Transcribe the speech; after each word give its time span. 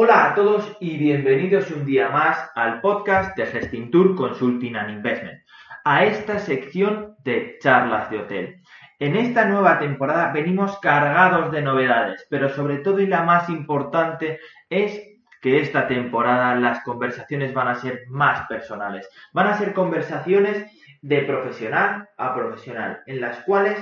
Hola 0.00 0.26
a 0.26 0.34
todos 0.36 0.76
y 0.78 0.96
bienvenidos 0.96 1.72
un 1.72 1.84
día 1.84 2.08
más 2.08 2.52
al 2.54 2.80
podcast 2.80 3.36
de 3.36 3.46
Gestintour 3.46 4.14
Consulting 4.14 4.76
and 4.76 4.90
Investment, 4.90 5.40
a 5.84 6.04
esta 6.04 6.38
sección 6.38 7.16
de 7.24 7.58
charlas 7.60 8.08
de 8.08 8.18
hotel. 8.18 8.62
En 9.00 9.16
esta 9.16 9.46
nueva 9.46 9.80
temporada 9.80 10.30
venimos 10.32 10.78
cargados 10.78 11.50
de 11.50 11.62
novedades, 11.62 12.24
pero 12.30 12.48
sobre 12.48 12.76
todo 12.76 13.00
y 13.00 13.08
la 13.08 13.24
más 13.24 13.48
importante 13.48 14.38
es 14.70 15.02
que 15.42 15.58
esta 15.58 15.88
temporada 15.88 16.54
las 16.54 16.80
conversaciones 16.84 17.52
van 17.52 17.66
a 17.66 17.74
ser 17.74 18.02
más 18.06 18.46
personales. 18.46 19.08
Van 19.32 19.48
a 19.48 19.58
ser 19.58 19.72
conversaciones 19.72 20.64
de 21.02 21.22
profesional 21.22 22.08
a 22.16 22.36
profesional, 22.36 23.00
en 23.06 23.20
las 23.20 23.40
cuales 23.40 23.76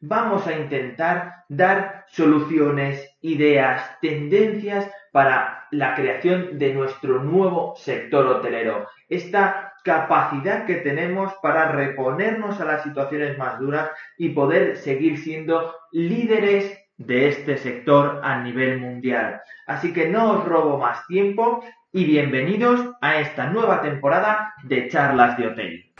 vamos 0.00 0.46
a 0.46 0.54
intentar 0.54 1.44
dar 1.50 2.06
soluciones, 2.08 3.18
ideas, 3.20 3.98
tendencias 4.00 4.90
para 5.18 5.66
la 5.72 5.96
creación 5.96 6.60
de 6.60 6.72
nuestro 6.74 7.24
nuevo 7.24 7.74
sector 7.76 8.24
hotelero. 8.24 8.86
Esta 9.08 9.74
capacidad 9.82 10.64
que 10.64 10.76
tenemos 10.76 11.32
para 11.42 11.72
reponernos 11.72 12.60
a 12.60 12.64
las 12.64 12.84
situaciones 12.84 13.36
más 13.36 13.58
duras 13.58 13.90
y 14.16 14.28
poder 14.28 14.76
seguir 14.76 15.18
siendo 15.18 15.74
líderes 15.90 16.78
de 16.98 17.30
este 17.30 17.56
sector 17.56 18.20
a 18.22 18.44
nivel 18.44 18.78
mundial. 18.78 19.40
Así 19.66 19.92
que 19.92 20.08
no 20.08 20.34
os 20.34 20.44
robo 20.44 20.78
más 20.78 21.04
tiempo 21.08 21.64
y 21.92 22.04
bienvenidos 22.04 22.80
a 23.00 23.18
esta 23.18 23.46
nueva 23.46 23.82
temporada 23.82 24.54
de 24.62 24.88
charlas 24.88 25.36
de 25.36 25.46
hotel. 25.48 25.92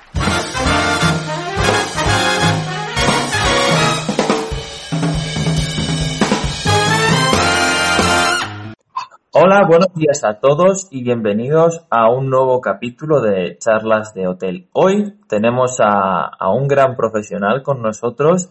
Hola, 9.41 9.65
buenos 9.69 9.95
días 9.95 10.25
a 10.25 10.41
todos 10.41 10.89
y 10.91 11.05
bienvenidos 11.05 11.87
a 11.91 12.11
un 12.11 12.29
nuevo 12.29 12.61
capítulo 12.61 13.21
de 13.21 13.57
charlas 13.59 14.13
de 14.13 14.27
hotel. 14.27 14.67
Hoy 14.73 15.15
tenemos 15.29 15.77
a, 15.79 16.51
un 16.51 16.67
gran 16.67 16.97
profesional 16.97 17.63
con 17.63 17.81
nosotros 17.81 18.51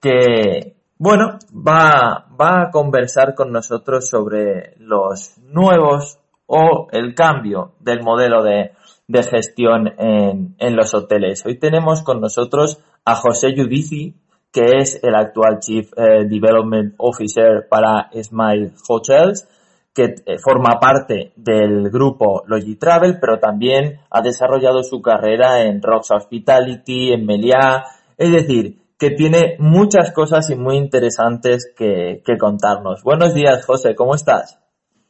que 0.00 0.76
bueno, 0.96 1.40
va, 1.52 2.28
a 2.38 2.70
conversar 2.70 3.34
con 3.34 3.50
nosotros 3.50 4.08
sobre 4.08 4.76
los 4.78 5.38
nuevos 5.38 6.20
o 6.46 6.86
el 6.92 7.16
cambio 7.16 7.72
del 7.80 8.04
modelo 8.04 8.44
de, 8.44 8.70
de 9.08 9.22
gestión 9.24 9.88
en, 9.98 10.54
en, 10.56 10.76
los 10.76 10.94
hoteles. 10.94 11.44
Hoy 11.44 11.58
tenemos 11.58 12.02
con 12.02 12.20
nosotros 12.20 12.78
a 13.04 13.16
José 13.16 13.54
Judici, 13.56 14.14
que 14.52 14.66
es 14.78 15.02
el 15.02 15.16
actual 15.16 15.58
Chief 15.58 15.90
eh, 15.96 16.26
Development 16.28 16.94
Officer 16.98 17.66
para 17.68 18.08
Smile 18.12 18.70
Hotels, 18.86 19.48
que 19.94 20.14
eh, 20.24 20.38
forma 20.38 20.78
parte 20.80 21.32
del 21.36 21.90
grupo 21.90 22.42
Logitravel, 22.46 23.18
pero 23.20 23.38
también 23.38 24.00
ha 24.10 24.22
desarrollado 24.22 24.82
su 24.82 25.02
carrera 25.02 25.62
en 25.62 25.82
Rocks 25.82 26.10
Hospitality, 26.10 27.12
en 27.12 27.26
Meliá, 27.26 27.84
es 28.16 28.32
decir, 28.32 28.82
que 29.02 29.10
tiene 29.10 29.56
muchas 29.58 30.12
cosas 30.12 30.48
y 30.50 30.54
muy 30.54 30.76
interesantes 30.76 31.72
que, 31.76 32.22
contarnos. 32.38 33.02
Buenos 33.02 33.34
días, 33.34 33.66
José, 33.66 33.96
¿cómo 33.96 34.14
estás? 34.14 34.60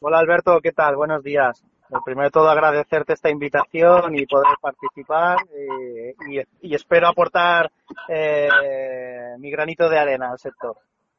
Hola, 0.00 0.18
Alberto, 0.18 0.58
¿qué 0.62 0.72
tal? 0.72 0.96
Buenos 0.96 1.22
días. 1.22 1.62
primero 2.02 2.28
de 2.28 2.30
todo, 2.30 2.48
agradecerte 2.48 3.12
esta 3.12 3.28
invitación 3.28 4.14
y 4.14 4.24
poder 4.24 4.56
participar 4.62 5.36
eh, 5.54 6.14
y, 6.62 6.74
espero 6.74 7.08
aportar 7.08 7.70
eh, 8.08 8.48
mi 9.38 9.50
granito 9.50 9.90
de 9.90 9.98
arena 9.98 10.30
al 10.30 10.38
sector. 10.38 10.76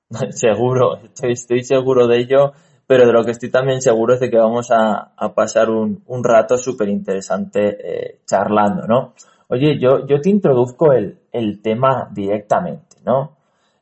seguro, 0.32 0.98
estoy, 1.22 1.64
seguro 1.64 2.08
de 2.08 2.18
ello, 2.18 2.54
pero 2.86 3.06
de 3.06 3.14
lo 3.14 3.24
que 3.24 3.32
estoy 3.32 3.50
también 3.50 3.82
seguro 3.82 4.14
es 4.14 4.20
de 4.20 4.30
que 4.30 4.38
vamos 4.38 4.70
a, 4.72 5.14
pasar 5.36 5.70
un, 5.70 6.04
rato 6.24 6.58
súper 6.58 6.90
interesante 6.90 7.78
eh, 7.80 8.20
charlando, 8.26 8.88
¿no? 8.88 9.14
Oye, 9.48 9.80
yo, 9.80 10.06
yo 10.08 10.20
te 10.20 10.30
introduzco 10.30 10.94
el, 10.94 11.20
el 11.32 11.62
tema 11.62 12.10
directamente, 12.12 12.98
¿no? 13.06 13.38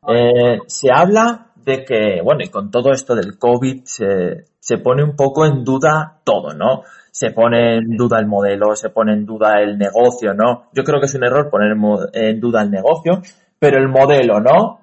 Eh, 0.07 0.59
se 0.67 0.89
habla 0.93 1.51
de 1.55 1.85
que, 1.85 2.21
bueno, 2.23 2.41
y 2.43 2.49
con 2.49 2.71
todo 2.71 2.91
esto 2.91 3.15
del 3.15 3.37
COVID 3.37 3.83
se, 3.83 4.45
se 4.59 4.77
pone 4.77 5.03
un 5.03 5.15
poco 5.15 5.45
en 5.45 5.63
duda 5.63 6.19
todo, 6.23 6.53
¿no? 6.53 6.83
Se 7.11 7.31
pone 7.31 7.77
en 7.77 7.97
duda 7.97 8.19
el 8.19 8.25
modelo, 8.25 8.75
se 8.75 8.89
pone 8.89 9.13
en 9.13 9.25
duda 9.25 9.61
el 9.61 9.77
negocio, 9.77 10.33
¿no? 10.33 10.69
Yo 10.73 10.83
creo 10.83 10.99
que 10.99 11.05
es 11.05 11.15
un 11.15 11.23
error 11.23 11.49
poner 11.49 11.75
en 12.13 12.39
duda 12.39 12.61
el 12.63 12.71
negocio, 12.71 13.21
pero 13.59 13.77
el 13.77 13.89
modelo, 13.89 14.39
¿no? 14.39 14.79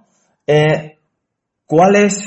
Eh, 0.46 0.98
¿Cuál 1.66 1.96
es 1.96 2.24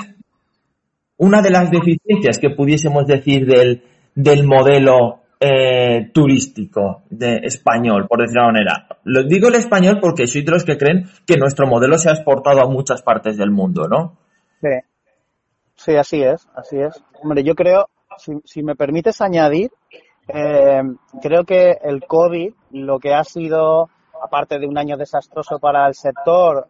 una 1.22 1.44
de 1.44 1.52
las 1.52 1.70
deficiencias 1.70 2.40
que 2.40 2.50
pudiésemos 2.50 3.06
decir 3.06 3.46
del, 3.46 3.84
del 4.16 4.44
modelo 4.44 5.20
eh, 5.40 6.10
turístico 6.12 7.04
de 7.12 7.42
español, 7.44 8.08
por 8.08 8.22
decirlo 8.22 8.48
de 8.48 8.52
manera. 8.54 8.88
Lo 9.04 9.24
digo 9.24 9.48
el 9.50 9.56
español 9.56 10.00
porque 10.02 10.26
soy 10.26 10.42
de 10.44 10.52
los 10.52 10.66
que 10.66 10.80
creen 10.80 11.06
que 11.28 11.38
nuestro 11.38 11.68
modelo 11.68 12.00
se 12.00 12.10
ha 12.10 12.14
exportado 12.14 12.62
a 12.62 12.68
muchas 12.68 13.04
partes 13.04 13.38
del 13.38 13.52
mundo, 13.52 13.88
¿no? 13.88 14.18
Sí, 14.62 14.80
sí 15.76 15.96
así 15.96 16.24
es, 16.24 16.50
así 16.56 16.80
es. 16.80 17.04
Hombre, 17.22 17.44
yo 17.44 17.54
creo, 17.54 17.88
si, 18.18 18.32
si 18.44 18.64
me 18.64 18.76
permites 18.76 19.22
añadir, 19.22 19.70
eh, 20.28 20.82
creo 21.22 21.44
que 21.44 21.78
el 21.84 22.04
COVID 22.04 22.52
lo 22.72 23.00
que 23.00 23.14
ha 23.14 23.24
sido 23.24 23.90
aparte 24.22 24.60
de 24.60 24.68
un 24.68 24.78
año 24.78 24.98
desastroso 24.98 25.60
para 25.60 25.88
el 25.88 25.96
sector 25.96 26.68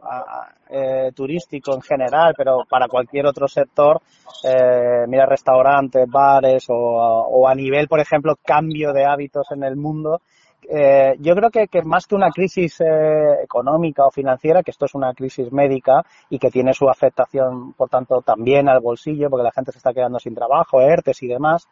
eh, 0.70 1.12
turístico 1.14 1.74
en 1.74 1.82
general, 1.82 2.34
pero 2.38 2.64
para 2.70 2.88
cualquier 2.88 3.26
otro 3.26 3.48
sector, 3.48 4.02
eh, 4.44 5.06
mira 5.08 5.26
restaurantes, 5.26 6.08
bares 6.10 6.66
o, 6.70 7.48
a 7.48 7.56
nivel, 7.56 7.88
por 7.88 8.00
ejemplo, 8.00 8.36
cambio 8.44 8.94
de 8.94 9.06
hábitos 9.06 9.48
en 9.52 9.64
el 9.64 9.76
mundo, 9.76 10.22
eh, 10.70 11.16
yo 11.20 11.36
creo 11.36 11.50
que, 11.50 11.68
que, 11.68 11.82
más 11.82 12.06
que 12.06 12.16
una 12.16 12.30
crisis 12.30 12.80
eh, 12.82 13.44
económica 13.44 14.06
o 14.06 14.12
financiera, 14.12 14.62
que 14.64 14.72
esto 14.72 14.86
es 14.86 14.94
una 14.94 15.14
crisis 15.14 15.52
médica 15.52 16.06
y 16.30 16.38
que 16.38 16.52
tiene 16.52 16.74
su 16.74 16.88
afectación, 16.88 17.74
por 17.74 17.90
tanto, 17.90 18.22
también 18.22 18.70
al 18.70 18.80
bolsillo, 18.80 19.30
porque 19.30 19.44
la 19.44 19.52
gente 19.52 19.72
se 19.72 19.80
está 19.80 19.92
quedando 19.92 20.20
sin 20.20 20.36
trabajo, 20.36 20.80
ERTES 20.80 21.24
y 21.24 21.28
demás, 21.28 21.68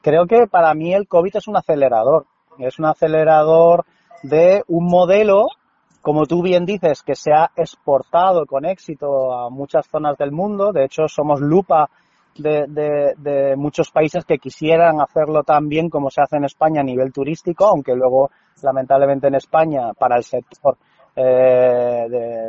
creo 0.00 0.26
que 0.26 0.46
para 0.46 0.72
mí 0.74 0.94
el 0.94 1.08
COVID 1.08 1.36
es 1.36 1.48
un 1.48 1.56
acelerador. 1.56 2.26
Es 2.58 2.78
un 2.78 2.86
acelerador 2.86 3.84
de 4.22 4.62
un 4.68 4.86
modelo, 4.86 5.46
como 6.02 6.26
tú 6.26 6.42
bien 6.42 6.64
dices, 6.64 7.02
que 7.02 7.14
se 7.14 7.32
ha 7.32 7.50
exportado 7.56 8.46
con 8.46 8.64
éxito 8.64 9.32
a 9.32 9.50
muchas 9.50 9.86
zonas 9.86 10.16
del 10.16 10.32
mundo. 10.32 10.72
De 10.72 10.84
hecho, 10.84 11.08
somos 11.08 11.40
lupa 11.40 11.88
de, 12.36 13.14
de, 13.16 13.56
muchos 13.56 13.90
países 13.90 14.24
que 14.24 14.38
quisieran 14.38 15.00
hacerlo 15.00 15.42
tan 15.42 15.68
bien 15.68 15.90
como 15.90 16.10
se 16.10 16.22
hace 16.22 16.36
en 16.36 16.44
España 16.44 16.80
a 16.80 16.84
nivel 16.84 17.12
turístico, 17.12 17.66
aunque 17.66 17.94
luego, 17.94 18.30
lamentablemente, 18.62 19.26
en 19.26 19.34
España, 19.34 19.92
para 19.92 20.16
el 20.16 20.24
sector 20.24 20.76
eh, 21.16 22.06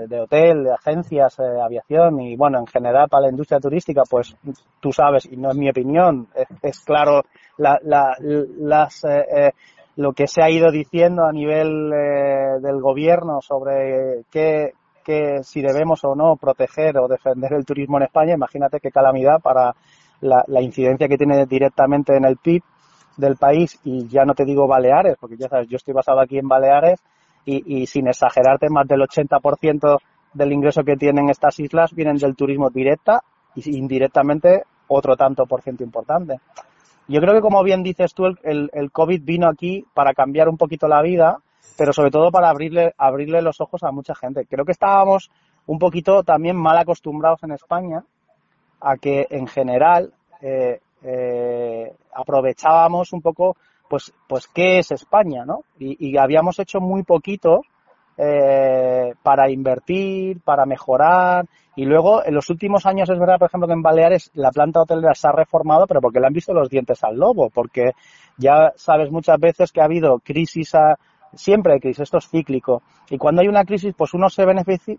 de, 0.07 0.19
hotel, 0.19 0.63
de 0.63 0.73
agencias, 0.73 1.39
eh, 1.39 1.61
aviación 1.61 2.21
y, 2.21 2.35
bueno, 2.35 2.59
en 2.59 2.67
general 2.67 3.09
para 3.09 3.23
la 3.23 3.31
industria 3.31 3.59
turística, 3.59 4.03
pues 4.09 4.35
tú 4.79 4.93
sabes, 4.93 5.25
y 5.25 5.35
no 5.35 5.49
es 5.49 5.57
mi 5.57 5.69
opinión, 5.69 6.27
es, 6.61 6.79
claro 6.81 7.23
la, 7.57 7.79
la, 7.83 8.15
las 8.19 9.03
eh, 9.03 9.51
lo 9.95 10.13
que 10.13 10.27
se 10.27 10.41
ha 10.41 10.49
ido 10.49 10.71
diciendo 10.71 11.25
a 11.25 11.31
nivel 11.31 11.91
eh, 11.93 12.59
del 12.61 12.79
gobierno 12.79 13.41
sobre 13.41 14.23
qué, 14.31 14.73
si 15.43 15.61
debemos 15.61 16.03
o 16.03 16.15
no 16.15 16.35
proteger 16.37 16.97
o 16.97 17.07
defender 17.07 17.53
el 17.53 17.65
turismo 17.65 17.97
en 17.97 18.03
España, 18.03 18.33
imagínate 18.33 18.79
qué 18.79 18.91
calamidad 18.91 19.41
para 19.41 19.75
la, 20.21 20.61
incidencia 20.61 21.07
que 21.07 21.17
tiene 21.17 21.45
directamente 21.45 22.15
en 22.15 22.25
el 22.25 22.37
PIB 22.37 22.63
del 23.17 23.35
país 23.35 23.77
y 23.83 24.07
ya 24.07 24.23
no 24.23 24.33
te 24.33 24.45
digo 24.45 24.67
Baleares, 24.67 25.17
porque 25.19 25.35
ya 25.37 25.49
sabes, 25.49 25.67
yo 25.67 25.75
estoy 25.75 25.93
basado 25.93 26.21
aquí 26.21 26.37
en 26.37 26.47
Baleares 26.47 27.01
y, 27.43 27.81
y 27.81 27.87
sin 27.87 28.07
exagerarte, 28.07 28.69
más 28.69 28.87
del 28.87 29.01
80% 29.01 29.97
del 30.33 30.53
ingreso 30.53 30.83
que 30.83 30.95
tienen 30.95 31.29
estas 31.29 31.59
islas 31.59 31.93
vienen 31.93 32.17
del 32.17 32.35
turismo 32.35 32.69
directa 32.69 33.21
y 33.55 33.77
indirectamente 33.77 34.63
otro 34.87 35.15
tanto 35.15 35.45
por 35.45 35.61
ciento 35.61 35.83
importante. 35.83 36.39
Yo 37.07 37.19
creo 37.19 37.33
que, 37.33 37.41
como 37.41 37.63
bien 37.63 37.83
dices 37.83 38.13
tú, 38.13 38.25
el, 38.25 38.69
el, 38.73 38.91
COVID 38.91 39.21
vino 39.23 39.47
aquí 39.47 39.85
para 39.93 40.13
cambiar 40.13 40.47
un 40.47 40.57
poquito 40.57 40.87
la 40.87 41.01
vida, 41.01 41.39
pero 41.77 41.93
sobre 41.93 42.11
todo 42.11 42.31
para 42.31 42.49
abrirle, 42.49 42.93
abrirle 42.97 43.41
los 43.41 43.59
ojos 43.59 43.83
a 43.83 43.91
mucha 43.91 44.15
gente. 44.15 44.45
Creo 44.45 44.65
que 44.65 44.71
estábamos 44.71 45.31
un 45.65 45.79
poquito 45.79 46.23
también 46.23 46.55
mal 46.55 46.77
acostumbrados 46.77 47.43
en 47.43 47.51
España 47.51 48.03
a 48.79 48.97
que, 48.97 49.27
en 49.29 49.47
general, 49.47 50.13
eh, 50.41 50.79
eh, 51.03 51.93
aprovechábamos 52.13 53.13
un 53.13 53.21
poco, 53.21 53.57
pues, 53.89 54.13
pues, 54.27 54.47
qué 54.47 54.79
es 54.79 54.91
España, 54.91 55.45
¿no? 55.45 55.63
Y 55.77 56.17
habíamos 56.17 56.59
hecho 56.59 56.79
muy 56.79 57.03
poquito 57.03 57.61
eh, 58.17 59.13
para 59.23 59.49
invertir, 59.49 60.41
para 60.41 60.65
mejorar. 60.65 61.45
Y 61.75 61.85
luego, 61.85 62.25
en 62.25 62.35
los 62.35 62.49
últimos 62.49 62.85
años, 62.85 63.09
es 63.09 63.17
verdad, 63.17 63.39
por 63.39 63.47
ejemplo, 63.47 63.67
que 63.67 63.73
en 63.73 63.81
Baleares 63.81 64.29
la 64.33 64.51
planta 64.51 64.81
hotelera 64.81 65.15
se 65.15 65.27
ha 65.27 65.31
reformado, 65.31 65.87
pero 65.87 66.01
porque 66.01 66.19
le 66.19 66.27
han 66.27 66.33
visto 66.33 66.53
los 66.53 66.69
dientes 66.69 67.03
al 67.03 67.17
lobo, 67.17 67.49
porque 67.49 67.91
ya 68.37 68.73
sabes 68.75 69.09
muchas 69.11 69.39
veces 69.39 69.71
que 69.71 69.81
ha 69.81 69.85
habido 69.85 70.19
crisis, 70.19 70.73
siempre 71.33 71.73
hay 71.73 71.79
crisis, 71.79 72.01
esto 72.01 72.17
es 72.17 72.29
cíclico. 72.29 72.81
Y 73.09 73.17
cuando 73.17 73.41
hay 73.41 73.47
una 73.47 73.63
crisis, 73.63 73.93
pues 73.97 74.13
unos 74.13 74.33
se, 74.33 74.45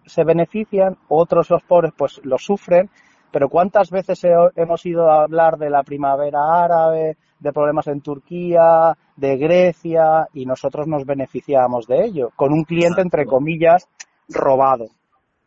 se 0.06 0.24
benefician, 0.24 0.96
otros 1.08 1.50
los 1.50 1.62
pobres 1.62 1.92
pues 1.96 2.20
lo 2.24 2.38
sufren. 2.38 2.88
pero 3.30 3.48
¿cuántas 3.48 3.90
veces 3.90 4.20
hemos 4.56 4.84
ido 4.86 5.10
a 5.10 5.24
hablar 5.24 5.58
de 5.58 5.70
la 5.70 5.82
primavera 5.82 6.64
árabe, 6.64 7.16
de 7.42 7.52
problemas 7.52 7.88
en 7.88 8.00
Turquía, 8.00 8.96
de 9.16 9.36
Grecia, 9.36 10.28
y 10.32 10.46
nosotros 10.46 10.86
nos 10.86 11.04
beneficiábamos 11.04 11.86
de 11.86 12.04
ello, 12.04 12.30
con 12.36 12.52
un 12.52 12.64
cliente, 12.64 13.00
entre 13.00 13.26
comillas, 13.26 13.88
robado. 14.28 14.86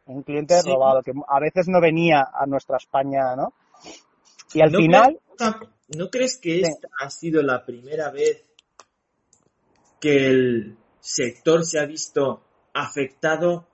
Un 0.05 0.23
cliente 0.23 0.61
robado, 0.61 1.01
que 1.01 1.13
a 1.27 1.39
veces 1.39 1.67
no 1.67 1.79
venía 1.79 2.27
a 2.33 2.45
nuestra 2.45 2.77
España, 2.77 3.35
¿no? 3.35 3.53
Y 4.53 4.61
al 4.61 4.71
final... 4.71 5.19
¿No 5.87 6.09
crees 6.09 6.37
que 6.37 6.61
esta 6.61 6.87
ha 6.99 7.11
sido 7.11 7.43
la 7.43 7.63
primera 7.63 8.09
vez 8.09 8.43
que 10.01 10.27
el 10.27 10.77
sector 10.99 11.63
se 11.63 11.79
ha 11.79 11.85
visto 11.85 12.41
afectado 12.73 13.67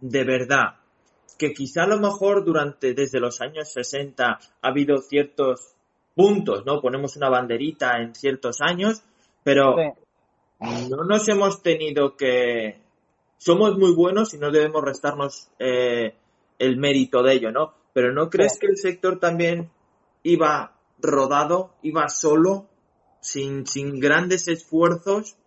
de 0.00 0.24
verdad? 0.24 0.76
Que 1.36 1.52
quizá 1.52 1.82
a 1.82 1.88
lo 1.88 1.98
mejor 1.98 2.42
durante, 2.42 2.94
desde 2.94 3.20
los 3.20 3.42
años 3.42 3.70
60 3.70 4.24
ha 4.24 4.38
habido 4.62 5.02
ciertos 5.02 5.76
puntos, 6.20 6.66
¿no? 6.66 6.82
Ponemos 6.82 7.16
una 7.16 7.30
banderita 7.30 7.96
en 7.96 8.14
ciertos 8.14 8.60
años, 8.60 9.02
pero 9.42 9.74
no 10.60 11.04
nos 11.08 11.26
hemos 11.30 11.62
tenido 11.62 12.14
que... 12.14 12.78
Somos 13.38 13.78
muy 13.78 13.94
buenos 13.94 14.34
y 14.34 14.38
no 14.38 14.50
debemos 14.50 14.84
restarnos 14.84 15.48
eh, 15.58 16.14
el 16.58 16.76
mérito 16.76 17.22
de 17.22 17.32
ello, 17.32 17.50
¿no? 17.50 17.72
Pero 17.94 18.12
¿no 18.12 18.28
crees 18.28 18.58
que 18.60 18.66
el 18.66 18.76
sector 18.76 19.18
también 19.18 19.70
iba 20.22 20.74
rodado, 20.98 21.70
iba 21.80 22.06
solo, 22.10 22.66
sin, 23.20 23.66
sin 23.66 23.98
grandes 23.98 24.46
esfuerzos? 24.46 25.38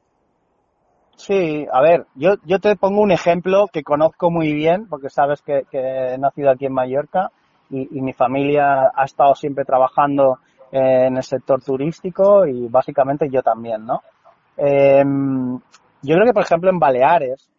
Sí, 1.18 1.68
a 1.72 1.82
ver, 1.84 2.08
yo, 2.16 2.38
yo 2.46 2.58
te 2.58 2.76
pongo 2.76 3.02
un 3.02 3.12
ejemplo 3.12 3.68
que 3.72 3.84
conozco 3.84 4.32
muy 4.32 4.52
bien, 4.52 4.88
porque 4.88 5.12
sabes 5.12 5.44
que, 5.44 5.68
he 5.72 6.18
nacido 6.18 6.50
aquí 6.50 6.66
en 6.66 6.74
Mallorca 6.74 7.32
y, 7.70 7.96
y 7.96 8.02
mi 8.02 8.14
familia 8.14 8.92
ha 8.96 9.04
estado 9.04 9.36
siempre 9.36 9.66
trabajando 9.66 10.40
en 10.76 11.18
el 11.18 11.24
sector 11.24 11.64
turístico 11.64 12.48
y 12.48 12.68
básicamente 12.68 13.30
yo 13.30 13.44
también, 13.44 13.86
¿no? 13.86 14.02
Em, 14.58 15.56
yo 16.02 16.16
creo 16.16 16.26
que, 16.26 16.34
por 16.34 16.44
ejemplo, 16.44 16.72
en 16.72 16.80
Baleares, 16.80 17.52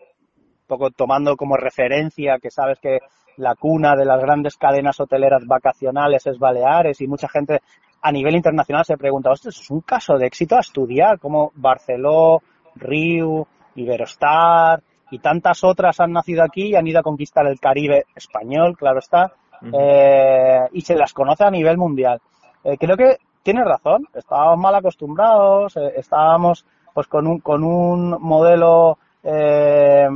poco 0.66 0.90
tomando 0.90 1.36
como 1.36 1.56
referencia 1.56 2.38
que 2.42 2.50
sabes 2.50 2.80
que 2.80 2.98
la 3.36 3.54
cuna 3.54 3.94
de 3.94 4.04
las 4.04 4.20
grandes 4.20 4.56
cadenas 4.56 4.98
hoteleras 4.98 5.46
vacacionales 5.46 6.26
es 6.26 6.38
Baleares 6.38 7.00
y 7.00 7.06
mucha 7.06 7.28
gente 7.28 7.60
a 8.02 8.10
nivel 8.10 8.34
internacional 8.34 8.84
se 8.84 8.96
pregunta, 8.96 9.32
esto 9.32 9.48
es 9.48 9.70
un 9.70 9.80
caso 9.80 10.18
de 10.18 10.26
éxito 10.26 10.56
a 10.56 10.60
estudiar, 10.60 11.20
como 11.20 11.52
Barceló, 11.54 12.42
Riu, 12.74 13.46
Iberostar 13.76 14.82
y 15.10 15.20
tantas 15.20 15.62
otras 15.62 16.00
han 16.00 16.12
nacido 16.12 16.42
aquí 16.42 16.70
y 16.70 16.74
han 16.74 16.86
ido 16.86 16.98
a 16.98 17.04
conquistar 17.04 17.46
el 17.46 17.60
Caribe 17.60 18.06
español, 18.14 18.76
claro 18.76 18.98
está, 18.98 19.32
eh, 19.72 20.68
y 20.72 20.80
se 20.80 20.96
las 20.96 21.12
conoce 21.12 21.44
a 21.44 21.50
nivel 21.50 21.78
mundial. 21.78 22.20
Eh, 22.64 22.78
creo 22.78 22.96
que 22.96 23.18
tiene 23.42 23.62
razón, 23.62 24.08
estábamos 24.14 24.58
mal 24.58 24.74
acostumbrados, 24.74 25.76
eh, 25.76 25.92
estábamos 25.96 26.64
pues 26.94 27.06
con 27.08 27.26
un, 27.26 27.40
con 27.40 27.62
un 27.62 28.16
modelo 28.20 28.98
eh, 29.22 30.08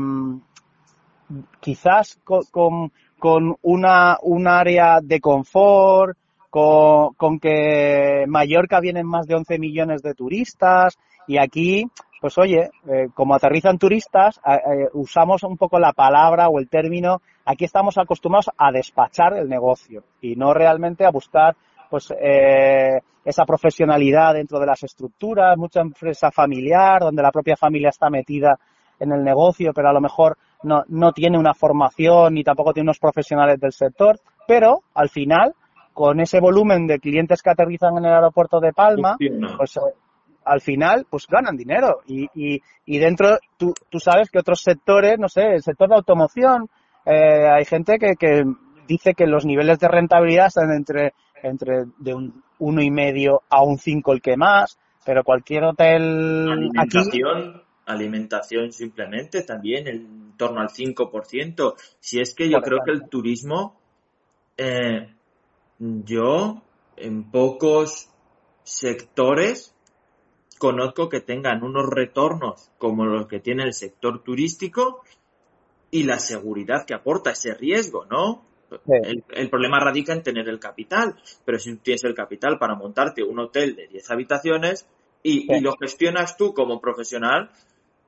quizás 1.61 2.19
con, 2.25 2.91
con, 3.19 3.57
una, 3.61 4.17
un 4.23 4.49
área 4.49 5.01
de 5.03 5.21
confort, 5.21 6.17
con, 6.49 7.13
con, 7.15 7.39
que 7.39 8.25
Mallorca 8.27 8.81
vienen 8.81 9.07
más 9.07 9.27
de 9.27 9.35
11 9.35 9.59
millones 9.59 10.03
de 10.03 10.15
turistas 10.15 10.99
y 11.27 11.37
aquí, 11.37 11.85
pues 12.23 12.39
oye, 12.39 12.71
como 13.13 13.35
aterrizan 13.35 13.77
turistas, 13.77 14.41
usamos 14.95 15.43
un 15.43 15.59
poco 15.59 15.79
la 15.79 15.93
palabra 15.93 16.49
o 16.49 16.59
el 16.59 16.71
término, 16.71 17.21
aquí 17.45 17.67
estamos 17.67 17.99
acostumbrados 17.99 18.51
a 18.57 18.73
despachar 18.73 19.37
el 19.37 19.49
negocio 19.51 20.05
y 20.23 20.37
no 20.37 20.55
realmente 20.55 21.05
a 21.05 21.11
buscar 21.11 21.55
pues 21.89 22.13
eh, 22.21 23.01
esa 23.25 23.45
profesionalidad 23.45 24.35
dentro 24.35 24.59
de 24.59 24.67
las 24.67 24.83
estructuras, 24.83 25.57
mucha 25.57 25.81
empresa 25.81 26.31
familiar, 26.31 27.01
donde 27.01 27.23
la 27.23 27.31
propia 27.31 27.57
familia 27.57 27.91
está 27.91 28.11
metida 28.11 28.59
en 28.99 29.13
el 29.13 29.23
negocio, 29.23 29.73
pero 29.75 29.89
a 29.89 29.93
lo 29.93 30.01
mejor 30.01 30.37
no, 30.63 30.83
no 30.89 31.13
tiene 31.13 31.39
una 31.39 31.55
formación 31.55 32.35
ni 32.35 32.43
tampoco 32.43 32.73
tiene 32.73 32.87
unos 32.87 32.99
profesionales 32.99 33.61
del 33.61 33.73
sector, 33.73 34.19
pero 34.47 34.81
al 34.95 35.09
final, 35.09 35.55
con 35.93 36.21
ese 36.21 36.41
volumen 36.41 36.87
de 36.87 36.99
clientes 36.99 37.43
que 37.43 37.51
aterrizan 37.51 37.97
en 37.99 38.05
el 38.07 38.13
aeropuerto 38.13 38.61
de 38.61 38.73
Palma, 38.73 39.17
pues 39.57 39.77
eh, 39.77 39.81
al 40.45 40.61
final, 40.61 41.07
pues 41.09 41.27
ganan 41.27 41.57
dinero. 41.57 42.01
Y, 42.07 42.29
y, 42.35 42.61
y 42.87 42.99
dentro, 42.99 43.39
tú, 43.57 43.75
tú 43.91 44.01
sabes 44.01 44.31
que 44.31 44.39
otros 44.39 44.63
sectores, 44.63 45.19
no 45.19 45.29
sé, 45.29 45.43
el 45.43 45.63
sector 45.63 45.89
de 45.89 45.97
automoción, 45.97 46.69
eh, 47.05 47.49
hay 47.49 47.65
gente 47.65 47.99
que, 47.99 48.15
que 48.17 48.45
dice 48.87 49.13
que 49.15 49.27
los 49.27 49.45
niveles 49.45 49.79
de 49.79 49.89
rentabilidad 49.89 50.47
están 50.47 50.73
entre 50.73 51.13
entre 51.43 51.85
de 51.99 52.15
un 52.15 52.43
uno 52.59 52.83
y 52.83 52.91
medio 52.91 53.43
a 53.49 53.63
un 53.63 53.79
5 53.79 54.13
el 54.13 54.21
que 54.23 54.37
más, 54.37 54.79
pero 55.05 55.25
cualquier 55.25 55.65
hotel 55.65 56.49
alimentación, 56.51 57.63
alimentación 57.87 58.73
simplemente 58.73 59.43
también 59.43 59.87
en 59.89 60.37
torno 60.37 60.61
al 60.61 60.69
5%. 60.69 61.75
Si 62.01 62.21
es 62.21 62.35
que 62.35 62.49
yo 62.49 62.61
creo 62.61 62.81
que 62.85 62.93
el 62.93 63.09
turismo, 63.09 63.81
eh, 64.57 65.15
yo 65.79 66.63
en 66.97 67.31
pocos 67.31 68.11
sectores 68.65 69.75
conozco 70.59 71.09
que 71.09 71.21
tengan 71.21 71.63
unos 71.63 71.87
retornos 71.89 72.71
como 72.79 73.07
los 73.07 73.27
que 73.29 73.41
tiene 73.41 73.63
el 73.63 73.73
sector 73.73 74.23
turístico 74.23 75.03
y 75.91 76.03
la 76.03 76.19
seguridad 76.19 76.85
que 76.85 76.95
aporta 76.95 77.31
ese 77.31 77.55
riesgo, 77.55 78.05
¿no? 78.07 78.45
El, 78.87 79.49
problema 79.49 79.79
radica 79.81 80.13
en 80.13 80.23
tener 80.23 80.49
el 80.49 80.59
capital, 80.59 81.17
pero 81.45 81.59
si 81.59 81.77
tienes 81.77 82.05
el 82.05 82.15
capital 82.15 82.59
para 82.59 82.75
montarte 82.75 83.23
un 83.23 83.39
hotel 83.39 83.75
de 83.75 83.89
10 83.89 84.11
habitaciones 84.11 84.87
y, 85.23 85.61
lo 85.61 85.75
gestionas 85.81 86.37
tú 86.37 86.53
como 86.53 86.81
profesional, 86.81 87.51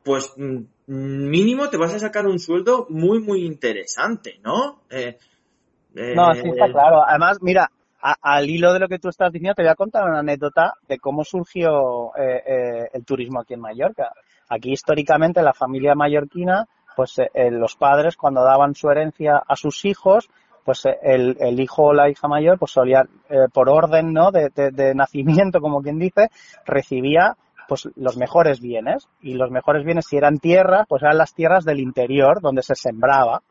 pues 0.05 0.33
mm, 0.37 0.61
mínimo 0.87 1.69
te 1.69 1.77
vas 1.77 1.95
a 1.95 1.99
sacar 1.99 2.27
un 2.27 2.39
sueldo 2.39 2.87
muy, 2.89 3.21
muy 3.21 3.45
interesante, 3.45 4.39
¿no? 4.43 4.83
Eh, 4.91 5.19
no, 5.95 6.33
sí 6.35 6.49
está 6.49 6.67
eh, 6.67 6.73
claro. 6.73 7.03
Además, 7.07 7.39
mira, 7.41 7.71
al 8.01 8.49
hilo 8.49 8.73
de 8.73 8.81
lo 8.81 8.89
que 8.89 8.99
tú 8.99 9.09
estás 9.09 9.33
diciendo, 9.33 9.55
te 9.55 9.63
voy 9.63 9.71
a 9.71 9.75
contar 9.75 10.05
una 10.09 10.21
anécdota 10.21 10.75
de 10.89 10.99
cómo 10.99 11.25
surgió 11.25 12.15
eh, 12.17 12.89
el 12.93 13.05
turismo 13.05 13.41
aquí 13.41 13.55
en 13.55 13.61
Mallorca. 13.61 14.13
Aquí 14.49 14.73
históricamente 14.73 15.43
la 15.43 15.53
familia 15.53 15.95
mallorquina, 15.95 16.67
pues 16.97 17.21
los 17.35 17.77
padres 17.77 18.17
cuando 18.17 18.43
daban 18.43 18.75
su 18.75 18.91
herencia 18.91 19.43
a 19.47 19.55
sus 19.55 19.85
hijos, 19.85 20.29
pues 20.71 20.87
eh, 20.87 20.97
el, 21.03 21.37
el, 21.41 21.59
hijo 21.59 21.87
o 21.87 21.93
la 21.93 22.09
hija 22.09 22.29
mayor, 22.29 22.57
pues 22.57 22.71
solía, 22.71 23.03
eh, 23.29 23.49
por 23.53 23.69
orden, 23.69 24.13
¿no? 24.13 24.31
De, 24.31 24.51
de, 24.51 24.95
nacimiento, 24.95 25.61
como 25.61 25.83
quien 25.83 25.99
dice, 25.99 26.29
recibía 26.65 27.37
pues 27.67 27.89
los 27.97 28.17
mejores 28.17 28.61
bienes. 28.61 29.09
Y 29.21 29.35
los 29.35 29.51
mejores 29.51 29.85
bienes, 29.85 30.07
si 30.09 30.17
eran 30.17 30.39
tierras, 30.39 30.87
pues 30.89 31.03
eran 31.03 31.19
las 31.19 31.35
tierras 31.35 31.65
del 31.65 31.81
interior, 31.81 32.41
donde 32.41 32.63
se 32.63 32.77
sembraba. 32.77 33.43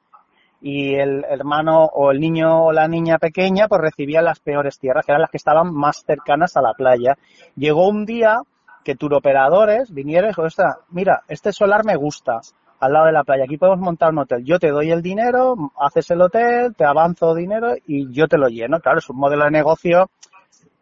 Y 0.62 0.96
el 0.96 1.26
hermano 1.26 1.90
o 1.94 2.12
el 2.12 2.22
niño 2.22 2.68
o 2.68 2.72
la 2.72 2.88
niña 2.88 3.18
pequeña, 3.18 3.68
pues 3.68 3.82
recibía 3.82 4.22
las 4.22 4.40
peores 4.40 4.80
tierras, 4.80 5.06
que 5.06 5.12
eran 5.12 5.22
las 5.22 5.32
que 5.32 5.38
estaban 5.38 5.74
más 5.74 6.06
cercanas 6.06 6.56
a 6.56 6.62
la 6.62 6.74
playa. 6.74 7.18
Llegó 7.58 7.90
un 7.90 8.06
día 8.06 8.44
que 8.86 8.96
turoperadores 8.96 9.94
vinieron 9.94 10.30
y 10.30 10.32
dijo, 10.32 10.44
mira, 10.92 11.24
este 11.28 11.52
solar 11.52 11.84
me 11.84 11.98
gusta, 11.98 12.40
al 12.80 12.94
lado 12.94 13.06
de 13.08 13.12
la 13.12 13.24
playa. 13.24 13.44
Aquí 13.44 13.58
podemos 13.58 13.80
montar 13.80 14.12
un 14.12 14.20
hotel. 14.20 14.44
Yo 14.44 14.60
te 14.60 14.70
doy 14.70 14.92
el 14.92 15.02
dinero, 15.02 15.72
haces 15.78 16.10
el 16.12 16.22
hotel, 16.22 16.76
te 16.76 16.86
avanzo 16.86 17.36
dinero 17.36 17.76
y 17.86 18.12
yo 18.12 18.28
te 18.28 18.38
lo 18.38 18.48
lleno. 18.48 18.80
Claro, 18.80 19.00
es 19.00 19.10
un 19.10 19.18
modelo 19.18 19.46
de 19.46 19.52
negocio 19.52 20.10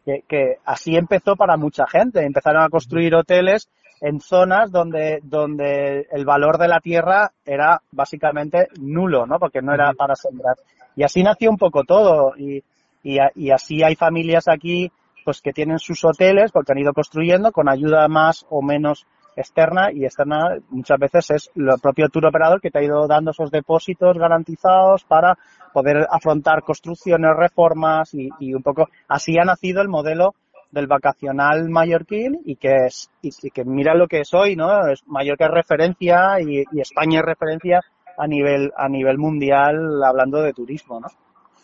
que, 0.06 0.58
así 0.64 0.96
empezó 0.96 1.36
para 1.36 1.58
mucha 1.58 1.86
gente. 1.88 2.24
Empezaron 2.24 2.64
a 2.64 2.70
construir 2.70 3.16
hoteles 3.16 3.70
en 4.00 4.22
zonas 4.22 4.72
donde, 4.72 5.20
donde 5.24 6.08
el 6.12 6.24
valor 6.24 6.58
de 6.60 6.68
la 6.68 6.80
tierra 6.80 7.32
era 7.44 7.82
básicamente 7.92 8.68
nulo, 8.80 9.26
¿no? 9.26 9.40
Porque 9.40 9.62
no 9.62 9.74
era 9.74 9.92
para 9.94 10.16
sembrar. 10.16 10.56
Y 10.96 11.04
así 11.04 11.24
nació 11.24 11.50
un 11.50 11.58
poco 11.58 11.84
todo. 11.84 12.34
Y, 12.38 12.64
y, 13.04 13.18
y 13.36 13.52
así 13.52 13.84
hay 13.84 13.96
familias 13.96 14.48
aquí 14.48 14.92
pues 15.26 15.42
que 15.42 15.52
tienen 15.52 15.78
sus 15.78 16.06
hoteles 16.06 16.54
porque 16.54 16.72
han 16.72 16.78
ido 16.78 16.94
construyendo 16.94 17.52
con 17.52 17.68
ayuda 17.68 18.08
más 18.08 18.46
o 18.50 18.62
menos 18.62 19.06
externa 19.38 19.92
y 19.94 20.04
externa 20.04 20.58
muchas 20.70 21.00
veces 21.00 21.32
es 21.32 21.52
el 21.56 21.68
propio 21.82 22.10
tour 22.10 22.26
operador 22.26 22.60
que 22.60 22.72
te 22.72 22.80
ha 22.80 22.84
ido 22.84 23.08
dando 23.08 23.32
esos 23.32 23.52
depósitos 23.52 24.18
garantizados 24.18 25.04
para 25.04 25.38
poder 25.72 26.08
afrontar 26.10 26.64
construcciones, 26.64 27.32
reformas 27.38 28.14
y, 28.14 28.54
un 28.54 28.64
poco 28.64 28.88
así 29.08 29.38
ha 29.40 29.46
nacido 29.46 29.82
el 29.82 29.90
modelo 29.90 30.34
del 30.72 30.88
vacacional 30.88 31.70
mallorquín 31.70 32.42
y 32.44 32.56
que 32.56 32.88
es 32.88 33.10
y, 33.22 33.32
que 33.52 33.64
mira 33.64 33.94
lo 33.94 34.08
que 34.08 34.22
es 34.22 34.34
hoy, 34.34 34.56
¿no? 34.56 34.88
Es 34.88 35.08
Mallorca 35.08 35.46
es 35.46 35.52
referencia 35.52 36.42
y, 36.42 36.64
y, 36.72 36.82
España 36.82 37.20
es 37.20 37.26
referencia 37.26 37.82
a 38.18 38.28
nivel 38.28 38.74
a 38.76 38.90
nivel 38.90 39.18
mundial 39.18 40.04
hablando 40.04 40.42
de 40.42 40.54
turismo, 40.54 41.00
¿no? 41.00 41.08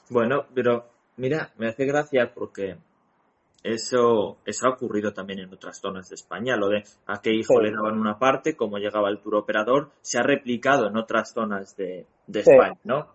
Bueno, 0.10 0.46
pero 0.54 0.86
mira, 1.18 1.50
me 1.58 1.68
hace 1.68 1.86
gracia 1.86 2.32
porque 2.34 2.78
eso, 3.64 4.38
eso 4.46 4.68
ha 4.68 4.72
ocurrido 4.72 5.14
también 5.14 5.40
en 5.40 5.54
otras 5.54 5.80
zonas 5.80 6.10
de 6.10 6.16
España. 6.16 6.56
Lo 6.58 6.70
de 6.70 6.84
a 7.08 7.22
qué 7.22 7.34
hijo 7.34 7.62
le 7.62 7.72
daban 7.72 7.98
una 7.98 8.20
parte, 8.20 8.56
cómo 8.56 8.78
llegaba 8.78 9.10
el 9.10 9.20
tour 9.20 9.36
operador, 9.36 9.92
se 10.02 10.20
ha 10.20 10.24
replicado 10.24 10.88
en 10.88 10.98
otras 10.98 11.34
zonas 11.34 11.76
de, 11.78 12.06
España, 12.28 12.78
¿no? 12.84 13.08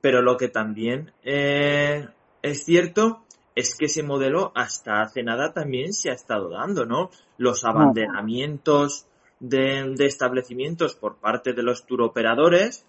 Pero 0.00 0.22
lo 0.22 0.36
que 0.36 0.48
también 0.48 1.12
eh, 1.22 2.08
es 2.42 2.64
cierto 2.64 3.22
es 3.54 3.76
que 3.76 3.86
ese 3.86 4.02
modelo 4.02 4.52
hasta 4.54 5.02
hace 5.02 5.22
nada 5.22 5.52
también 5.52 5.92
se 5.92 6.10
ha 6.10 6.14
estado 6.14 6.48
dando, 6.50 6.86
¿no? 6.86 7.10
Los 7.36 7.64
abanderamientos 7.64 9.06
de, 9.40 9.94
establecimientos 9.98 10.94
por 10.94 11.16
parte 11.16 11.52
de 11.52 11.62
los 11.62 11.84
turoperadores, 11.84 12.86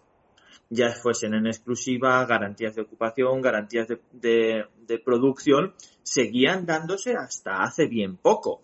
ya 0.74 0.92
fuesen 0.92 1.34
en 1.34 1.48
exclusiva, 1.48 2.26
garantías 2.26 2.76
de 2.76 2.82
ocupación, 2.82 3.42
garantías 3.42 3.88
de, 3.88 4.66
de, 4.88 5.00
producción, 5.00 5.74
seguían 6.02 6.66
dándose 6.66 7.16
hasta 7.16 7.64
hace 7.64 7.88
bien 7.88 8.18
poco. 8.18 8.62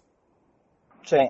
Sí. 1.04 1.30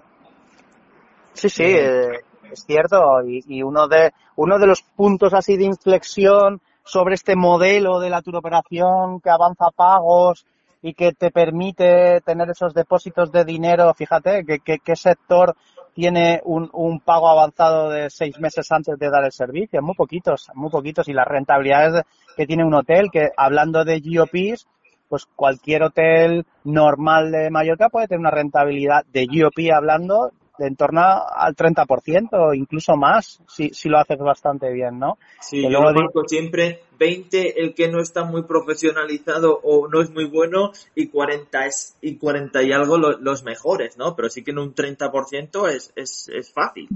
Sí, 1.33 1.50
sí, 1.50 1.63
eh, 1.63 2.21
es 2.51 2.63
cierto. 2.65 3.21
Y, 3.25 3.43
y, 3.48 3.63
uno 3.63 3.88
de 3.88 4.12
uno 4.36 4.57
de 4.57 4.67
los 4.67 4.81
puntos 4.81 5.33
así 5.33 5.57
de 5.57 5.65
inflexión 5.65 6.62
sobre 6.83 7.15
este 7.15 7.36
modelo 7.36 8.00
de 8.00 8.09
la 8.09 8.21
turoperación 8.21 9.21
que 9.21 9.29
avanza 9.29 9.69
pagos 9.75 10.45
y 10.81 10.93
que 10.93 11.12
te 11.12 11.29
permite 11.29 12.21
tener 12.21 12.50
esos 12.50 12.74
depósitos 12.74 13.31
de 13.31 13.43
dinero, 13.43 13.93
fíjate, 13.93 14.45
que, 14.45 14.79
qué 14.79 14.95
sector 14.95 15.55
tiene 16.00 16.39
un, 16.46 16.70
un, 16.72 17.01
pago 17.01 17.27
avanzado 17.27 17.89
de 17.89 18.10
seis 18.10 18.39
meses 18.39 18.72
antes 18.72 18.98
de 18.98 19.10
dar 19.10 19.25
el 19.25 19.34
servicio, 19.34 19.82
muy 19.82 19.96
poquitos, 19.96 20.48
muy 20.53 20.70
poquitos, 20.70 21.10
y 21.10 21.13
las 21.13 21.27
rentabilidades 21.27 22.06
que 22.38 22.48
tiene 22.48 22.63
un 22.63 22.74
hotel, 22.74 23.10
que 23.12 23.32
hablando 23.36 23.84
de 23.84 24.00
GOPs, 24.00 24.65
pues 25.10 25.25
cualquier 25.36 25.84
hotel 25.84 26.46
normal 26.63 27.34
de 27.34 27.50
Mallorca 27.50 27.89
puede 27.89 28.08
tener 28.08 28.22
una 28.22 28.32
rentabilidad 28.32 29.03
de 29.12 29.25
GOP 29.25 29.74
hablando 29.75 30.32
de 30.59 30.67
en 30.67 30.75
torno 30.75 31.01
al 31.01 31.55
30% 31.55 32.29
o 32.33 32.53
incluso 32.53 32.95
más 32.95 33.41
si, 33.47 33.69
si 33.69 33.89
lo 33.89 33.97
haces 33.97 34.19
bastante 34.19 34.71
bien, 34.71 34.99
¿no? 34.99 35.17
Sí, 35.39 35.63
yo 35.63 35.79
lo 35.79 36.11
siempre 36.27 36.83
20 36.99 37.61
el 37.61 37.73
que 37.73 37.87
no 37.87 38.01
está 38.01 38.25
muy 38.25 38.43
profesionalizado 38.43 39.59
o 39.63 39.87
no 39.87 40.01
es 40.01 40.11
muy 40.11 40.25
bueno 40.25 40.71
y 40.93 41.07
40 41.07 41.65
es, 41.65 41.97
y 42.01 42.17
40 42.17 42.61
y 42.63 42.73
algo 42.73 42.97
los 42.97 43.43
mejores, 43.43 43.97
¿no? 43.97 44.15
Pero 44.15 44.29
sí 44.29 44.43
que 44.43 44.51
en 44.51 44.59
un 44.59 44.75
30% 44.75 45.69
es, 45.69 45.93
es, 45.95 46.29
es 46.29 46.53
fácil. 46.53 46.89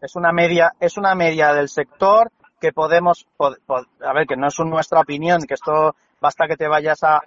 Es 0.00 0.16
una 0.16 0.32
media, 0.32 0.72
es 0.80 0.96
una 0.96 1.14
media 1.14 1.52
del 1.52 1.68
sector 1.68 2.30
que 2.60 2.72
podemos, 2.72 3.26
a 3.38 4.12
ver, 4.12 4.26
que 4.26 4.36
no 4.36 4.46
es 4.46 4.58
nuestra 4.60 5.00
opinión, 5.00 5.42
que 5.42 5.54
esto 5.54 5.96
basta 6.20 6.46
que 6.46 6.56
te 6.56 6.68
vayas 6.68 7.02
a, 7.02 7.20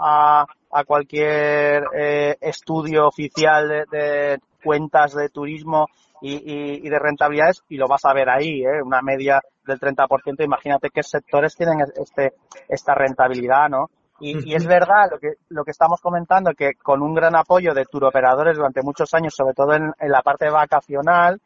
a, 0.72 0.84
cualquier 0.86 1.84
eh, 1.94 2.38
estudio 2.40 3.08
oficial 3.08 3.68
de, 3.68 3.86
de, 3.98 4.40
cuentas 4.66 5.14
de 5.14 5.30
turismo 5.30 5.88
y, 6.22 6.90
de 6.90 7.00
rentabilidades 7.00 7.64
y 7.70 7.78
lo 7.78 7.88
vas 7.88 8.04
a 8.06 8.14
ver 8.14 8.30
ahí, 8.30 8.64
¿eh? 8.64 8.82
una 8.84 9.02
media 9.02 9.40
del 9.64 9.80
30%. 9.80 10.44
Imagínate 10.44 10.90
qué 10.90 11.04
sectores 11.04 11.56
tienen 11.56 11.86
este, 11.96 12.34
esta 12.68 12.96
rentabilidad, 12.96 13.70
¿no? 13.70 13.90
Y, 14.20 14.56
es 14.56 14.66
verdad 14.66 15.10
lo 15.12 15.20
que, 15.20 15.34
lo 15.50 15.64
que 15.64 15.72
estamos 15.72 16.00
comentando, 16.02 16.54
que 16.54 16.76
con 16.76 17.02
un 17.02 17.14
gran 17.14 17.36
apoyo 17.36 17.74
de 17.74 17.86
turoperadores 17.86 18.56
durante 18.56 18.82
muchos 18.82 19.14
años, 19.14 19.36
sobre 19.36 19.54
todo 19.54 19.74
en, 19.76 19.94
la 20.00 20.22
parte 20.22 20.50
vacacional, 20.50 21.40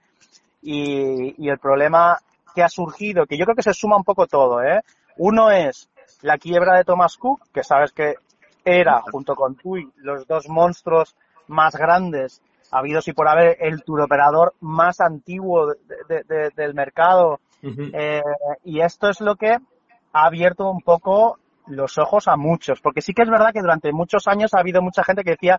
y, 0.61 1.49
el 1.49 1.57
problema 1.57 2.17
que 2.53 2.63
ha 2.63 2.69
surgido, 2.69 3.25
que 3.25 3.37
yo 3.37 3.45
creo 3.45 3.55
que 3.55 3.63
se 3.63 3.73
suma 3.73 3.97
un 3.97 4.03
poco 4.03 4.27
todo, 4.27 4.63
¿eh? 4.63 4.81
Uno 5.17 5.51
es 5.51 5.89
la 6.21 6.37
quiebra 6.37 6.77
de 6.77 6.85
Thomas 6.85 7.17
Cook, 7.17 7.41
que 7.51 7.63
sabes 7.63 7.91
que 7.91 8.15
era, 8.63 9.01
junto 9.11 9.35
con 9.35 9.55
TUI, 9.55 9.91
los 9.97 10.27
dos 10.27 10.47
monstruos 10.47 11.15
más 11.47 11.75
grandes 11.75 12.41
habido 12.71 13.01
si 13.01 13.13
por 13.13 13.27
haber 13.27 13.57
el 13.59 13.83
turoperador 13.83 14.53
más 14.61 15.01
antiguo 15.01 15.73
del 16.07 16.73
mercado. 16.73 17.39
Eh, 17.61 18.21
y 18.63 18.81
esto 18.81 19.09
es 19.09 19.19
lo 19.21 19.35
que 19.35 19.51
ha 19.51 20.25
abierto 20.25 20.69
un 20.69 20.81
poco 20.81 21.39
los 21.67 21.97
ojos 21.97 22.27
a 22.27 22.35
muchos, 22.35 22.81
porque 22.81 23.01
sí 23.01 23.13
que 23.13 23.21
es 23.21 23.29
verdad 23.29 23.51
que 23.53 23.61
durante 23.61 23.91
muchos 23.91 24.27
años 24.27 24.53
ha 24.53 24.59
habido 24.59 24.81
mucha 24.81 25.03
gente 25.03 25.23
que 25.23 25.31
decía 25.31 25.57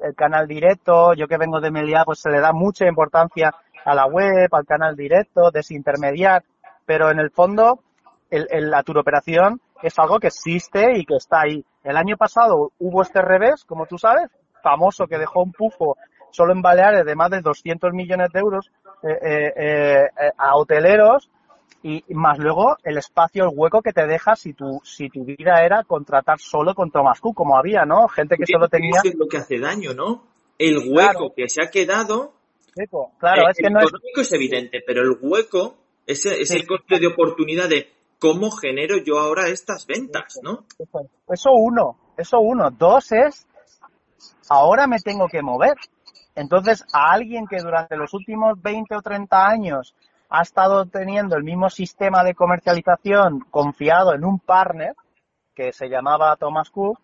el 0.00 0.14
canal 0.14 0.46
directo, 0.46 1.14
yo 1.14 1.26
que 1.26 1.36
vengo 1.36 1.60
de 1.60 1.70
Melia, 1.70 2.04
pues 2.04 2.20
se 2.20 2.30
le 2.30 2.40
da 2.40 2.52
mucha 2.52 2.86
importancia 2.86 3.54
a 3.84 3.94
la 3.94 4.06
web, 4.06 4.48
al 4.52 4.66
canal 4.66 4.96
directo, 4.96 5.50
desintermediar, 5.50 6.44
pero 6.86 7.10
en 7.10 7.18
el 7.18 7.30
fondo 7.30 7.80
el, 8.30 8.70
la 8.70 8.82
turoperación 8.82 9.60
es 9.82 9.98
algo 9.98 10.18
que 10.18 10.28
existe 10.28 10.98
y 10.98 11.04
que 11.04 11.16
está 11.16 11.42
ahí. 11.42 11.64
El 11.82 11.96
año 11.96 12.16
pasado 12.16 12.72
hubo 12.78 13.02
este 13.02 13.20
revés, 13.20 13.64
como 13.64 13.86
tú 13.86 13.98
sabes, 13.98 14.30
famoso 14.62 15.06
que 15.06 15.18
dejó 15.18 15.42
un 15.42 15.52
pufo 15.52 15.96
solo 16.32 16.52
en 16.52 16.62
Baleares 16.62 17.04
de 17.04 17.14
más 17.14 17.30
de 17.30 17.40
200 17.40 17.92
millones 17.92 18.30
de 18.32 18.40
euros 18.40 18.70
eh, 19.02 19.18
eh, 19.24 19.52
eh, 19.56 20.30
a 20.36 20.56
hoteleros 20.56 21.30
y 21.84 22.02
más 22.10 22.38
luego 22.38 22.76
el 22.84 22.98
espacio, 22.98 23.44
el 23.44 23.50
hueco 23.52 23.82
que 23.82 23.92
te 23.92 24.06
deja 24.06 24.36
si 24.36 24.52
tu, 24.52 24.80
si 24.84 25.08
tu 25.08 25.24
vida 25.24 25.64
era 25.64 25.82
contratar 25.84 26.38
solo 26.38 26.74
con 26.74 26.90
Thomas 26.90 27.20
Cook, 27.20 27.34
como 27.34 27.56
había, 27.56 27.84
¿no? 27.84 28.06
Gente 28.08 28.36
que 28.36 28.46
solo 28.46 28.68
tenía... 28.68 29.00
Eso 29.02 29.08
es 29.08 29.18
lo 29.18 29.26
que 29.26 29.38
hace 29.38 29.58
daño, 29.58 29.92
¿no? 29.92 30.24
El 30.58 30.78
hueco 30.88 31.32
que 31.34 31.48
se 31.48 31.62
ha 31.62 31.70
quedado... 31.70 32.34
Claro, 33.18 33.50
es 33.50 33.56
que 33.56 33.68
no 33.68 33.80
es... 33.80 33.90
es 34.14 34.32
evidente, 34.32 34.80
pero 34.86 35.02
el 35.02 35.16
hueco 35.20 35.76
es, 36.06 36.24
es 36.24 36.50
el 36.52 36.66
coste 36.66 37.00
de 37.00 37.08
oportunidad 37.08 37.68
de 37.68 37.88
cómo 38.22 38.52
genero 38.52 38.98
yo 39.04 39.18
ahora 39.18 39.48
estas 39.48 39.84
ventas, 39.84 40.38
¿no? 40.44 40.64
Eso 41.28 41.50
uno, 41.52 41.96
eso 42.16 42.38
uno. 42.38 42.70
Dos 42.70 43.10
es, 43.10 43.44
ahora 44.48 44.86
me 44.86 45.00
tengo 45.00 45.26
que 45.26 45.42
mover. 45.42 45.74
Entonces, 46.34 46.84
a 46.92 47.12
alguien 47.12 47.46
que 47.46 47.58
durante 47.58 47.96
los 47.96 48.14
últimos 48.14 48.60
20 48.60 48.96
o 48.96 49.02
30 49.02 49.46
años 49.46 49.94
ha 50.30 50.42
estado 50.42 50.86
teniendo 50.86 51.36
el 51.36 51.44
mismo 51.44 51.68
sistema 51.68 52.24
de 52.24 52.34
comercialización 52.34 53.40
confiado 53.50 54.14
en 54.14 54.24
un 54.24 54.38
partner 54.38 54.94
que 55.54 55.72
se 55.72 55.88
llamaba 55.88 56.34
Thomas 56.36 56.70
Cook 56.70 56.98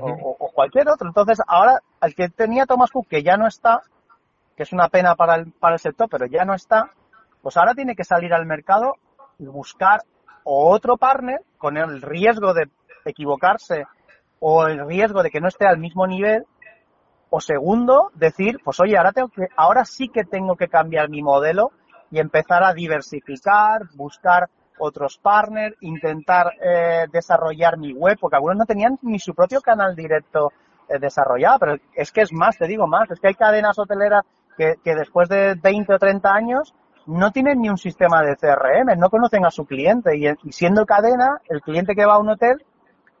o, 0.00 0.50
cualquier 0.54 0.88
otro. 0.88 1.06
Entonces, 1.06 1.42
ahora, 1.46 1.80
el 2.00 2.14
que 2.14 2.30
tenía 2.30 2.64
Thomas 2.64 2.90
Cook, 2.90 3.06
que 3.08 3.22
ya 3.22 3.36
no 3.36 3.46
está, 3.46 3.82
que 4.56 4.62
es 4.62 4.72
una 4.72 4.88
pena 4.88 5.14
para 5.14 5.34
el, 5.34 5.52
para 5.52 5.74
el 5.74 5.80
sector, 5.80 6.08
pero 6.08 6.24
ya 6.24 6.46
no 6.46 6.54
está, 6.54 6.90
pues 7.42 7.58
ahora 7.58 7.74
tiene 7.74 7.94
que 7.94 8.04
salir 8.04 8.32
al 8.32 8.46
mercado 8.46 8.94
y 9.38 9.44
buscar 9.44 10.00
otro 10.44 10.96
partner 10.96 11.40
con 11.58 11.76
el 11.76 12.00
riesgo 12.00 12.54
de 12.54 12.70
equivocarse 13.04 13.84
o 14.40 14.66
el 14.66 14.86
riesgo 14.86 15.22
de 15.22 15.30
que 15.30 15.40
no 15.40 15.48
esté 15.48 15.66
al 15.66 15.78
mismo 15.78 16.06
nivel 16.06 16.46
o 17.36 17.40
segundo, 17.40 18.12
decir, 18.14 18.60
pues 18.62 18.78
oye, 18.78 18.96
ahora 18.96 19.10
tengo 19.10 19.28
que, 19.28 19.48
ahora 19.56 19.84
sí 19.84 20.08
que 20.08 20.22
tengo 20.22 20.54
que 20.54 20.68
cambiar 20.68 21.08
mi 21.08 21.20
modelo 21.20 21.72
y 22.08 22.20
empezar 22.20 22.62
a 22.62 22.72
diversificar, 22.72 23.88
buscar 23.96 24.48
otros 24.78 25.18
partners, 25.18 25.74
intentar 25.80 26.52
eh, 26.62 27.06
desarrollar 27.12 27.76
mi 27.76 27.92
web, 27.92 28.18
porque 28.20 28.36
algunos 28.36 28.58
no 28.58 28.66
tenían 28.66 29.00
ni 29.02 29.18
su 29.18 29.34
propio 29.34 29.60
canal 29.60 29.96
directo 29.96 30.52
eh, 30.88 31.00
desarrollado, 31.00 31.58
pero 31.58 31.76
es 31.92 32.12
que 32.12 32.20
es 32.20 32.32
más, 32.32 32.56
te 32.56 32.68
digo 32.68 32.86
más, 32.86 33.10
es 33.10 33.18
que 33.18 33.26
hay 33.26 33.34
cadenas 33.34 33.80
hoteleras 33.80 34.22
que, 34.56 34.74
que 34.84 34.94
después 34.94 35.28
de 35.28 35.56
20 35.60 35.92
o 35.92 35.98
30 35.98 36.32
años 36.32 36.72
no 37.06 37.32
tienen 37.32 37.60
ni 37.60 37.68
un 37.68 37.78
sistema 37.78 38.22
de 38.22 38.36
CRM, 38.36 38.96
no 38.96 39.10
conocen 39.10 39.44
a 39.44 39.50
su 39.50 39.66
cliente 39.66 40.16
y, 40.16 40.28
y 40.28 40.52
siendo 40.52 40.86
cadena, 40.86 41.40
el 41.48 41.62
cliente 41.62 41.96
que 41.96 42.06
va 42.06 42.14
a 42.14 42.18
un 42.20 42.28
hotel 42.28 42.64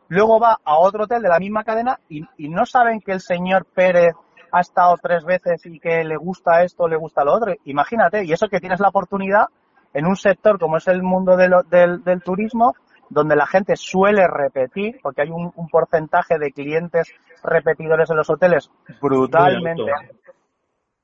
luego 0.08 0.40
va 0.40 0.58
a 0.64 0.78
otro 0.78 1.04
hotel 1.04 1.22
de 1.22 1.28
la 1.28 1.38
misma 1.38 1.64
cadena 1.64 1.98
y, 2.08 2.22
no 2.48 2.66
saben 2.66 3.00
que 3.00 3.12
el 3.12 3.20
señor 3.20 3.66
Pérez 3.66 4.14
ha 4.52 4.60
estado 4.60 4.96
tres 5.02 5.24
veces 5.24 5.64
y 5.66 5.80
que 5.80 6.04
le 6.04 6.16
gusta 6.16 6.62
esto, 6.62 6.86
le 6.86 6.96
gusta 6.96 7.24
lo 7.24 7.34
otro. 7.34 7.52
Imagínate, 7.64 8.24
y 8.24 8.32
eso 8.32 8.48
que 8.48 8.60
tienes 8.60 8.80
la 8.80 8.88
oportunidad 8.88 9.46
en 9.92 10.06
un 10.06 10.16
sector 10.16 10.58
como 10.58 10.76
es 10.76 10.86
el 10.88 11.02
mundo 11.02 11.36
del, 11.36 11.52
del, 11.68 12.22
turismo, 12.22 12.74
donde 13.08 13.36
la 13.36 13.46
gente 13.46 13.76
suele 13.76 14.26
repetir, 14.28 15.00
porque 15.02 15.22
hay 15.22 15.30
un, 15.30 15.52
porcentaje 15.70 16.38
de 16.38 16.52
clientes 16.52 17.12
repetidores 17.42 18.10
en 18.10 18.16
los 18.16 18.30
hoteles 18.30 18.70
brutalmente, 19.00 19.90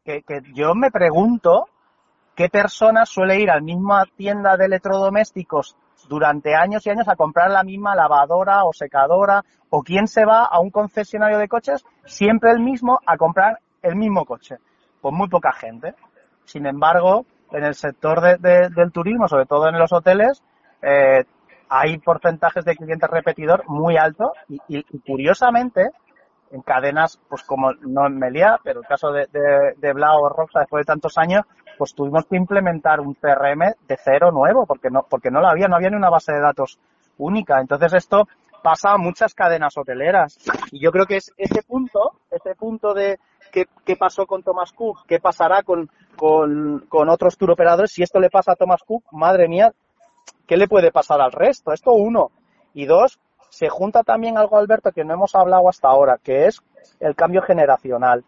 que, 0.04 0.22
que 0.22 0.42
yo 0.54 0.74
me 0.74 0.90
pregunto 0.90 1.66
qué 2.34 2.48
persona 2.48 3.04
suele 3.04 3.40
ir 3.40 3.50
a 3.50 3.56
la 3.56 3.60
misma 3.60 4.04
tienda 4.16 4.56
de 4.56 4.66
electrodomésticos 4.66 5.76
durante 6.10 6.56
años 6.56 6.84
y 6.84 6.90
años 6.90 7.06
a 7.06 7.14
comprar 7.14 7.52
la 7.52 7.62
misma 7.62 7.94
lavadora 7.94 8.64
o 8.64 8.72
secadora 8.72 9.44
o 9.70 9.80
quién 9.84 10.08
se 10.08 10.24
va 10.24 10.44
a 10.44 10.58
un 10.58 10.70
concesionario 10.70 11.38
de 11.38 11.46
coches 11.46 11.84
siempre 12.04 12.50
el 12.50 12.58
mismo 12.58 12.98
a 13.06 13.16
comprar 13.16 13.60
el 13.80 13.94
mismo 13.94 14.24
coche. 14.24 14.56
Pues 15.00 15.14
muy 15.14 15.28
poca 15.28 15.52
gente. 15.52 15.94
Sin 16.44 16.66
embargo, 16.66 17.26
en 17.52 17.64
el 17.64 17.74
sector 17.74 18.40
del 18.40 18.92
turismo, 18.92 19.28
sobre 19.28 19.46
todo 19.46 19.68
en 19.68 19.78
los 19.78 19.92
hoteles, 19.92 20.42
eh, 20.82 21.24
hay 21.68 21.98
porcentajes 21.98 22.64
de 22.64 22.74
clientes 22.74 23.08
repetidor 23.08 23.62
muy 23.68 23.96
altos 23.96 24.32
y, 24.48 24.82
curiosamente 25.06 25.90
en 26.50 26.62
cadenas 26.62 27.20
pues 27.28 27.42
como 27.42 27.72
no 27.72 28.06
en 28.06 28.18
Melia, 28.18 28.58
pero 28.62 28.80
el 28.80 28.86
caso 28.86 29.12
de, 29.12 29.26
de, 29.76 29.92
Blau 29.92 30.22
o 30.22 30.28
Roxa 30.28 30.60
después 30.60 30.82
de 30.82 30.92
tantos 30.92 31.16
años, 31.16 31.44
pues 31.78 31.94
tuvimos 31.94 32.26
que 32.26 32.36
implementar 32.36 33.00
un 33.00 33.14
CRM 33.14 33.74
de 33.86 33.96
cero 34.02 34.30
nuevo, 34.32 34.66
porque 34.66 34.90
no, 34.90 35.06
porque 35.08 35.30
no 35.30 35.40
lo 35.40 35.48
había, 35.48 35.68
no 35.68 35.76
había 35.76 35.90
ni 35.90 35.96
una 35.96 36.10
base 36.10 36.32
de 36.32 36.40
datos 36.40 36.78
única. 37.18 37.60
Entonces 37.60 37.92
esto 37.94 38.26
pasa 38.62 38.92
a 38.92 38.98
muchas 38.98 39.34
cadenas 39.34 39.76
hoteleras. 39.76 40.38
Y 40.70 40.80
yo 40.80 40.90
creo 40.90 41.06
que 41.06 41.16
es 41.16 41.32
ese 41.36 41.62
punto, 41.62 42.12
ese 42.30 42.54
punto 42.54 42.94
de 42.94 43.18
qué, 43.52 43.66
qué 43.84 43.96
pasó 43.96 44.26
con 44.26 44.42
Thomas 44.42 44.72
Cook, 44.72 45.06
qué 45.06 45.20
pasará 45.20 45.62
con, 45.62 45.90
con, 46.16 46.84
con 46.88 47.08
otros 47.08 47.36
turoperadores, 47.36 47.92
si 47.92 48.02
esto 48.02 48.20
le 48.20 48.30
pasa 48.30 48.52
a 48.52 48.56
Thomas 48.56 48.82
Cook, 48.86 49.04
madre 49.12 49.48
mía, 49.48 49.72
¿qué 50.46 50.56
le 50.56 50.68
puede 50.68 50.92
pasar 50.92 51.20
al 51.20 51.32
resto? 51.32 51.72
Esto 51.72 51.92
uno. 51.92 52.30
Y 52.74 52.86
dos, 52.86 53.18
se 53.50 53.68
junta 53.68 54.02
también 54.02 54.38
algo, 54.38 54.56
Alberto, 54.56 54.92
que 54.92 55.04
no 55.04 55.14
hemos 55.14 55.34
hablado 55.34 55.68
hasta 55.68 55.88
ahora, 55.88 56.18
que 56.22 56.46
es 56.46 56.62
el 57.00 57.14
cambio 57.14 57.42
generacional. 57.42 58.24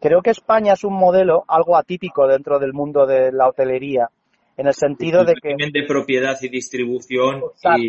Creo 0.00 0.22
que 0.22 0.30
España 0.30 0.72
es 0.72 0.84
un 0.84 0.94
modelo 0.94 1.44
algo 1.46 1.76
atípico 1.76 2.26
dentro 2.26 2.58
del 2.58 2.72
mundo 2.72 3.06
de 3.06 3.30
la 3.32 3.48
hotelería, 3.48 4.08
en 4.56 4.66
el 4.66 4.74
sentido 4.74 5.24
de 5.24 5.34
que... 5.34 5.54
de 5.58 5.86
propiedad 5.86 6.36
y 6.40 6.48
distribución 6.48 7.42
y 7.76 7.88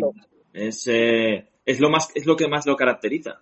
es, 0.52 0.86
eh, 0.86 1.48
es, 1.64 1.80
lo 1.80 1.90
más, 1.90 2.10
es 2.14 2.26
lo 2.26 2.36
que 2.36 2.48
más 2.48 2.66
lo 2.66 2.76
caracteriza. 2.76 3.40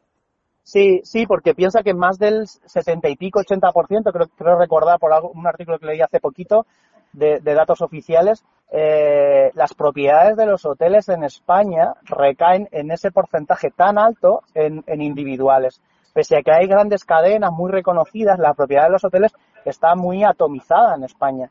Sí, 0.62 1.00
sí, 1.02 1.26
porque 1.26 1.54
piensa 1.54 1.82
que 1.82 1.92
más 1.92 2.18
del 2.18 2.46
70 2.46 3.08
y 3.08 3.16
pico, 3.16 3.40
80%, 3.40 4.12
creo, 4.12 4.28
creo 4.28 4.58
recordar 4.58 4.98
por 4.98 5.12
algo, 5.12 5.30
un 5.30 5.46
artículo 5.46 5.78
que 5.78 5.86
leí 5.86 6.00
hace 6.00 6.20
poquito, 6.20 6.66
de, 7.12 7.40
datos 7.40 7.82
oficiales, 7.82 8.44
eh, 8.70 9.50
las 9.54 9.74
propiedades 9.74 10.36
de 10.36 10.46
los 10.46 10.64
hoteles 10.64 11.08
en 11.08 11.24
España 11.24 11.94
recaen 12.04 12.68
en 12.72 12.90
ese 12.90 13.10
porcentaje 13.10 13.70
tan 13.70 13.98
alto 13.98 14.42
en, 14.54 14.82
individuales. 15.00 15.80
Pese 16.14 16.36
a 16.36 16.42
que 16.42 16.52
hay 16.52 16.66
grandes 16.66 17.04
cadenas 17.04 17.52
muy 17.52 17.70
reconocidas, 17.70 18.38
la 18.38 18.54
propiedad 18.54 18.84
de 18.84 18.90
los 18.90 19.04
hoteles 19.04 19.32
está 19.64 19.94
muy 19.94 20.24
atomizada 20.24 20.94
en 20.94 21.04
España. 21.04 21.50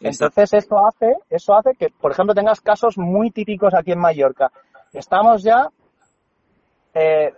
Entonces 0.00 0.52
eso 0.52 0.86
hace, 0.86 1.16
eso 1.30 1.54
hace 1.54 1.74
que, 1.74 1.88
por 1.88 2.10
ejemplo, 2.10 2.34
tengas 2.34 2.60
casos 2.60 2.98
muy 2.98 3.30
típicos 3.30 3.74
aquí 3.74 3.92
en 3.92 4.00
Mallorca. 4.00 4.50
Estamos 4.92 5.42
ya, 5.42 5.68
eh, 6.92 7.32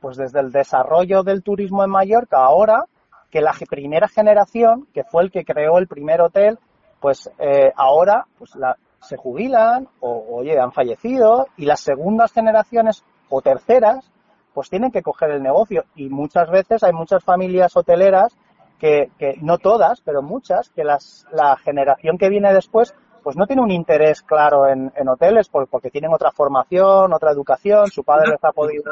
pues 0.00 0.16
desde 0.16 0.40
el 0.40 0.52
desarrollo 0.52 1.22
del 1.22 1.42
turismo 1.42 1.84
en 1.84 1.90
Mallorca, 1.90 2.38
ahora 2.38 2.84
que 3.30 3.40
la 3.40 3.54
primera 3.68 4.08
generación, 4.08 4.88
que 4.92 5.04
fue 5.04 5.22
el 5.22 5.30
que 5.30 5.44
creó 5.44 5.78
el 5.78 5.86
primer 5.86 6.20
hotel, 6.20 6.58
pues 7.00 7.30
eh, 7.38 7.72
ahora 7.76 8.26
pues 8.38 8.52
se 9.00 9.16
jubilan 9.16 9.88
o, 10.00 10.38
oye, 10.38 10.58
han 10.58 10.72
fallecido 10.72 11.46
y 11.56 11.64
las 11.64 11.80
segundas 11.80 12.32
generaciones 12.32 13.04
o 13.28 13.40
terceras 13.40 14.10
pues 14.52 14.68
tienen 14.68 14.90
que 14.90 15.02
coger 15.02 15.30
el 15.30 15.42
negocio 15.42 15.84
y 15.94 16.08
muchas 16.08 16.50
veces 16.50 16.82
hay 16.82 16.92
muchas 16.92 17.24
familias 17.24 17.76
hoteleras 17.76 18.36
que, 18.78 19.10
que 19.18 19.34
no 19.40 19.58
todas, 19.58 20.00
pero 20.00 20.22
muchas, 20.22 20.70
que 20.70 20.84
las, 20.84 21.26
la 21.32 21.56
generación 21.56 22.18
que 22.18 22.28
viene 22.28 22.52
después 22.52 22.94
pues 23.22 23.36
no 23.36 23.46
tiene 23.46 23.62
un 23.62 23.70
interés 23.70 24.22
claro 24.22 24.66
en, 24.66 24.90
hoteles 25.08 25.48
porque 25.48 25.90
tienen 25.90 26.12
otra 26.12 26.30
formación, 26.32 27.12
otra 27.12 27.32
educación, 27.32 27.88
su 27.88 28.02
padre 28.02 28.30
les 28.30 28.42
ha 28.42 28.52
podido 28.52 28.82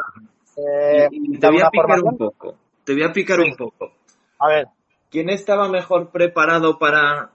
eh, 0.59 1.09
te 1.39 1.49
voy 1.49 1.61
a 1.61 1.71
picar 1.71 2.03
un 2.03 2.17
poco. 2.17 2.55
Te 2.85 2.93
voy 2.93 3.05
a 3.05 3.13
picar 3.13 3.39
un 3.41 3.55
poco. 3.57 3.93
A 4.39 4.49
ver. 4.49 4.69
¿Quién 5.11 5.31
estaba 5.31 5.69
mejor 5.69 6.11
preparado 6.11 6.79
para 6.79 7.31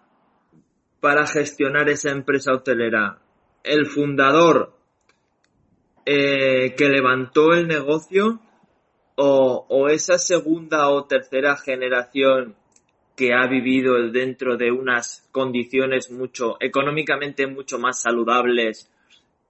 para 1.04 1.28
gestionar 1.28 1.90
esa 1.90 2.12
empresa 2.12 2.54
hotelera? 2.54 3.20
¿El 3.62 3.88
fundador 3.88 4.72
eh, 6.06 6.76
que 6.78 6.88
levantó 6.88 7.52
el 7.52 7.68
negocio 7.68 8.40
o, 9.18 9.90
esa 9.90 10.18
segunda 10.18 10.88
o 10.92 11.04
tercera 11.04 11.58
generación 11.58 12.56
que 13.18 13.34
ha 13.34 13.46
vivido 13.48 13.96
dentro 14.12 14.56
de 14.56 14.72
unas 14.72 15.28
condiciones 15.34 16.10
mucho 16.10 16.56
económicamente 16.62 17.48
mucho 17.48 17.80
más 17.80 18.02
saludables 18.02 18.90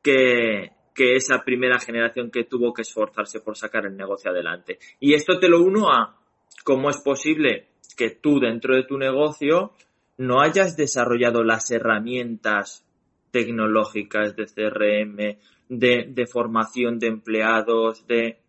que, 0.02 0.72
que 0.96 1.16
esa 1.16 1.44
primera 1.46 1.78
generación 1.78 2.32
que 2.32 2.46
tuvo 2.46 2.74
que 2.74 2.82
esforzarse 2.82 3.42
por 3.42 3.56
sacar 3.58 3.86
el 3.86 3.96
negocio 3.96 4.32
adelante. 4.32 4.80
Y 5.00 5.14
esto 5.14 5.38
te 5.38 5.50
lo 5.50 5.62
uno 5.62 5.94
a 5.94 6.18
cómo 6.64 6.90
es 6.90 6.98
posible 6.98 7.68
que 7.96 8.10
tú 8.10 8.40
dentro 8.40 8.76
de 8.76 8.86
tu 8.86 8.98
negocio 8.98 9.74
no 10.18 10.42
hayas 10.42 10.76
desarrollado 10.78 11.44
las 11.44 11.70
herramientas 11.72 12.86
tecnológicas 13.32 14.36
de 14.36 14.46
CRM, 14.46 15.40
de, 15.70 16.28
formación 16.28 17.00
de 17.00 17.08
empleados, 17.08 18.06
de 18.06 18.40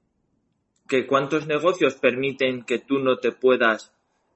que 0.87 1.06
cuántos 1.06 1.47
negocios 1.47 1.94
permiten 1.94 2.64
que 2.64 2.78
tú 2.78 2.99
no 2.99 3.16
te 3.16 3.33
puedas 3.33 3.92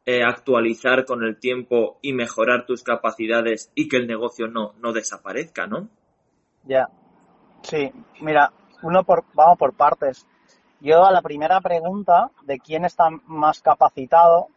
eh, 0.07 0.23
actualizar 0.23 1.05
con 1.05 1.23
el 1.23 1.39
tiempo 1.39 1.99
y 2.01 2.15
mejorar 2.15 2.65
tus 2.65 2.83
capacidades 2.83 3.71
y 3.75 3.89
que 3.89 3.99
el 3.99 4.07
negocio 4.07 4.49
no, 4.49 4.73
no 4.79 4.93
desaparezca, 4.93 5.67
¿no? 5.67 5.91
Ya, 6.65 6.89
sí, 7.63 7.93
mira, 8.23 8.51
uno 8.83 9.05
por, 9.05 9.25
vamos 9.35 9.59
por 9.59 9.75
partes. 9.75 10.27
Yo 10.81 11.05
a 11.05 11.13
la 11.13 11.21
primera 11.21 11.61
pregunta 11.61 12.31
de 12.45 12.59
quién 12.59 12.87
está 12.87 13.11
más 13.27 13.61
capacitado, 13.61 14.49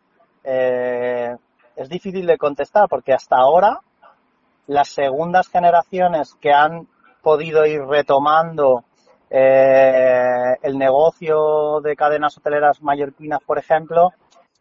eh, 0.44 1.36
es 1.76 1.90
difícil 1.90 2.26
de 2.26 2.38
contestar 2.38 2.88
porque 2.90 3.14
hasta 3.14 3.38
ahora 3.38 3.80
las 4.68 4.90
segundas 4.90 5.48
generaciones 5.48 6.36
que 6.40 6.52
han 6.52 6.88
podido 7.22 7.66
ir 7.66 7.82
retomando 7.82 8.84
eh, 9.30 10.58
el 10.62 10.78
negocio 10.78 11.80
de 11.82 11.96
cadenas 11.96 12.38
hoteleras 12.38 12.82
mallorquinas, 12.82 13.40
por 13.46 13.58
ejemplo, 13.58 14.10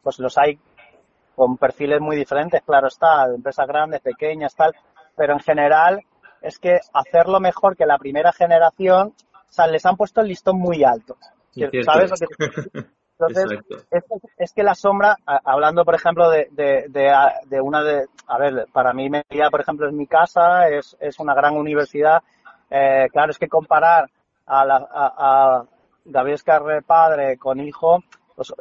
pues 0.02 0.18
los 0.18 0.36
hay 0.38 0.58
con 1.34 1.56
perfiles 1.56 2.00
muy 2.00 2.16
diferentes, 2.16 2.62
claro 2.62 2.88
está, 2.88 3.26
de 3.28 3.36
empresas 3.36 3.66
grandes, 3.66 4.00
pequeñas, 4.00 4.54
tal, 4.54 4.74
pero 5.16 5.32
en 5.32 5.40
general 5.40 6.00
es 6.42 6.58
que 6.58 6.78
hacerlo 6.92 7.40
mejor 7.40 7.76
que 7.76 7.86
la 7.86 7.98
primera 7.98 8.32
generación, 8.32 9.14
o 9.32 9.52
sea, 9.52 9.66
les 9.66 9.84
han 9.86 9.96
puesto 9.96 10.20
el 10.20 10.28
listón 10.28 10.58
muy 10.58 10.84
alto. 10.84 11.16
¿Sabes 11.84 12.10
lo 12.10 12.16
que 12.16 12.84
Entonces, 13.20 13.60
es, 14.38 14.52
que 14.52 14.62
la 14.62 14.74
sombra, 14.74 15.16
hablando 15.26 15.84
por 15.84 15.94
ejemplo 15.94 16.30
de, 16.30 16.48
de, 16.50 17.60
una 17.60 17.82
de, 17.82 18.06
a 18.26 18.38
ver, 18.38 18.66
para 18.72 18.92
mí 18.92 19.10
Media, 19.10 19.50
por 19.50 19.60
ejemplo, 19.60 19.86
es 19.86 19.92
mi 19.92 20.06
casa, 20.06 20.68
es, 20.68 20.96
es 21.00 21.18
una 21.18 21.34
gran 21.34 21.56
universidad. 21.56 22.22
Eh, 22.70 23.08
claro, 23.12 23.30
es 23.30 23.38
que 23.38 23.48
comparar 23.48 24.10
a, 24.46 24.64
la, 24.64 24.88
a, 24.90 25.64
Gabriel 26.04 26.34
Escarre 26.36 26.82
padre 26.82 27.36
con 27.36 27.60
hijo, 27.60 28.02
pues, 28.34 28.52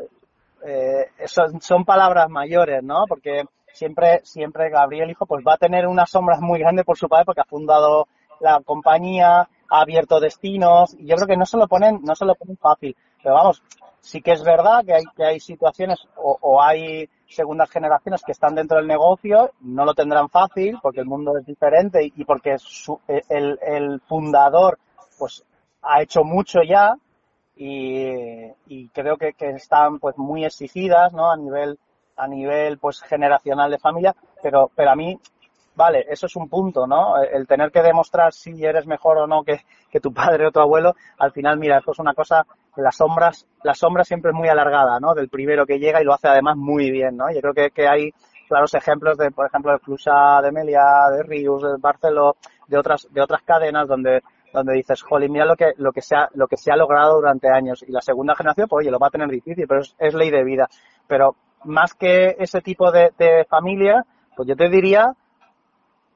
eh, 0.66 1.10
son, 1.26 1.62
son 1.62 1.86
palabras 1.86 2.30
mayores, 2.30 2.84
¿no? 2.84 3.06
Porque 3.08 3.44
siempre, 3.74 4.20
siempre 4.24 4.70
Gabriel 4.70 5.10
hijo, 5.10 5.26
pues 5.26 5.44
va 5.48 5.54
a 5.54 5.58
tener 5.58 5.88
unas 5.88 6.10
sombras 6.10 6.42
muy 6.42 6.60
grandes 6.60 6.86
por 6.86 6.98
su 6.98 7.08
padre 7.08 7.26
porque 7.26 7.42
ha 7.42 7.46
fundado 7.46 8.08
la 8.42 8.60
compañía, 8.66 9.48
ha 9.70 9.82
abierto 9.82 10.20
destinos, 10.20 10.96
y 10.98 11.06
yo 11.06 11.16
creo 11.16 11.28
que 11.28 11.38
no 11.38 11.46
se 11.46 11.58
lo 11.58 11.68
ponen, 11.68 12.02
no 12.04 12.16
se 12.16 12.26
lo 12.26 12.36
ponen 12.36 12.58
fácil. 12.58 12.96
Pero 13.22 13.36
vamos, 13.36 13.62
sí 14.02 14.22
que 14.22 14.32
es 14.32 14.44
verdad 14.44 14.84
que 14.86 14.94
hay, 14.94 15.04
que 15.16 15.24
hay 15.24 15.40
situaciones 15.40 16.00
o, 16.16 16.62
hay 16.62 17.10
segundas 17.28 17.70
generaciones 17.70 18.24
que 18.26 18.32
están 18.32 18.56
dentro 18.56 18.78
del 18.78 18.88
negocio, 18.88 19.52
no 19.62 19.86
lo 19.86 19.94
tendrán 19.94 20.30
fácil 20.30 20.80
porque 20.82 21.02
el 21.02 21.06
mundo 21.06 21.38
es 21.38 21.46
diferente 21.46 22.00
y, 22.04 22.26
porque 22.26 22.56
e, 23.08 23.22
el, 23.30 24.02
fundador 24.08 24.80
pues 25.18 25.44
ha 25.82 26.02
hecho 26.02 26.24
mucho 26.24 26.62
ya 26.64 26.96
y, 27.56 28.88
creo 28.94 29.18
que, 29.18 29.34
que, 29.34 29.50
están 29.50 30.00
pues 30.00 30.18
muy 30.18 30.46
exigidas 30.46 31.14
¿no? 31.14 31.30
a 31.30 31.38
nivel 31.38 31.78
a 32.16 32.28
nivel 32.28 32.80
pues 32.80 33.02
generacional 33.02 33.70
de 33.70 33.78
familia 33.80 34.16
pero 34.42 34.72
pero 34.76 34.92
a 34.92 34.96
mí 34.96 35.18
vale, 35.80 36.06
eso 36.10 36.26
es 36.26 36.36
un 36.36 36.50
punto, 36.50 36.86
¿no? 36.86 37.16
El 37.24 37.48
tener 37.48 37.72
que 37.72 37.82
demostrar 37.82 38.34
si 38.34 38.66
eres 38.66 38.86
mejor 38.86 39.18
o 39.18 39.28
no 39.28 39.44
que, 39.44 39.62
tu 40.02 40.14
padre 40.14 40.46
o 40.46 40.52
tu 40.52 40.60
abuelo, 40.60 40.94
al 41.18 41.32
final, 41.32 41.58
mira, 41.58 41.78
esto 41.78 41.94
es 41.94 42.00
una 42.00 42.14
cosa 42.14 42.46
que 42.76 42.82
las 42.82 42.98
sombras, 42.98 43.48
la 43.64 43.74
sombra 43.74 44.04
siempre 44.04 44.32
es 44.32 44.36
muy 44.36 44.50
alargada, 44.50 45.00
¿no? 45.00 45.14
Del 45.14 45.30
primero 45.30 45.66
que 45.66 45.80
llega 45.80 46.02
y 46.02 46.04
lo 46.04 46.14
hace 46.14 46.28
además 46.28 46.58
muy 46.58 46.92
bien, 46.92 47.16
¿no? 47.16 47.32
Yo 47.32 47.40
creo 47.40 47.54
que, 47.54 47.72
que 47.72 47.88
hay 47.88 48.12
claros 48.50 48.74
ejemplos 48.74 49.18
de, 49.18 49.32
por 49.32 49.46
ejemplo, 49.46 49.72
de 49.72 49.80
Flusa 49.80 50.42
de 50.44 50.52
Melia, 50.52 50.84
de 51.16 51.24
Rius, 51.24 51.64
de 51.64 51.78
Barceló, 51.80 52.36
de 52.68 52.78
otras, 52.78 53.08
de 53.10 53.22
otras 53.22 53.42
cadenas 53.44 53.88
donde 53.88 54.22
donde 54.52 54.74
dices, 54.74 55.04
jolín, 55.04 55.32
mira 55.32 55.46
lo 55.46 55.56
que, 55.56 55.74
lo 55.78 55.92
que 55.92 56.02
se 56.02 56.16
ha, 56.16 56.28
lo 56.34 56.48
que 56.48 56.58
se 56.58 56.72
ha 56.72 56.76
logrado 56.76 57.18
durante 57.18 57.50
años. 57.50 57.86
Y 57.88 57.92
la 57.92 58.02
segunda 58.02 58.36
generación, 58.36 58.68
pues 58.68 58.84
oye, 58.84 58.90
lo 58.92 58.98
va 58.98 59.06
a 59.06 59.12
tener 59.12 59.30
difícil, 59.30 59.68
pero 59.68 59.82
es, 59.82 60.14
ley 60.16 60.32
de 60.32 60.44
vida. 60.44 60.68
Pero 61.08 61.36
más 61.66 61.94
que 61.94 62.36
ese 62.40 62.60
tipo 62.60 62.92
de, 62.92 63.14
de 63.20 63.46
familia, 63.46 64.04
pues 64.36 64.48
yo 64.50 64.56
te 64.56 64.68
diría 64.70 65.14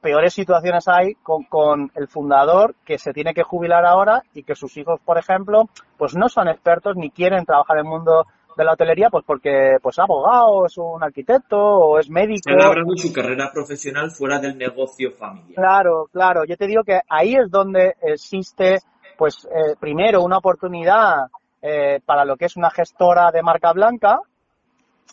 peores 0.04 0.34
situaciones 0.34 0.86
hay 0.86 1.14
con, 1.14 1.44
con, 1.44 1.90
el 1.94 2.08
fundador 2.08 2.74
que 2.84 2.98
se 2.98 3.14
tiene 3.14 3.32
que 3.32 3.42
jubilar 3.42 3.86
ahora 3.86 4.22
y 4.34 4.42
que 4.42 4.54
sus 4.54 4.76
hijos, 4.76 5.00
por 5.02 5.16
ejemplo, 5.16 5.70
pues 5.96 6.14
no 6.14 6.28
son 6.28 6.48
expertos 6.48 6.94
ni 6.94 7.10
quieren 7.10 7.46
trabajar 7.46 7.78
en 7.78 7.86
el 7.86 7.90
mundo 7.90 8.26
de 8.54 8.64
la 8.64 8.74
hotelería, 8.74 9.08
pues 9.08 9.24
porque 9.26 9.78
pues 9.82 9.98
abogado, 9.98 10.66
es 10.66 10.76
un 10.76 11.02
arquitecto 11.02 11.56
o 11.56 11.98
es 11.98 12.10
médico. 12.10 12.50
Están 12.50 12.68
hablando 12.68 12.94
su 12.98 13.14
carrera 13.14 13.50
profesional 13.50 14.10
fuera 14.10 14.38
del 14.38 14.58
negocio 14.58 15.10
familiar. 15.12 15.54
Claro, 15.54 16.06
claro. 16.12 16.44
Yo 16.44 16.58
te 16.58 16.66
digo 16.66 16.82
que 16.84 17.00
ahí 17.08 17.34
es 17.34 17.50
donde 17.50 17.94
existe, 18.02 18.80
pues 19.16 19.46
eh, 19.46 19.74
primero 19.80 20.22
una 20.22 20.36
oportunidad 20.36 21.28
eh, 21.62 22.00
para 22.04 22.26
lo 22.26 22.36
que 22.36 22.44
es 22.44 22.58
una 22.58 22.70
gestora 22.70 23.30
de 23.32 23.42
marca 23.42 23.72
blanca, 23.72 24.18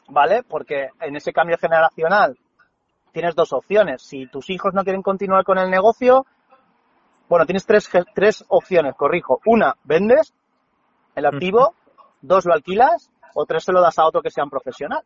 ¿vale? 0.09 0.43
Porque 0.43 0.89
en 0.99 1.15
ese 1.15 1.31
cambio 1.31 1.57
generacional 1.57 2.37
tienes 3.11 3.35
dos 3.35 3.53
opciones. 3.53 4.01
Si 4.01 4.27
tus 4.27 4.49
hijos 4.49 4.73
no 4.73 4.83
quieren 4.83 5.01
continuar 5.01 5.43
con 5.43 5.57
el 5.57 5.69
negocio, 5.69 6.25
bueno, 7.29 7.45
tienes 7.45 7.65
tres, 7.65 7.89
tres 8.13 8.43
opciones, 8.49 8.95
corrijo. 8.95 9.39
Una, 9.45 9.75
vendes 9.83 10.33
el 11.15 11.25
activo, 11.25 11.75
dos, 12.21 12.45
lo 12.45 12.53
alquilas, 12.53 13.09
o 13.33 13.45
tres, 13.45 13.63
se 13.63 13.71
lo 13.71 13.81
das 13.81 13.97
a 13.99 14.05
otro 14.05 14.21
que 14.21 14.31
sea 14.31 14.43
un 14.43 14.49
profesional. 14.49 15.03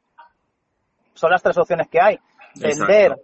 Son 1.14 1.32
las 1.32 1.42
tres 1.42 1.58
opciones 1.58 1.88
que 1.88 2.02
hay. 2.02 2.20
Vender, 2.56 3.22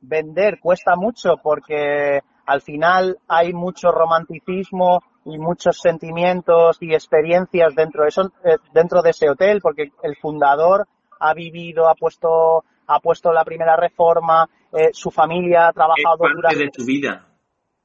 vender 0.00 0.60
cuesta 0.60 0.96
mucho 0.96 1.36
porque 1.42 2.20
al 2.46 2.60
final 2.60 3.18
hay 3.28 3.52
mucho 3.52 3.90
romanticismo 3.90 5.02
y 5.24 5.38
muchos 5.38 5.78
sentimientos 5.78 6.76
y 6.80 6.92
experiencias 6.92 7.74
dentro 7.74 8.02
de 8.02 8.08
eso, 8.08 8.32
eh, 8.44 8.58
dentro 8.72 9.00
de 9.02 9.10
ese 9.10 9.30
hotel, 9.30 9.60
porque 9.62 9.92
el 10.02 10.16
fundador 10.16 10.86
ha 11.18 11.32
vivido, 11.32 11.88
ha 11.88 11.94
puesto, 11.94 12.64
ha 12.86 13.00
puesto 13.00 13.32
la 13.32 13.44
primera 13.44 13.76
reforma, 13.76 14.48
eh, 14.72 14.90
su 14.92 15.10
familia 15.10 15.68
ha 15.68 15.72
trabajado 15.72 16.26
es 16.26 16.42
parte 16.42 16.58
de 16.58 16.70
tu 16.70 16.84
vida. 16.84 17.26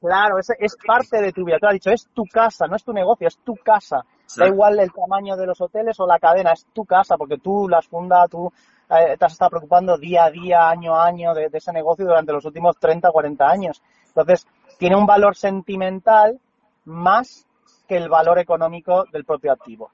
Claro, 0.00 0.38
es, 0.38 0.50
es 0.58 0.76
parte 0.84 1.20
de 1.20 1.32
tu 1.32 1.44
vida. 1.44 1.58
Tú 1.60 1.66
has 1.66 1.74
dicho, 1.74 1.90
es 1.90 2.08
tu 2.14 2.24
casa, 2.24 2.66
no 2.66 2.76
es 2.76 2.84
tu 2.84 2.92
negocio, 2.92 3.28
es 3.28 3.38
tu 3.38 3.54
casa. 3.56 4.04
Da 4.36 4.46
igual 4.46 4.78
el 4.78 4.92
tamaño 4.92 5.36
de 5.36 5.46
los 5.46 5.60
hoteles 5.60 5.98
o 6.00 6.06
la 6.06 6.18
cadena, 6.18 6.52
es 6.52 6.66
tu 6.72 6.84
casa, 6.84 7.16
porque 7.16 7.38
tú 7.38 7.68
las 7.68 7.86
fundas, 7.86 8.30
tú 8.30 8.50
eh, 8.88 9.16
te 9.18 9.24
has 9.24 9.32
estado 9.32 9.50
preocupando 9.50 9.98
día 9.98 10.24
a 10.24 10.30
día, 10.30 10.68
año 10.68 10.94
a 10.94 11.06
año 11.06 11.34
de, 11.34 11.48
de, 11.48 11.58
ese 11.58 11.72
negocio 11.72 12.06
durante 12.06 12.32
los 12.32 12.44
últimos 12.44 12.78
30, 12.78 13.10
40 13.10 13.48
años. 13.48 13.82
Entonces, 14.06 14.46
tiene 14.78 14.96
un 14.96 15.06
valor 15.06 15.36
sentimental 15.36 16.40
más 16.84 17.46
que 17.86 17.96
el 17.96 18.08
valor 18.08 18.38
económico 18.38 19.04
del 19.12 19.24
propio 19.24 19.52
activo. 19.52 19.90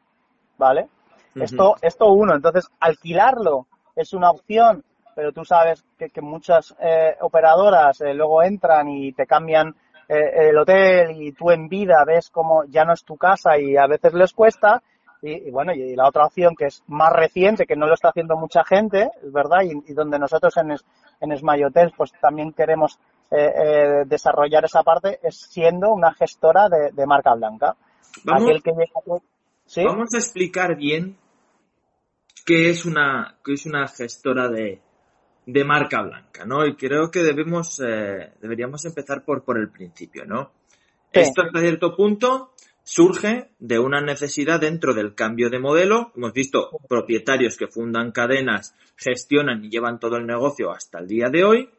¿Vale? 0.59 0.83
Uh 0.83 1.39
-huh. 1.39 1.45
Esto, 1.45 1.77
esto 1.83 2.13
uno. 2.13 2.35
Entonces, 2.35 2.69
alquilarlo 2.79 3.67
es 3.95 4.13
una 4.13 4.31
opción, 4.31 4.85
pero 5.17 5.33
tú 5.33 5.47
sabes 5.47 5.83
que, 5.99 6.11
que 6.11 6.21
muchas 6.21 6.77
eh, 6.79 7.17
operadoras 7.23 8.03
eh, 8.03 8.13
luego 8.13 8.43
entran 8.43 8.87
y 8.91 9.15
te 9.15 9.27
cambian 9.27 9.75
eh, 10.09 10.51
el 10.51 10.59
hotel 10.59 11.11
y 11.23 11.33
tú 11.33 11.51
en 11.51 11.69
vida 11.71 12.05
ves 12.07 12.29
como 12.29 12.65
ya 12.67 12.85
no 12.85 12.93
es 12.93 13.03
tu 13.03 13.17
casa 13.17 13.59
y 13.59 13.79
a 13.79 13.87
veces 13.87 14.13
les 14.13 14.35
cuesta. 14.35 14.83
Y, 15.23 15.49
y 15.49 15.51
bueno, 15.51 15.73
y 15.73 15.97
la 15.97 16.07
otra 16.07 16.27
opción 16.27 16.55
que 16.55 16.67
es 16.67 16.85
más 16.89 17.11
reciente, 17.15 17.65
que 17.65 17.77
no 17.77 17.87
lo 17.87 17.95
está 17.95 18.11
haciendo 18.11 18.37
mucha 18.37 18.63
gente, 18.63 19.11
es 19.25 19.33
verdad, 19.33 19.63
y, 19.65 19.91
y 19.91 19.95
donde 19.95 20.19
nosotros 20.19 20.55
en, 20.59 20.73
en 20.73 21.39
Smile 21.39 21.65
Hotels 21.65 21.95
pues 21.97 22.13
también 22.21 22.53
queremos 22.53 22.99
eh, 23.31 24.05
desarrollar 24.05 24.67
esa 24.67 24.83
parte, 24.83 25.19
es 25.23 25.35
siendo 25.35 25.95
una 25.95 26.13
gestora 26.13 26.69
de, 26.69 26.91
de 26.93 27.07
marca 27.07 27.35
blanca. 27.35 27.75
Vamos, 28.23 28.51
Aquel 28.51 28.63
que 28.63 28.73
llega, 28.73 29.21
¿sí? 29.65 29.83
vamos 29.83 30.13
a 30.15 30.19
explicar 30.19 30.77
bien 30.77 31.17
qué 32.45 32.69
es 32.69 32.85
una, 32.85 33.39
qué 33.43 33.55
es 33.55 33.65
una 33.65 33.89
gestora 33.89 34.49
de, 34.49 34.83
de 35.47 35.65
marca 35.65 36.03
blanca, 36.03 36.45
¿no? 36.45 36.67
Y 36.67 36.75
creo 36.75 37.11
que 37.11 37.23
debemos, 37.23 37.81
eh, 37.81 38.33
deberíamos 38.41 38.85
empezar 38.85 39.25
por, 39.25 39.45
por 39.45 39.59
el 39.59 39.71
principio, 39.71 40.27
¿no? 40.27 40.51
Sí. 41.15 41.21
Esto 41.21 41.43
hasta 41.43 41.61
cierto 41.61 41.97
punto 41.97 42.53
surge 42.83 43.49
de 43.59 43.79
una 43.79 44.01
necesidad 44.01 44.61
dentro 44.61 44.93
del 44.93 45.15
cambio 45.15 45.49
de 45.49 45.61
modelo. 45.61 46.13
Hemos 46.17 46.33
visto 46.33 46.71
propietarios 46.89 47.57
que 47.57 47.69
fundan 47.69 48.13
cadenas, 48.13 48.75
gestionan 48.97 49.65
y 49.65 49.71
llevan 49.71 49.99
todo 49.99 50.17
el 50.17 50.27
negocio 50.27 50.73
hasta 50.73 50.99
el 50.99 51.07
día 51.07 51.29
de 51.31 51.45
hoy. 51.45 51.71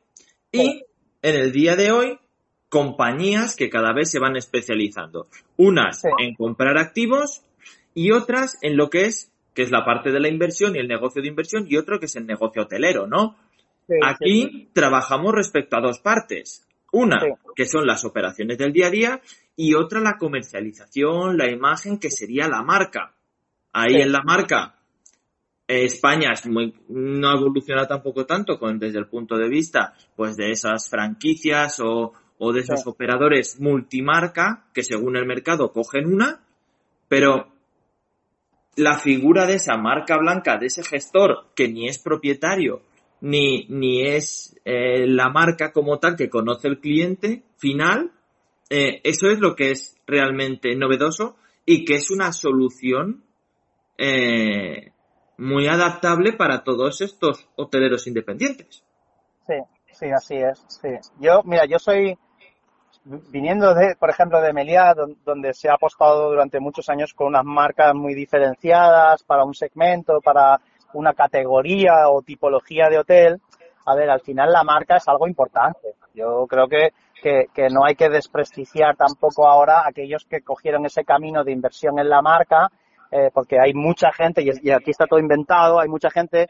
Y 0.52 0.84
en 1.22 1.36
el 1.36 1.52
día 1.52 1.76
de 1.76 1.92
hoy, 1.92 2.20
compañías 2.70 3.56
que 3.56 3.70
cada 3.70 3.94
vez 3.94 4.10
se 4.10 4.20
van 4.20 4.38
especializando. 4.38 5.28
Unas 5.58 6.02
sí. 6.02 6.10
en 6.20 6.36
comprar 6.36 6.78
activos 6.78 7.42
y 7.94 8.12
otras 8.12 8.58
en 8.62 8.78
lo 8.78 8.90
que 8.90 9.06
es, 9.06 9.32
que 9.54 9.64
es 9.64 9.72
la 9.72 9.86
parte 9.86 10.12
de 10.12 10.20
la 10.20 10.30
inversión 10.30 10.76
y 10.76 10.80
el 10.80 10.88
negocio 10.88 11.22
de 11.22 11.28
inversión 11.28 11.66
y 11.70 11.78
otro 11.78 12.00
que 12.00 12.06
es 12.06 12.16
el 12.16 12.26
negocio 12.26 12.64
hotelero, 12.64 13.08
¿no? 13.08 13.36
Sí, 13.88 13.96
Aquí 14.04 14.42
sí, 14.44 14.70
trabajamos 14.74 15.34
respecto 15.34 15.78
a 15.78 15.82
dos 15.82 16.00
partes. 16.00 16.68
Una, 16.92 17.18
que 17.56 17.66
son 17.66 17.86
las 17.86 18.06
operaciones 18.06 18.58
del 18.58 18.74
día 18.74 18.88
a 18.88 18.92
día, 18.92 19.22
y 19.56 19.74
otra, 19.74 20.00
la 20.00 20.18
comercialización, 20.18 21.38
la 21.38 21.50
imagen, 21.50 22.00
que 22.00 22.12
sería 22.12 22.48
la 22.48 22.64
marca. 22.64 23.14
Ahí 23.74 23.96
en 23.96 24.12
la 24.12 24.22
marca, 24.24 24.76
eh, 25.68 25.86
España 25.86 26.32
es 26.34 26.46
muy, 26.48 26.74
no 26.90 27.32
evoluciona 27.36 27.88
tampoco 27.88 28.26
tanto 28.26 28.58
con, 28.58 28.80
desde 28.80 29.00
el 29.00 29.08
punto 29.08 29.38
de 29.38 29.50
vista, 29.50 29.94
pues, 30.16 30.36
de 30.38 30.52
esas 30.52 30.90
franquicias 30.90 31.80
o, 31.80 32.14
o 32.38 32.54
de 32.54 32.62
esos 32.62 32.86
operadores 32.88 33.60
multimarca, 33.60 34.68
que 34.74 34.84
según 34.84 35.18
el 35.18 35.26
mercado 35.26 35.72
cogen 35.72 36.06
una, 36.08 36.42
pero 37.08 37.52
la 38.76 38.98
figura 39.00 39.46
de 39.46 39.56
esa 39.56 39.76
marca 39.76 40.18
blanca, 40.18 40.58
de 40.58 40.68
ese 40.68 40.84
gestor 40.84 41.48
que 41.56 41.68
ni 41.68 41.88
es 41.88 42.00
propietario, 42.00 42.82
ni, 43.22 43.66
ni 43.70 44.04
es 44.06 44.56
eh, 44.66 45.08
la 45.08 45.30
marca 45.30 45.72
como 45.72 46.00
tal 46.00 46.16
que 46.16 46.30
conoce 46.30 46.68
el 46.68 46.80
cliente 46.80 47.44
final, 47.58 48.12
eh, 48.70 49.02
eso 49.04 49.30
es 49.30 49.40
lo 49.40 49.56
que 49.56 49.72
es 49.72 49.98
realmente 50.06 50.76
novedoso 50.76 51.38
y 51.66 51.86
que 51.86 51.96
es 51.96 52.12
una 52.12 52.32
solución 52.32 53.24
eh, 53.98 54.92
muy 55.38 55.68
adaptable 55.68 56.34
para 56.34 56.64
todos 56.64 57.02
estos 57.02 57.50
hoteleros 57.56 58.08
independientes. 58.08 58.84
Sí, 59.46 59.56
sí, 59.92 60.06
así 60.16 60.36
es. 60.36 60.64
Sí. 60.68 60.90
Yo, 61.20 61.42
mira, 61.44 61.66
yo 61.66 61.80
soy 61.80 62.18
viniendo 63.04 63.74
de, 63.74 63.96
por 63.96 64.10
ejemplo, 64.10 64.42
de 64.42 64.54
Meliá, 64.54 64.94
donde 65.24 65.54
se 65.54 65.70
ha 65.70 65.76
apostado 65.76 66.30
durante 66.30 66.60
muchos 66.60 66.90
años 66.90 67.14
con 67.14 67.28
unas 67.28 67.46
marcas 67.46 67.94
muy 67.96 68.14
diferenciadas 68.14 69.24
para 69.24 69.46
un 69.46 69.54
segmento, 69.54 70.20
para 70.22 70.60
una 70.94 71.14
categoría 71.14 72.10
o 72.10 72.22
tipología 72.22 72.90
de 72.90 73.00
hotel, 73.00 73.42
a 73.88 73.96
ver, 73.96 74.10
al 74.10 74.20
final 74.20 74.52
la 74.52 74.64
marca 74.64 74.98
es 74.98 75.08
algo 75.08 75.28
importante. 75.28 75.96
Yo 76.14 76.46
creo 76.48 76.68
que, 76.68 76.90
que, 77.22 77.70
no 77.70 77.86
hay 77.86 77.96
que 77.96 78.10
desprestigiar 78.10 78.96
tampoco 78.98 79.48
ahora 79.48 79.84
aquellos 79.88 80.26
que 80.26 80.42
cogieron 80.42 80.86
ese 80.86 81.06
camino 81.06 81.44
de 81.44 81.54
inversión 81.54 81.98
en 81.98 82.10
la 82.10 82.22
marca, 82.22 82.70
eh, 83.12 83.30
porque 83.34 83.58
hay 83.60 83.74
mucha 83.74 84.12
gente, 84.12 84.44
y, 84.44 84.72
aquí 84.72 84.92
está 84.92 85.08
todo 85.08 85.20
inventado, 85.20 85.80
hay 85.80 85.88
mucha 85.88 86.10
gente 86.10 86.48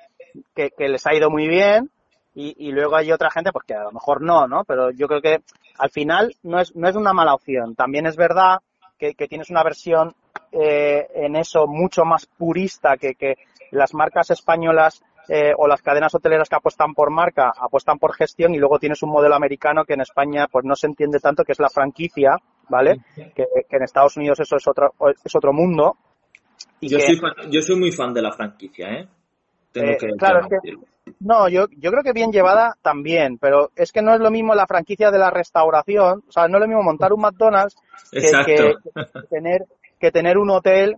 que, 0.55 0.71
les 0.77 1.05
ha 1.05 1.13
ido 1.13 1.29
muy 1.29 1.47
bien, 1.47 1.91
y, 2.33 2.71
luego 2.71 2.95
hay 2.95 3.11
otra 3.11 3.31
gente 3.31 3.51
pues 3.51 3.65
que 3.65 3.73
a 3.73 3.83
lo 3.83 3.91
mejor 3.91 4.21
no, 4.21 4.47
¿no? 4.47 4.63
Pero 4.63 4.91
yo 4.91 5.07
creo 5.07 5.21
que 5.21 5.39
al 5.79 5.89
final 5.89 6.35
no 6.43 6.59
es, 6.59 6.75
no 6.75 6.87
es 6.87 6.95
una 6.95 7.11
mala 7.11 7.33
opción. 7.33 7.73
También 7.73 8.05
es 8.05 8.15
verdad 8.15 8.59
que, 8.99 9.13
tienes 9.27 9.49
una 9.49 9.63
versión 9.63 10.13
eh, 10.51 11.07
en 11.15 11.35
eso 11.35 11.65
mucho 11.65 12.05
más 12.05 12.27
purista 12.27 12.95
que 12.97 13.15
las 13.71 13.93
marcas 13.93 14.31
españolas 14.31 15.03
eh, 15.29 15.51
o 15.57 15.67
las 15.67 15.81
cadenas 15.81 16.15
hoteleras 16.15 16.47
que 16.47 16.55
apuestan 16.55 16.93
por 16.93 17.11
marca 17.11 17.51
apuestan 17.59 17.99
por 17.99 18.13
gestión 18.13 18.55
y 18.55 18.59
luego 18.59 18.79
tienes 18.79 19.03
un 19.03 19.09
modelo 19.09 19.35
americano 19.35 19.83
que 19.83 19.93
en 19.93 20.01
España 20.01 20.47
pues 20.49 20.63
no 20.63 20.75
se 20.75 20.87
entiende 20.87 21.19
tanto 21.19 21.43
que 21.43 21.51
es 21.51 21.59
la 21.59 21.69
franquicia, 21.69 22.37
¿vale? 22.69 23.01
Que, 23.15 23.45
que 23.69 23.75
en 23.75 23.83
Estados 23.83 24.15
Unidos 24.15 24.39
eso 24.39 24.55
es 24.55 24.67
otro 24.67 24.93
es 25.23 25.35
otro 25.35 25.51
mundo. 25.51 25.97
Y 26.79 26.89
yo, 26.89 26.97
que, 26.97 27.05
soy 27.05 27.17
fan, 27.17 27.33
yo 27.51 27.61
soy 27.61 27.75
muy 27.75 27.91
fan 27.91 28.13
de 28.13 28.21
la 28.21 28.31
franquicia, 28.31 28.87
¿eh? 28.89 29.07
Tengo 29.71 29.91
eh, 29.91 29.97
que, 29.99 30.07
claro, 30.17 30.47
que, 30.47 30.75
no, 31.19 31.49
yo, 31.49 31.65
yo 31.77 31.91
creo 31.91 32.03
que 32.03 32.13
bien 32.13 32.31
llevada 32.31 32.75
también, 32.81 33.37
pero 33.37 33.71
es 33.75 33.91
que 33.91 34.01
no 34.01 34.13
es 34.13 34.19
lo 34.19 34.31
mismo 34.31 34.55
la 34.55 34.67
franquicia 34.67 35.11
de 35.11 35.19
la 35.19 35.29
restauración, 35.29 36.23
o 36.27 36.31
sea, 36.31 36.47
no 36.47 36.57
es 36.57 36.61
lo 36.61 36.67
mismo 36.67 36.83
montar 36.83 37.13
un 37.13 37.21
McDonald's 37.21 37.75
que, 38.11 38.21
que, 38.45 38.73
que 38.93 39.21
tener 39.29 39.65
que 39.99 40.11
tener 40.11 40.37
un 40.37 40.49
hotel 40.51 40.97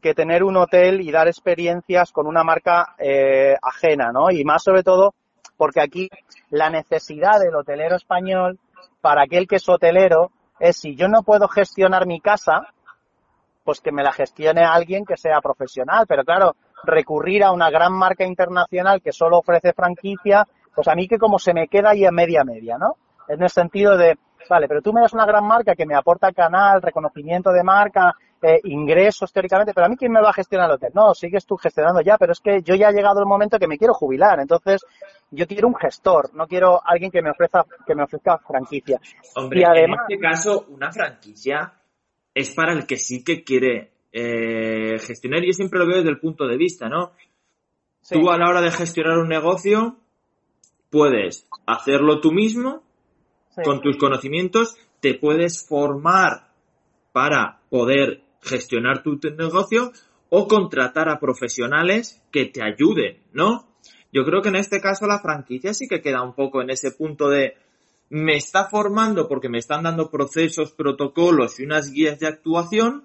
que 0.00 0.14
tener 0.14 0.44
un 0.44 0.56
hotel 0.56 1.00
y 1.00 1.10
dar 1.10 1.28
experiencias 1.28 2.12
con 2.12 2.26
una 2.26 2.44
marca 2.44 2.94
eh, 2.98 3.56
ajena, 3.60 4.12
¿no? 4.12 4.30
Y 4.30 4.44
más 4.44 4.62
sobre 4.62 4.82
todo 4.82 5.14
porque 5.56 5.80
aquí 5.82 6.08
la 6.50 6.70
necesidad 6.70 7.40
del 7.40 7.56
hotelero 7.56 7.96
español 7.96 8.58
para 9.00 9.22
aquel 9.22 9.46
que 9.46 9.56
es 9.56 9.68
hotelero 9.68 10.30
es 10.60 10.76
si 10.76 10.94
yo 10.96 11.08
no 11.08 11.22
puedo 11.22 11.48
gestionar 11.48 12.06
mi 12.06 12.20
casa, 12.20 12.68
pues 13.64 13.80
que 13.80 13.92
me 13.92 14.02
la 14.02 14.12
gestione 14.12 14.64
alguien 14.64 15.04
que 15.04 15.16
sea 15.16 15.40
profesional. 15.40 16.06
Pero 16.08 16.24
claro, 16.24 16.56
recurrir 16.84 17.44
a 17.44 17.52
una 17.52 17.70
gran 17.70 17.92
marca 17.92 18.24
internacional 18.24 19.02
que 19.02 19.12
solo 19.12 19.38
ofrece 19.38 19.72
franquicia, 19.72 20.46
pues 20.74 20.88
a 20.88 20.94
mí 20.94 21.08
que 21.08 21.18
como 21.18 21.38
se 21.38 21.52
me 21.52 21.68
queda 21.68 21.90
ahí 21.90 22.04
a 22.04 22.10
media 22.10 22.44
media, 22.44 22.78
¿no? 22.78 22.96
En 23.28 23.42
el 23.42 23.50
sentido 23.50 23.96
de, 23.96 24.16
vale, 24.48 24.68
pero 24.68 24.80
tú 24.80 24.92
me 24.92 25.00
das 25.00 25.12
una 25.12 25.26
gran 25.26 25.44
marca 25.44 25.74
que 25.74 25.86
me 25.86 25.94
aporta 25.94 26.32
canal, 26.32 26.80
reconocimiento 26.80 27.50
de 27.50 27.62
marca, 27.62 28.14
eh, 28.42 28.60
ingresos 28.64 29.32
teóricamente, 29.32 29.74
pero 29.74 29.86
a 29.86 29.88
mí 29.88 29.96
quién 29.96 30.12
me 30.12 30.20
va 30.20 30.30
a 30.30 30.32
gestionar 30.32 30.68
el 30.68 30.76
hotel. 30.76 30.90
No, 30.94 31.14
sigues 31.14 31.44
tú 31.44 31.56
gestionando 31.56 32.00
ya, 32.00 32.16
pero 32.18 32.32
es 32.32 32.40
que 32.40 32.62
yo 32.62 32.74
ya 32.74 32.88
ha 32.88 32.92
llegado 32.92 33.20
el 33.20 33.26
momento 33.26 33.58
que 33.58 33.66
me 33.66 33.78
quiero 33.78 33.94
jubilar, 33.94 34.38
entonces 34.40 34.80
yo 35.30 35.46
quiero 35.46 35.68
un 35.68 35.74
gestor, 35.74 36.34
no 36.34 36.46
quiero 36.46 36.80
alguien 36.84 37.10
que 37.10 37.22
me 37.22 37.30
ofrezca 37.30 37.64
que 37.86 37.94
me 37.94 38.04
ofrezca 38.04 38.38
franquicia. 38.38 39.00
Hombre, 39.36 39.60
y 39.60 39.64
además, 39.64 40.00
en 40.08 40.14
este 40.14 40.22
caso 40.22 40.66
una 40.68 40.92
franquicia 40.92 41.74
es 42.34 42.54
para 42.54 42.72
el 42.72 42.86
que 42.86 42.96
sí 42.96 43.24
que 43.24 43.42
quiere 43.42 43.92
eh, 44.12 44.98
gestionar. 45.00 45.42
Yo 45.44 45.52
siempre 45.52 45.78
lo 45.78 45.86
veo 45.86 45.98
desde 45.98 46.10
el 46.10 46.20
punto 46.20 46.46
de 46.46 46.56
vista, 46.56 46.88
¿no? 46.88 47.12
Sí. 48.00 48.14
Tú 48.14 48.30
a 48.30 48.38
la 48.38 48.48
hora 48.48 48.60
de 48.60 48.70
gestionar 48.70 49.18
un 49.18 49.28
negocio 49.28 49.96
puedes 50.90 51.46
hacerlo 51.66 52.20
tú 52.20 52.32
mismo 52.32 52.82
sí. 53.50 53.62
con 53.64 53.80
tus 53.80 53.96
conocimientos, 53.96 54.76
te 55.00 55.14
puedes 55.14 55.66
formar 55.66 56.48
para 57.12 57.60
poder 57.70 58.22
gestionar 58.42 59.02
tu 59.02 59.18
negocio 59.36 59.92
o 60.30 60.46
contratar 60.46 61.08
a 61.08 61.20
profesionales 61.20 62.22
que 62.30 62.46
te 62.46 62.62
ayuden, 62.62 63.18
¿no? 63.32 63.66
Yo 64.12 64.24
creo 64.24 64.42
que 64.42 64.48
en 64.48 64.56
este 64.56 64.80
caso 64.80 65.06
la 65.06 65.20
franquicia 65.20 65.74
sí 65.74 65.86
que 65.88 66.00
queda 66.00 66.22
un 66.22 66.34
poco 66.34 66.62
en 66.62 66.70
ese 66.70 66.92
punto 66.92 67.28
de 67.28 67.56
me 68.10 68.36
está 68.36 68.68
formando 68.68 69.28
porque 69.28 69.48
me 69.48 69.58
están 69.58 69.82
dando 69.82 70.10
procesos, 70.10 70.72
protocolos 70.72 71.60
y 71.60 71.64
unas 71.64 71.92
guías 71.92 72.18
de 72.18 72.26
actuación, 72.26 73.04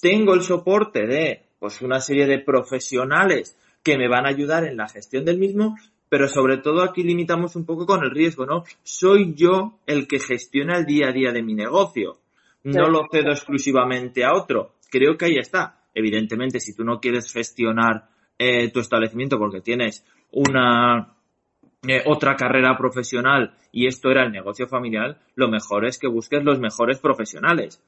tengo 0.00 0.34
el 0.34 0.42
soporte 0.42 1.06
de 1.06 1.42
pues 1.58 1.80
una 1.80 2.00
serie 2.00 2.26
de 2.26 2.38
profesionales 2.38 3.56
que 3.82 3.96
me 3.96 4.08
van 4.08 4.26
a 4.26 4.30
ayudar 4.30 4.64
en 4.64 4.76
la 4.76 4.88
gestión 4.88 5.24
del 5.24 5.38
mismo, 5.38 5.76
pero 6.08 6.28
sobre 6.28 6.58
todo 6.58 6.82
aquí 6.82 7.02
limitamos 7.02 7.56
un 7.56 7.64
poco 7.64 7.86
con 7.86 8.04
el 8.04 8.10
riesgo, 8.10 8.46
¿no? 8.46 8.64
Soy 8.82 9.34
yo 9.34 9.78
el 9.86 10.06
que 10.06 10.20
gestiona 10.20 10.78
el 10.78 10.86
día 10.86 11.08
a 11.08 11.12
día 11.12 11.32
de 11.32 11.42
mi 11.42 11.54
negocio. 11.54 12.18
No 12.64 12.88
lo 12.88 13.06
cedo 13.10 13.30
exclusivamente 13.30 14.24
a 14.24 14.34
otro. 14.34 14.74
Creo 14.90 15.16
que 15.16 15.26
ahí 15.26 15.38
está. 15.38 15.80
Evidentemente, 15.94 16.60
si 16.60 16.74
tú 16.74 16.84
no 16.84 17.00
quieres 17.00 17.32
gestionar 17.32 18.08
eh, 18.38 18.70
tu 18.70 18.80
establecimiento 18.80 19.38
porque 19.38 19.60
tienes 19.60 20.06
una 20.30 21.16
eh, 21.86 22.02
otra 22.06 22.36
carrera 22.36 22.76
profesional 22.76 23.56
y 23.72 23.86
esto 23.86 24.10
era 24.10 24.24
el 24.24 24.32
negocio 24.32 24.66
familiar, 24.68 25.18
lo 25.34 25.48
mejor 25.48 25.86
es 25.86 25.98
que 25.98 26.08
busques 26.08 26.42
los 26.44 26.60
mejores 26.60 27.00
profesionales. 27.00 27.82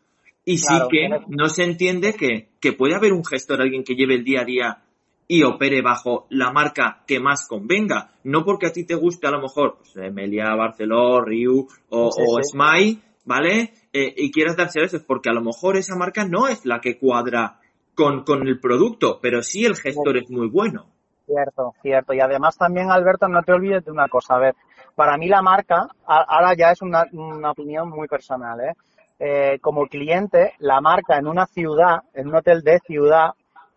Y 0.45 0.59
sí 0.59 0.75
que 0.91 1.09
no 1.29 1.49
se 1.49 1.65
entiende 1.65 2.13
que, 2.13 2.51
que 2.61 2.73
puede 2.73 2.95
haber 2.95 3.13
un 3.13 3.25
gestor, 3.25 3.63
alguien 3.63 3.83
que 3.83 3.95
lleve 3.95 4.17
el 4.17 4.25
día 4.25 4.43
a 4.43 4.45
día 4.45 4.83
y 5.27 5.43
opere 5.43 5.81
bajo 5.81 6.27
la 6.31 6.53
marca 6.53 7.03
que 7.07 7.21
más 7.21 7.47
convenga. 7.49 8.13
No 8.25 8.45
porque 8.45 8.67
a 8.67 8.73
ti 8.73 8.85
te 8.85 8.95
guste 8.95 9.27
a 9.27 9.31
lo 9.31 9.41
mejor 9.41 9.79
pues, 9.79 10.13
Melia, 10.13 10.55
Barceló, 10.55 11.21
Ryu 11.21 11.67
o, 11.91 12.11
Smile, 12.43 12.99
¿vale? 13.25 13.73
Eh, 13.93 14.15
y 14.17 14.31
quieras 14.31 14.57
darse 14.57 14.83
eso, 14.83 14.97
es 14.97 15.05
porque 15.05 15.31
a 15.31 15.33
lo 15.33 15.43
mejor 15.43 15.77
esa 15.77 15.97
marca 15.97 16.25
no 16.27 16.49
es 16.49 16.65
la 16.65 16.81
que 16.81 16.99
cuadra 16.99 17.61
con, 17.95 18.25
con 18.25 18.47
el 18.47 18.61
producto, 18.61 19.19
pero 19.21 19.43
sí 19.43 19.65
el 19.65 19.77
gestor 19.77 20.17
es 20.17 20.31
muy 20.31 20.49
bueno. 20.49 20.87
Cierto, 21.27 21.75
cierto. 21.81 22.13
Y 22.13 22.21
además 22.21 22.57
también, 22.57 22.91
Alberto, 22.91 23.29
no 23.29 23.43
te 23.43 23.53
olvides 23.53 23.85
de 23.85 23.91
una 23.91 24.09
cosa. 24.09 24.35
A 24.35 24.39
ver, 24.39 24.55
para 24.95 25.17
mí 25.17 25.29
la 25.29 25.43
marca, 25.43 25.89
ahora 26.07 26.55
ya 26.57 26.71
es 26.71 26.83
una, 26.83 27.05
una 27.13 27.53
opinión 27.53 27.89
muy 27.89 28.09
personal, 28.09 28.61
¿eh? 28.61 28.73
¿eh? 29.19 29.59
como 29.61 29.87
cliente, 29.87 30.53
la 30.59 30.81
marca 30.81 31.17
en 31.17 31.27
una 31.27 31.47
ciudad, 31.47 32.03
en 32.13 32.29
un 32.29 32.37
hotel 32.37 32.63
de 32.63 32.79
ciudad, 32.81 33.31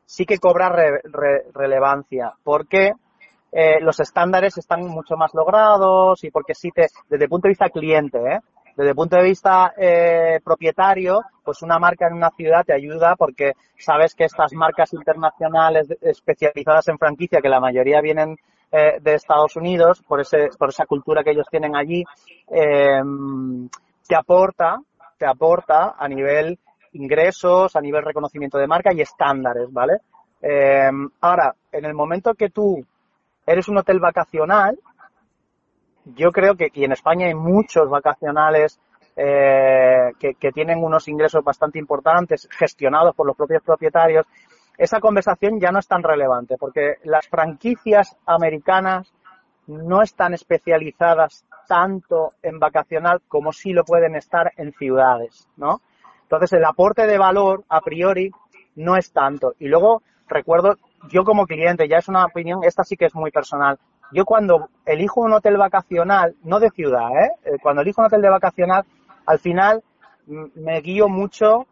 sí 0.05 0.25
que 0.25 0.39
cobra 0.39 0.69
relevancia. 1.53 2.33
Porque 2.43 2.91
eh, 3.51 3.79
los 3.79 3.99
estándares 3.99 4.57
están 4.57 4.81
mucho 4.88 5.15
más 5.15 5.33
logrados 5.33 6.23
y 6.23 6.31
porque 6.31 6.53
sí 6.53 6.69
te, 6.71 6.88
desde 7.10 7.25
el 7.25 7.29
punto 7.29 7.47
de 7.47 7.51
vista 7.51 7.69
cliente, 7.69 8.17
¿eh? 8.17 8.39
Desde 8.78 8.92
el 8.92 8.96
punto 8.96 9.16
de 9.16 9.24
vista 9.24 9.74
eh, 9.76 10.40
propietario, 10.44 11.24
pues 11.44 11.63
una 11.63 11.80
marca 11.80 12.06
en 12.08 12.13
una 12.13 12.30
ciudad 12.30 12.63
te 12.63 12.74
ayuda 12.74 13.16
porque 13.16 13.54
sabes 13.76 14.13
que 14.13 14.26
estas 14.26 14.54
marcas 14.54 14.94
internacionales 14.94 15.88
especializadas 16.00 16.88
en 16.90 17.00
franquicia, 17.00 17.42
que 17.42 17.50
la 17.50 17.60
mayoría 17.60 18.02
vienen 18.02 18.38
eh, 18.72 19.00
de 19.02 19.16
Estados 19.16 19.56
Unidos, 19.56 20.04
por, 20.08 20.22
ese, 20.22 20.50
por 20.60 20.70
esa 20.70 20.86
cultura 20.86 21.24
que 21.24 21.32
ellos 21.32 21.48
tienen 21.50 21.76
allí, 21.76 22.04
eh, 22.52 23.02
te 24.08 24.16
aporta, 24.16 24.78
te 25.18 25.26
aporta 25.26 25.96
a 25.98 26.08
nivel 26.08 26.60
ingresos, 26.94 27.76
a 27.76 27.82
nivel 27.82 28.06
reconocimiento 28.06 28.60
de 28.60 28.68
marca 28.68 28.94
y 28.94 29.02
estándares, 29.02 29.74
¿vale? 29.74 30.02
Eh, 30.40 30.92
ahora, 31.22 31.56
en 31.72 31.86
el 31.86 31.96
momento 31.96 32.36
que 32.36 32.52
tú 32.52 32.86
eres 33.44 33.68
un 33.70 33.80
hotel 33.80 34.00
vacacional, 34.00 34.78
yo 36.15 36.32
creo 36.32 36.56
que 36.56 36.72
y 36.74 36.84
en 36.84 36.91
España 36.91 37.28
hay 37.28 37.34
muchos 37.34 37.89
vacacionales 37.89 38.80
eh, 39.15 40.12
que, 40.20 40.52
tienen 40.52 40.84
unos 40.84 41.08
ingresos 41.08 41.43
bastante 41.43 41.80
importantes 41.80 42.48
gestionados 42.52 43.15
por 43.15 43.26
los 43.26 43.36
propios 43.36 43.63
propietarios. 43.63 44.26
Esa 44.78 45.00
conversación 45.00 45.60
ya 45.60 45.72
no 45.72 45.80
es 45.80 45.88
tan 45.88 46.04
relevante 46.04 46.56
porque 46.60 46.98
las 47.04 47.28
franquicias 47.28 48.15
americanas 48.28 49.12
no 49.65 50.04
están 50.04 50.34
especializadas 50.34 51.46
tanto 51.67 52.34
en 52.43 52.60
vacacional 52.60 53.22
como 53.28 53.52
sí 53.52 53.74
lo 53.74 53.84
pueden 53.84 54.15
estar 54.15 54.54
en 54.56 54.72
ciudades, 54.74 55.48
¿no? 55.58 55.82
Entonces 56.22 56.54
el 56.54 56.65
aporte 56.65 57.08
de 57.08 57.17
valor 57.17 57.63
a 57.70 57.82
priori 57.82 58.32
no 58.76 58.98
es 58.98 59.12
tanto. 59.12 59.56
Y 59.60 59.67
luego 59.67 60.04
recuerdo, 60.28 60.76
yo 61.10 61.24
como 61.24 61.48
cliente, 61.48 61.88
ya 61.88 61.98
es 61.98 62.08
una 62.08 62.26
opinión, 62.26 62.63
esta 62.63 62.84
sí 62.84 62.96
que 62.96 63.06
es 63.06 63.15
muy 63.15 63.32
personal, 63.32 63.80
yo 64.12 64.26
cuando 64.26 64.70
elijo 64.86 65.22
un 65.22 65.34
hotel 65.34 65.58
vacacional, 65.58 66.36
no 66.43 66.60
de 66.60 66.70
ciudad, 66.70 67.10
¿eh? 67.12 67.32
¿eh? 67.43 67.58
cuando 67.62 67.82
elijo 67.82 68.02
un 68.02 68.08
hotel 68.08 68.22
de 68.22 68.30
vacacional, 68.30 68.86
al 69.26 69.39
final 69.39 69.84
me 70.28 70.82
guío 70.82 71.08
mucho 71.08 71.67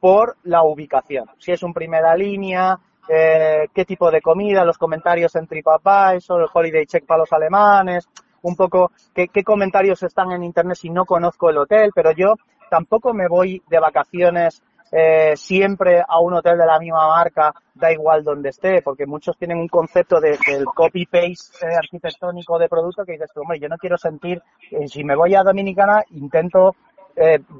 por 0.00 0.36
la 0.44 0.62
ubicación. 0.62 1.26
Si 1.38 1.52
es 1.52 1.62
un 1.62 1.74
primera 1.74 2.16
línea, 2.16 2.78
eh, 3.08 3.68
qué 3.74 3.84
tipo 3.84 4.10
de 4.10 4.22
comida, 4.22 4.64
los 4.64 4.78
comentarios 4.78 5.34
en 5.36 5.46
TripAdvisor, 5.46 6.42
el 6.42 6.48
Holiday 6.52 6.86
Check 6.86 7.06
para 7.06 7.20
los 7.20 7.32
alemanes, 7.32 8.08
un 8.42 8.56
poco 8.56 8.92
qué, 9.14 9.28
qué 9.28 9.44
comentarios 9.44 10.02
están 10.02 10.32
en 10.32 10.44
Internet 10.44 10.76
si 10.76 10.88
no 10.90 11.04
conozco 11.04 11.50
el 11.50 11.58
hotel, 11.58 11.90
pero 11.94 12.12
yo 12.12 12.34
tampoco 12.70 13.12
me 13.12 13.28
voy 13.28 13.62
de 13.68 13.80
vacaciones 13.80 14.62
eh, 14.92 15.36
siempre 15.36 16.02
a 16.06 16.18
un 16.18 16.34
hotel 16.34 16.58
de 16.58 16.66
la 16.66 16.78
misma 16.78 17.06
marca, 17.06 17.54
da 17.74 17.92
igual 17.92 18.24
donde 18.24 18.48
esté, 18.48 18.82
porque 18.82 19.06
muchos 19.06 19.36
tienen 19.36 19.58
un 19.58 19.68
concepto 19.68 20.20
de, 20.20 20.36
del 20.46 20.64
copy-paste 20.64 21.64
eh, 21.64 21.76
arquitectónico 21.76 22.58
de 22.58 22.68
producto 22.68 23.04
que 23.04 23.12
dices, 23.12 23.30
hombre, 23.36 23.60
yo 23.60 23.68
no 23.68 23.78
quiero 23.78 23.96
sentir, 23.96 24.42
eh, 24.70 24.88
si 24.88 25.04
me 25.04 25.14
voy 25.14 25.34
a 25.34 25.42
Dominicana, 25.42 26.02
intento 26.10 26.74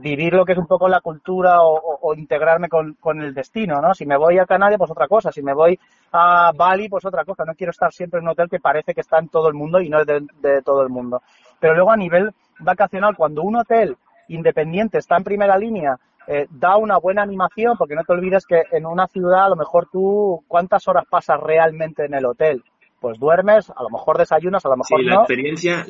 vivir 0.00 0.32
lo 0.32 0.46
que 0.46 0.52
es 0.52 0.58
un 0.58 0.66
poco 0.66 0.88
la 0.88 1.02
cultura 1.02 1.60
o, 1.60 2.14
integrarme 2.14 2.68
con, 2.68 3.20
el 3.20 3.34
destino, 3.34 3.78
¿no? 3.82 3.92
Si 3.92 4.06
me 4.06 4.16
voy 4.16 4.38
a 4.38 4.46
Canarias, 4.46 4.78
pues 4.78 4.90
otra 4.90 5.06
cosa, 5.06 5.30
si 5.32 5.42
me 5.42 5.52
voy 5.52 5.78
a 6.12 6.50
Bali, 6.56 6.88
pues 6.88 7.04
otra 7.04 7.26
cosa, 7.26 7.44
no 7.44 7.54
quiero 7.54 7.72
estar 7.72 7.92
siempre 7.92 8.20
en 8.20 8.24
un 8.24 8.30
hotel 8.30 8.48
que 8.48 8.60
parece 8.60 8.94
que 8.94 9.02
está 9.02 9.18
en 9.18 9.28
todo 9.28 9.48
el 9.48 9.54
mundo 9.54 9.80
y 9.80 9.90
no 9.90 10.00
es 10.00 10.06
de 10.06 10.62
todo 10.62 10.82
el 10.82 10.88
mundo. 10.88 11.20
Pero 11.58 11.74
luego 11.74 11.90
a 11.90 11.96
nivel 11.96 12.32
vacacional, 12.60 13.16
cuando 13.16 13.42
un 13.42 13.56
hotel 13.56 13.98
independiente 14.28 14.96
está 14.96 15.16
en 15.16 15.24
primera 15.24 15.58
línea 15.58 15.98
eh, 16.32 16.46
da 16.48 16.76
una 16.76 16.96
buena 16.96 17.24
animación, 17.24 17.76
porque 17.76 17.96
no 17.96 18.04
te 18.04 18.12
olvides 18.12 18.46
que 18.46 18.62
en 18.70 18.86
una 18.86 19.08
ciudad 19.08 19.46
a 19.46 19.48
lo 19.48 19.56
mejor 19.56 19.88
tú, 19.90 20.44
¿cuántas 20.46 20.86
horas 20.86 21.04
pasas 21.10 21.40
realmente 21.40 22.04
en 22.04 22.14
el 22.14 22.24
hotel? 22.24 22.62
Pues 23.00 23.18
duermes, 23.18 23.68
a 23.68 23.82
lo 23.82 23.90
mejor 23.90 24.16
desayunas, 24.16 24.64
a 24.64 24.68
lo 24.68 24.76
mejor 24.76 25.00
sí, 25.00 25.06
la 25.06 25.16
experiencia, 25.16 25.84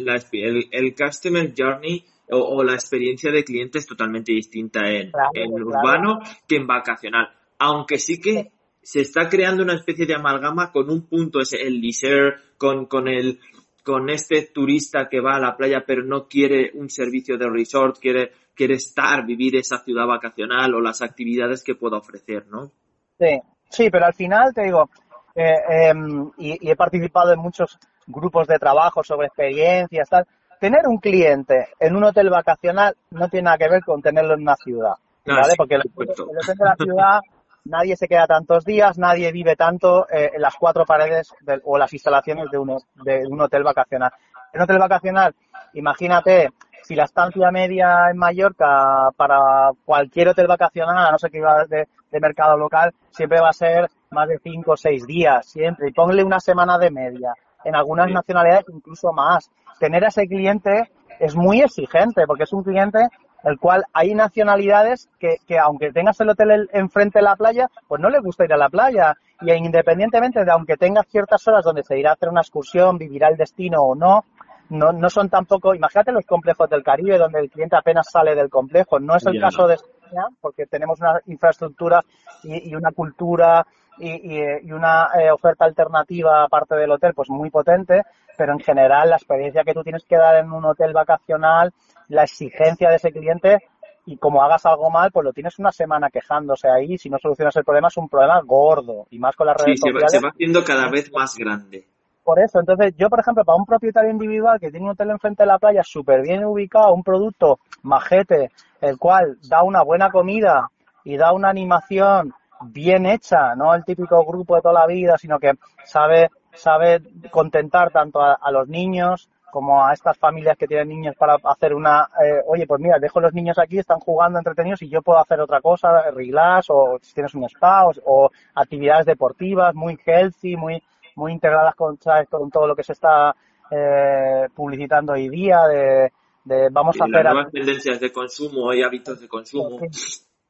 el, 0.70 0.94
customer 0.94 1.52
journey 1.54 2.06
o, 2.30 2.64
la 2.64 2.72
experiencia 2.72 3.30
de 3.30 3.44
cliente 3.44 3.80
es 3.80 3.86
totalmente 3.86 4.32
distinta 4.32 4.88
en, 4.88 5.12
urbano 5.50 6.20
que 6.48 6.56
en 6.56 6.66
vacacional. 6.66 7.28
Aunque 7.58 7.98
sí 7.98 8.18
que 8.18 8.52
se 8.80 9.02
está 9.02 9.28
creando 9.28 9.62
una 9.62 9.74
especie 9.74 10.06
de 10.06 10.14
amalgama 10.14 10.72
con 10.72 10.88
un 10.88 11.06
punto, 11.06 11.40
es 11.40 11.52
el 11.52 11.82
leisure, 11.82 12.36
con, 12.56 12.86
con 12.86 13.08
el 13.08 13.40
con 13.82 14.08
este 14.08 14.42
turista 14.54 15.08
que 15.10 15.20
va 15.20 15.36
a 15.36 15.40
la 15.40 15.56
playa 15.56 15.84
pero 15.86 16.04
no 16.04 16.28
quiere 16.28 16.70
un 16.74 16.88
servicio 16.88 17.36
de 17.36 17.48
resort, 17.48 17.98
quiere 17.98 18.32
quiere 18.60 18.74
estar, 18.74 19.24
vivir 19.24 19.56
esa 19.56 19.78
ciudad 19.78 20.06
vacacional 20.06 20.74
o 20.74 20.82
las 20.82 21.00
actividades 21.00 21.64
que 21.64 21.76
pueda 21.76 21.96
ofrecer, 21.96 22.46
¿no? 22.48 22.70
Sí, 23.18 23.40
sí, 23.70 23.88
pero 23.88 24.04
al 24.04 24.12
final 24.12 24.52
te 24.52 24.64
digo, 24.64 24.90
eh, 25.34 25.88
em, 25.88 26.30
y, 26.36 26.70
he 26.70 26.76
participado 26.76 27.32
en 27.32 27.38
muchos 27.38 27.78
grupos 28.06 28.46
de 28.46 28.58
trabajo 28.58 29.02
sobre 29.02 29.28
experiencias, 29.28 30.10
tal. 30.10 30.26
Tener 30.60 30.86
un 30.86 30.98
cliente 30.98 31.68
en 31.78 31.96
un 31.96 32.04
hotel 32.04 32.28
vacacional 32.28 32.94
no 33.12 33.30
tiene 33.30 33.44
nada 33.44 33.56
que 33.56 33.70
ver 33.70 33.82
con 33.82 34.02
tenerlo 34.02 34.34
en 34.34 34.42
una 34.42 34.56
ciudad, 34.56 34.92
ah, 34.92 35.40
¿vale? 35.40 35.54
Porque 35.56 35.76
el, 35.76 35.82
hotel 35.96 36.56
de 36.58 36.64
la 36.66 36.76
ciudad 36.76 37.20
nadie 37.64 37.96
se 37.96 38.08
queda 38.08 38.26
tantos 38.26 38.66
días, 38.66 38.98
nadie 38.98 39.32
vive 39.32 39.56
tanto 39.56 40.06
eh, 40.10 40.32
en 40.34 40.42
las 40.42 40.54
cuatro 40.56 40.84
paredes 40.84 41.32
o 41.64 41.78
las 41.78 41.90
instalaciones 41.94 42.50
de, 42.50 42.58
uno, 42.58 42.76
de 43.06 43.26
un 43.26 43.40
hotel 43.40 43.62
vacacional. 43.62 44.12
En 44.52 44.60
un 44.60 44.64
hotel 44.64 44.78
vacacional, 44.78 45.34
imagínate 45.72 46.50
si 46.90 46.96
la 46.96 47.04
estancia 47.04 47.52
media 47.52 48.10
en 48.10 48.16
Mallorca 48.16 49.10
para 49.16 49.70
cualquier 49.84 50.30
hotel 50.30 50.48
vacacional, 50.48 51.06
a 51.06 51.12
no 51.12 51.18
ser 51.20 51.30
que 51.30 51.38
iba 51.38 51.64
de, 51.66 51.86
mercado 52.20 52.58
local, 52.58 52.92
siempre 53.10 53.40
va 53.40 53.50
a 53.50 53.52
ser 53.52 53.88
más 54.10 54.26
de 54.26 54.40
cinco 54.42 54.72
o 54.72 54.76
seis 54.76 55.06
días, 55.06 55.46
siempre. 55.46 55.90
Y 55.90 55.92
ponle 55.92 56.24
una 56.24 56.40
semana 56.40 56.78
de 56.78 56.90
media. 56.90 57.32
En 57.62 57.76
algunas 57.76 58.10
nacionalidades 58.10 58.64
incluso 58.74 59.12
más. 59.12 59.48
Tener 59.78 60.04
a 60.04 60.08
ese 60.08 60.26
cliente 60.26 60.90
es 61.20 61.36
muy 61.36 61.60
exigente, 61.60 62.26
porque 62.26 62.42
es 62.42 62.52
un 62.52 62.64
cliente 62.64 62.98
el 63.44 63.56
cual 63.60 63.84
hay 63.92 64.12
nacionalidades 64.12 65.08
que, 65.20 65.36
que 65.46 65.60
aunque 65.60 65.92
tengas 65.92 66.20
el 66.20 66.30
hotel 66.30 66.68
enfrente 66.72 67.20
de 67.20 67.24
la 67.24 67.36
playa, 67.36 67.68
pues 67.86 68.00
no 68.00 68.10
le 68.10 68.18
gusta 68.18 68.44
ir 68.44 68.52
a 68.52 68.56
la 68.56 68.68
playa. 68.68 69.14
Y 69.42 69.52
independientemente 69.52 70.44
de 70.44 70.50
aunque 70.50 70.76
tenga 70.76 71.04
ciertas 71.04 71.46
horas 71.46 71.64
donde 71.64 71.84
se 71.84 71.96
irá 71.96 72.10
a 72.10 72.14
hacer 72.14 72.30
una 72.30 72.40
excursión, 72.40 72.98
vivirá 72.98 73.28
el 73.28 73.36
destino 73.36 73.80
o 73.80 73.94
no, 73.94 74.24
no, 74.70 74.92
no 74.92 75.10
son 75.10 75.28
tampoco, 75.28 75.74
imagínate 75.74 76.12
los 76.12 76.24
complejos 76.24 76.70
del 76.70 76.82
Caribe 76.82 77.18
donde 77.18 77.40
el 77.40 77.50
cliente 77.50 77.76
apenas 77.76 78.08
sale 78.10 78.34
del 78.34 78.48
complejo. 78.48 79.00
No 79.00 79.16
es 79.16 79.26
el 79.26 79.40
caso 79.40 79.66
de 79.66 79.74
España 79.74 80.26
porque 80.40 80.66
tenemos 80.66 81.00
una 81.00 81.20
infraestructura 81.26 82.04
y, 82.44 82.74
una 82.74 82.92
cultura 82.92 83.66
y, 83.98 84.40
y 84.62 84.72
una 84.72 85.08
eh, 85.20 85.30
oferta 85.30 85.64
alternativa 85.64 86.44
aparte 86.44 86.76
del 86.76 86.92
hotel 86.92 87.12
pues 87.14 87.28
muy 87.28 87.50
potente, 87.50 88.02
pero 88.38 88.52
en 88.52 88.60
general 88.60 89.10
la 89.10 89.16
experiencia 89.16 89.64
que 89.64 89.74
tú 89.74 89.82
tienes 89.82 90.04
que 90.04 90.16
dar 90.16 90.36
en 90.36 90.52
un 90.52 90.64
hotel 90.64 90.92
vacacional, 90.92 91.72
la 92.08 92.22
exigencia 92.22 92.90
de 92.90 92.96
ese 92.96 93.12
cliente 93.12 93.58
y 94.06 94.16
como 94.16 94.42
hagas 94.42 94.64
algo 94.66 94.88
mal, 94.88 95.10
pues 95.12 95.24
lo 95.24 95.32
tienes 95.32 95.58
una 95.58 95.72
semana 95.72 96.10
quejándose 96.10 96.68
ahí. 96.68 96.96
Si 96.96 97.10
no 97.10 97.18
solucionas 97.18 97.54
el 97.56 97.64
problema, 97.64 97.88
es 97.88 97.96
un 97.96 98.08
problema 98.08 98.40
gordo. 98.40 99.06
Y 99.10 99.18
más 99.18 99.36
con 99.36 99.46
las 99.46 99.56
redes 99.56 99.78
sí, 99.78 99.88
sociales. 99.88 100.10
se 100.10 100.20
va 100.20 100.30
haciendo 100.30 100.64
cada 100.64 100.88
vez 100.90 101.10
más 101.12 101.36
grande 101.36 101.89
por 102.24 102.38
eso. 102.38 102.60
Entonces, 102.60 102.94
yo, 102.96 103.08
por 103.08 103.20
ejemplo, 103.20 103.44
para 103.44 103.56
un 103.56 103.66
propietario 103.66 104.10
individual 104.10 104.60
que 104.60 104.70
tiene 104.70 104.84
un 104.86 104.92
hotel 104.92 105.10
enfrente 105.10 105.42
de 105.42 105.48
la 105.48 105.58
playa 105.58 105.82
súper 105.82 106.22
bien 106.22 106.44
ubicado, 106.44 106.94
un 106.94 107.02
producto 107.02 107.60
majete, 107.82 108.50
el 108.80 108.98
cual 108.98 109.38
da 109.48 109.62
una 109.62 109.82
buena 109.82 110.10
comida 110.10 110.70
y 111.04 111.16
da 111.16 111.32
una 111.32 111.48
animación 111.48 112.34
bien 112.62 113.06
hecha, 113.06 113.54
no 113.54 113.74
el 113.74 113.84
típico 113.84 114.24
grupo 114.24 114.54
de 114.54 114.62
toda 114.62 114.80
la 114.80 114.86
vida, 114.86 115.16
sino 115.18 115.38
que 115.38 115.52
sabe, 115.84 116.30
sabe 116.52 117.00
contentar 117.30 117.90
tanto 117.90 118.20
a, 118.20 118.50
los 118.50 118.68
niños 118.68 119.28
como 119.50 119.84
a 119.84 119.92
estas 119.92 120.16
familias 120.16 120.56
que 120.56 120.68
tienen 120.68 120.88
niños 120.88 121.16
para 121.16 121.36
hacer 121.42 121.74
una, 121.74 122.08
eh, 122.22 122.40
oye, 122.46 122.66
pues 122.66 122.80
mira, 122.80 122.98
dejo 123.00 123.20
los 123.20 123.32
niños 123.32 123.58
aquí, 123.58 123.78
están 123.78 123.98
jugando 123.98 124.38
entretenidos 124.38 124.82
y 124.82 124.88
yo 124.88 125.02
puedo 125.02 125.18
hacer 125.18 125.40
otra 125.40 125.60
cosa, 125.60 126.10
relax, 126.12 126.66
o 126.70 126.98
si 127.02 127.14
tienes 127.14 127.34
un 127.34 127.44
spa, 127.44 127.84
o, 128.04 128.30
actividades 128.54 129.06
deportivas 129.06 129.74
muy 129.74 129.98
healthy, 130.06 130.56
muy, 130.56 130.80
muy 131.20 131.32
integradas 131.32 131.74
con, 131.74 131.98
con 132.28 132.50
todo 132.50 132.66
lo 132.66 132.74
que 132.74 132.82
se 132.82 132.94
está 132.94 133.34
eh, 133.70 134.48
publicitando 134.54 135.12
hoy 135.12 135.28
día, 135.28 135.58
de, 135.68 136.12
de 136.44 136.68
vamos 136.70 137.00
a 137.00 137.04
hacer... 137.04 137.24
nuevas 137.24 137.52
tendencias 137.52 138.00
de 138.00 138.10
consumo 138.10 138.72
y 138.72 138.82
hábitos 138.82 139.20
de 139.20 139.28
consumo. 139.28 139.78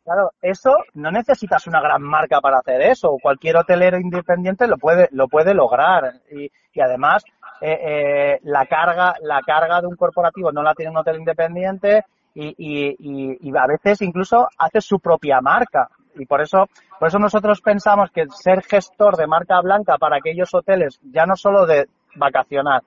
Claro, 0.02 0.30
eso 0.40 0.74
no 0.94 1.10
necesitas 1.10 1.66
una 1.66 1.80
gran 1.80 2.02
marca 2.02 2.40
para 2.40 2.58
hacer 2.58 2.80
eso. 2.82 3.16
Cualquier 3.22 3.56
hotelero 3.58 3.98
independiente 3.98 4.66
lo 4.66 4.78
puede, 4.78 5.08
lo 5.12 5.28
puede 5.28 5.52
lograr. 5.54 6.14
Y, 6.30 6.50
y 6.72 6.80
además, 6.80 7.22
eh, 7.60 7.78
eh, 7.82 8.40
la 8.44 8.64
carga, 8.66 9.14
la 9.20 9.40
carga 9.42 9.80
de 9.80 9.86
un 9.86 9.96
corporativo 9.96 10.50
no 10.52 10.62
la 10.62 10.74
tiene 10.74 10.90
un 10.90 10.96
hotel 10.96 11.18
independiente 11.18 12.04
y, 12.34 12.54
y, 12.56 13.38
y, 13.40 13.56
a 13.56 13.66
veces 13.66 14.00
incluso 14.02 14.48
hace 14.56 14.80
su 14.80 14.98
propia 15.00 15.40
marca. 15.40 15.90
Y 16.16 16.26
por 16.26 16.40
eso, 16.40 16.68
por 16.98 17.08
eso 17.08 17.18
nosotros 17.18 17.60
pensamos 17.60 18.10
que 18.10 18.26
ser 18.28 18.62
gestor 18.62 19.16
de 19.16 19.26
marca 19.26 19.60
blanca 19.60 19.96
para 19.98 20.16
aquellos 20.16 20.52
hoteles, 20.54 21.00
ya 21.02 21.26
no 21.26 21.36
solo 21.36 21.66
de 21.66 21.88
vacacional, 22.16 22.82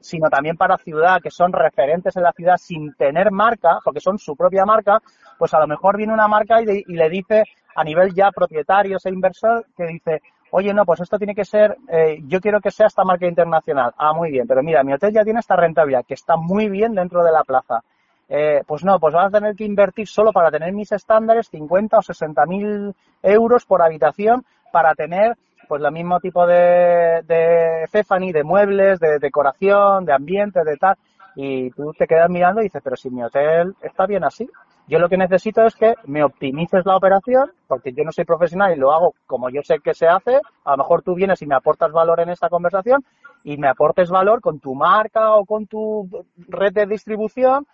sino 0.00 0.28
también 0.28 0.56
para 0.56 0.78
ciudad, 0.78 1.20
que 1.22 1.30
son 1.30 1.52
referentes 1.52 2.16
en 2.16 2.22
la 2.22 2.32
ciudad 2.32 2.56
sin 2.56 2.94
tener 2.94 3.30
marca, 3.30 3.78
porque 3.84 4.00
son 4.00 4.18
su 4.18 4.36
propia 4.36 4.64
marca, 4.64 5.00
pues 5.38 5.54
a 5.54 5.60
lo 5.60 5.66
mejor 5.66 5.96
viene 5.96 6.12
una 6.12 6.28
marca 6.28 6.60
y, 6.62 6.84
le 6.84 7.08
dice 7.08 7.44
a 7.74 7.84
nivel 7.84 8.12
ya 8.14 8.30
propietario 8.30 8.98
e 9.02 9.08
inversor 9.08 9.66
que 9.76 9.84
dice, 9.86 10.22
oye, 10.50 10.72
no, 10.74 10.84
pues 10.84 11.00
esto 11.00 11.18
tiene 11.18 11.34
que 11.34 11.44
ser, 11.44 11.76
eh, 11.88 12.18
yo 12.26 12.40
quiero 12.40 12.60
que 12.60 12.70
sea 12.70 12.86
esta 12.86 13.04
marca 13.04 13.26
internacional. 13.26 13.92
Ah, 13.96 14.12
muy 14.12 14.30
bien, 14.30 14.46
pero 14.46 14.62
mira, 14.62 14.82
mi 14.82 14.92
hotel 14.92 15.12
ya 15.12 15.24
tiene 15.24 15.40
esta 15.40 15.56
rentabilidad, 15.56 16.04
que 16.06 16.14
está 16.14 16.36
muy 16.36 16.68
bien 16.68 16.94
dentro 16.94 17.22
de 17.22 17.32
la 17.32 17.44
plaza. 17.44 17.82
Eh, 18.28 18.62
pues 18.66 18.84
no, 18.84 19.00
pues 19.00 19.14
vas 19.14 19.26
a 19.26 19.38
tener 19.38 19.56
que 19.56 19.64
invertir 19.64 20.06
solo 20.06 20.32
para 20.32 20.50
tener 20.50 20.72
mis 20.72 20.92
estándares 20.92 21.48
50 21.48 21.98
o 21.98 22.02
60 22.02 22.46
mil 22.46 22.94
euros 23.22 23.64
por 23.64 23.80
habitación 23.80 24.44
para 24.70 24.94
tener 24.94 25.36
pues 25.66 25.82
el 25.82 25.92
mismo 25.92 26.20
tipo 26.20 26.46
de, 26.46 27.22
de 27.26 27.84
Stephanie, 27.88 28.32
de 28.32 28.44
muebles, 28.44 29.00
de 29.00 29.18
decoración, 29.18 30.04
de 30.04 30.12
ambiente, 30.12 30.64
de 30.64 30.76
tal. 30.76 30.96
Y 31.36 31.70
tú 31.70 31.92
te 31.96 32.06
quedas 32.06 32.30
mirando 32.30 32.60
y 32.60 32.64
dices, 32.64 32.82
pero 32.82 32.96
si 32.96 33.10
mi 33.10 33.22
hotel 33.22 33.74
está 33.82 34.06
bien 34.06 34.24
así. 34.24 34.48
Yo 34.88 34.98
lo 34.98 35.10
que 35.10 35.18
necesito 35.18 35.66
es 35.66 35.76
que 35.76 35.94
me 36.06 36.24
optimices 36.24 36.86
la 36.86 36.96
operación, 36.96 37.52
porque 37.66 37.92
yo 37.92 38.04
no 38.04 38.10
soy 38.10 38.24
profesional 38.24 38.72
y 38.72 38.80
lo 38.80 38.90
hago 38.92 39.14
como 39.26 39.50
yo 39.50 39.60
sé 39.62 39.80
que 39.80 39.92
se 39.92 40.08
hace. 40.08 40.40
A 40.64 40.70
lo 40.72 40.78
mejor 40.78 41.02
tú 41.02 41.14
vienes 41.14 41.42
y 41.42 41.46
me 41.46 41.54
aportas 41.54 41.92
valor 41.92 42.20
en 42.20 42.30
esta 42.30 42.48
conversación 42.48 43.04
y 43.44 43.58
me 43.58 43.68
aportes 43.68 44.08
valor 44.08 44.40
con 44.40 44.60
tu 44.60 44.74
marca 44.74 45.34
o 45.34 45.44
con 45.44 45.66
tu 45.66 46.08
red 46.48 46.72
de 46.72 46.86
distribución. 46.86 47.66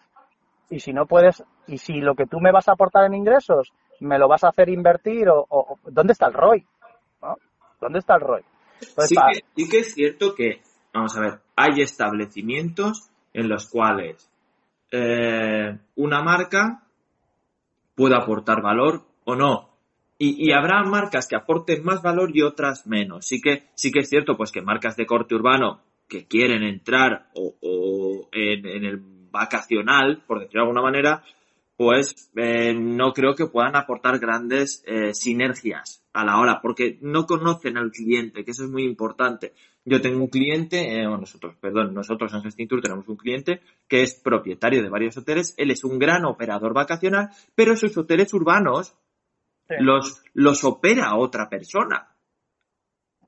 Y 0.74 0.80
si 0.80 0.92
no 0.92 1.06
puedes, 1.06 1.40
y 1.68 1.78
si 1.78 2.00
lo 2.00 2.16
que 2.16 2.26
tú 2.26 2.40
me 2.40 2.50
vas 2.50 2.68
a 2.68 2.72
aportar 2.72 3.04
en 3.04 3.14
ingresos 3.14 3.72
me 4.00 4.18
lo 4.18 4.26
vas 4.26 4.42
a 4.42 4.48
hacer 4.48 4.68
invertir, 4.68 5.28
o, 5.28 5.78
¿dónde 5.84 6.14
está 6.14 6.26
el 6.26 6.32
ROI? 6.32 6.66
¿Dónde 7.80 8.00
está 8.00 8.16
el 8.16 8.22
ROI? 8.22 8.42
sí, 9.06 9.14
que, 9.54 9.68
que 9.68 9.78
es 9.78 9.94
cierto 9.94 10.34
que, 10.34 10.62
vamos 10.92 11.16
a 11.16 11.20
ver, 11.20 11.40
hay 11.54 11.80
establecimientos 11.80 13.08
en 13.32 13.48
los 13.48 13.70
cuales 13.70 14.28
eh, 14.90 15.78
una 15.94 16.22
marca 16.24 16.82
puede 17.94 18.16
aportar 18.16 18.60
valor 18.60 19.02
o 19.26 19.36
no. 19.36 19.70
Y, 20.18 20.50
habrá 20.50 20.82
marcas 20.82 21.28
que 21.28 21.36
aporten 21.36 21.84
más 21.84 22.02
valor 22.02 22.30
y 22.34 22.42
otras 22.42 22.86
menos. 22.86 23.26
Sí 23.26 23.40
que, 23.40 23.68
sí 23.74 23.92
que 23.92 24.00
es 24.00 24.08
cierto, 24.08 24.36
pues 24.36 24.50
que 24.50 24.60
marcas 24.60 24.96
de 24.96 25.06
corte 25.06 25.36
urbano 25.36 25.82
que 26.08 26.26
quieren 26.26 26.62
entrar 26.62 27.28
o, 27.34 28.28
en, 28.32 28.84
el 28.84 28.98
vacacional, 29.34 30.22
por 30.26 30.38
decirlo 30.38 30.62
de 30.62 30.68
alguna 30.68 30.82
manera, 30.82 31.22
pues 31.76 32.30
eh, 32.36 32.72
no 32.72 33.12
creo 33.12 33.34
que 33.34 33.46
puedan 33.46 33.76
aportar 33.76 34.18
grandes 34.18 34.82
eh, 34.86 35.12
sinergias 35.12 36.02
a 36.12 36.24
la 36.24 36.38
hora, 36.38 36.60
porque 36.62 36.98
no 37.02 37.26
conocen 37.26 37.76
al 37.76 37.90
cliente, 37.90 38.44
que 38.44 38.52
eso 38.52 38.64
es 38.64 38.70
muy 38.70 38.84
importante. 38.84 39.52
Yo 39.84 40.00
tengo 40.00 40.20
un 40.20 40.28
cliente, 40.28 41.00
eh, 41.00 41.04
nosotros, 41.04 41.56
perdón, 41.60 41.92
nosotros 41.92 42.32
en 42.32 42.42
Gestintur 42.42 42.80
tenemos 42.80 43.08
un 43.08 43.16
cliente 43.16 43.60
que 43.88 44.02
es 44.02 44.14
propietario 44.14 44.82
de 44.82 44.88
varios 44.88 45.16
hoteles, 45.16 45.54
él 45.58 45.72
es 45.72 45.82
un 45.82 45.98
gran 45.98 46.24
operador 46.24 46.72
vacacional, 46.72 47.30
pero 47.56 47.76
sus 47.76 47.96
hoteles 47.96 48.32
urbanos 48.32 48.94
los, 49.80 50.22
los 50.32 50.62
opera 50.62 51.16
otra 51.16 51.48
persona. 51.48 52.14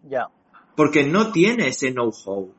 Ya. 0.02 0.28
Porque 0.76 1.04
no 1.04 1.32
tiene 1.32 1.68
ese 1.68 1.92
know-how. 1.92 2.54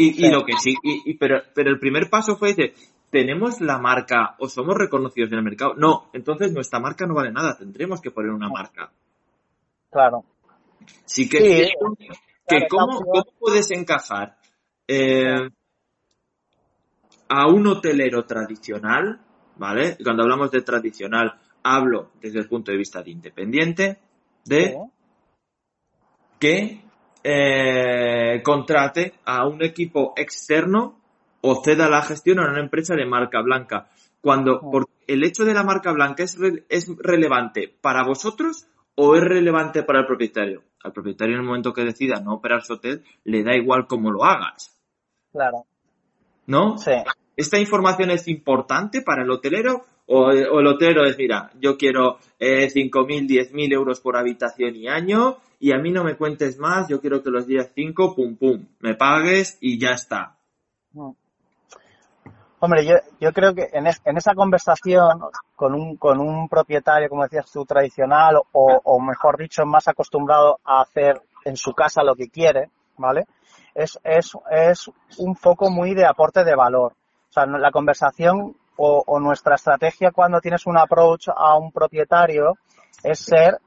Y, 0.00 0.26
y, 0.26 0.30
lo 0.30 0.44
que 0.44 0.52
sí, 0.52 0.76
y, 0.84 1.14
pero, 1.14 1.42
pero 1.52 1.70
el 1.70 1.80
primer 1.80 2.08
paso 2.08 2.36
fue 2.36 2.54
decir, 2.54 2.72
¿tenemos 3.10 3.60
la 3.60 3.78
marca 3.78 4.36
o 4.38 4.48
somos 4.48 4.76
reconocidos 4.76 5.32
en 5.32 5.38
el 5.38 5.44
mercado? 5.44 5.74
No, 5.74 6.08
entonces 6.12 6.52
nuestra 6.52 6.78
marca 6.78 7.04
no 7.04 7.14
vale 7.14 7.32
nada, 7.32 7.58
tendremos 7.58 8.00
que 8.00 8.12
poner 8.12 8.30
una 8.30 8.48
marca. 8.48 8.92
Claro. 9.90 10.24
Sí 11.04 11.28
que, 11.28 11.70
que 12.46 12.68
¿cómo, 12.70 13.00
puedes 13.40 13.72
encajar 13.72 14.36
eh, 14.86 15.50
a 17.28 17.48
un 17.48 17.66
hotelero 17.66 18.24
tradicional, 18.24 19.20
¿vale? 19.56 19.96
Cuando 20.00 20.22
hablamos 20.22 20.52
de 20.52 20.62
tradicional, 20.62 21.40
hablo 21.64 22.12
desde 22.20 22.38
el 22.38 22.48
punto 22.48 22.70
de 22.70 22.78
vista 22.78 23.02
de 23.02 23.10
independiente, 23.10 23.98
de 24.44 24.78
que 26.38 26.87
eh, 27.30 28.42
contrate 28.42 29.12
a 29.26 29.46
un 29.46 29.62
equipo 29.62 30.14
externo 30.16 30.98
o 31.42 31.62
ceda 31.62 31.90
la 31.90 32.00
gestión 32.00 32.38
a 32.38 32.50
una 32.50 32.60
empresa 32.60 32.94
de 32.94 33.04
marca 33.04 33.42
blanca. 33.42 33.90
Cuando 34.22 34.60
por 34.60 34.86
el 35.06 35.22
hecho 35.24 35.44
de 35.44 35.52
la 35.52 35.62
marca 35.62 35.92
blanca 35.92 36.22
es, 36.22 36.38
es 36.70 36.88
relevante 36.98 37.70
para 37.82 38.02
vosotros 38.02 38.66
o 38.94 39.14
es 39.14 39.22
relevante 39.22 39.82
para 39.82 40.00
el 40.00 40.06
propietario. 40.06 40.62
Al 40.82 40.92
propietario 40.92 41.34
en 41.34 41.40
el 41.42 41.46
momento 41.46 41.74
que 41.74 41.84
decida 41.84 42.18
no 42.20 42.34
operar 42.34 42.62
su 42.62 42.74
hotel, 42.74 43.04
le 43.24 43.42
da 43.42 43.54
igual 43.54 43.86
cómo 43.86 44.10
lo 44.10 44.24
hagas. 44.24 44.74
Claro. 45.30 45.66
¿No? 46.46 46.78
Sí. 46.78 46.92
¿Esta 47.36 47.58
información 47.58 48.10
es 48.10 48.26
importante 48.26 49.02
para 49.02 49.22
el 49.22 49.30
hotelero? 49.30 49.84
O, 50.06 50.30
el 50.30 50.66
hotelero 50.66 51.04
es, 51.04 51.18
mira, 51.18 51.50
yo 51.60 51.76
quiero 51.76 52.18
eh, 52.38 52.68
5.000, 52.68 53.50
10.000 53.50 53.72
euros 53.74 54.00
por 54.00 54.16
habitación 54.16 54.74
y 54.76 54.88
año 54.88 55.36
y 55.60 55.72
a 55.72 55.78
mí 55.78 55.90
no 55.90 56.04
me 56.04 56.16
cuentes 56.16 56.58
más, 56.58 56.88
yo 56.88 57.00
quiero 57.00 57.22
que 57.22 57.30
los 57.30 57.46
días 57.46 57.70
5, 57.74 58.14
pum, 58.14 58.36
pum, 58.36 58.66
me 58.80 58.94
pagues 58.94 59.58
y 59.60 59.78
ya 59.78 59.90
está. 59.90 60.36
Hombre, 62.60 62.84
yo, 62.84 62.94
yo 63.20 63.32
creo 63.32 63.54
que 63.54 63.68
en, 63.72 63.86
esa 63.86 64.34
conversación 64.34 65.20
con 65.54 65.74
un, 65.74 65.96
con 65.96 66.20
un 66.20 66.48
propietario, 66.48 67.08
como 67.08 67.22
decías 67.22 67.50
tú, 67.50 67.64
tradicional 67.64 68.40
o, 68.52 69.00
mejor 69.00 69.38
dicho, 69.38 69.64
más 69.64 69.88
acostumbrado 69.88 70.58
a 70.64 70.82
hacer 70.82 71.20
en 71.44 71.56
su 71.56 71.72
casa 71.72 72.02
lo 72.02 72.14
que 72.14 72.28
quiere, 72.28 72.70
¿vale? 72.96 73.26
Es, 73.74 73.98
es, 74.02 74.32
es 74.50 74.90
un 75.18 75.36
foco 75.36 75.70
muy 75.70 75.94
de 75.94 76.06
aporte 76.06 76.44
de 76.44 76.56
valor. 76.56 76.94
O 77.30 77.32
sea, 77.32 77.46
la 77.46 77.70
conversación 77.70 78.56
o 78.80 79.18
nuestra 79.18 79.56
estrategia 79.56 80.12
cuando 80.12 80.40
tienes 80.40 80.64
un 80.66 80.78
approach 80.78 81.28
a 81.34 81.56
un 81.56 81.72
propietario 81.72 82.54
es 83.02 83.18
ser 83.18 83.58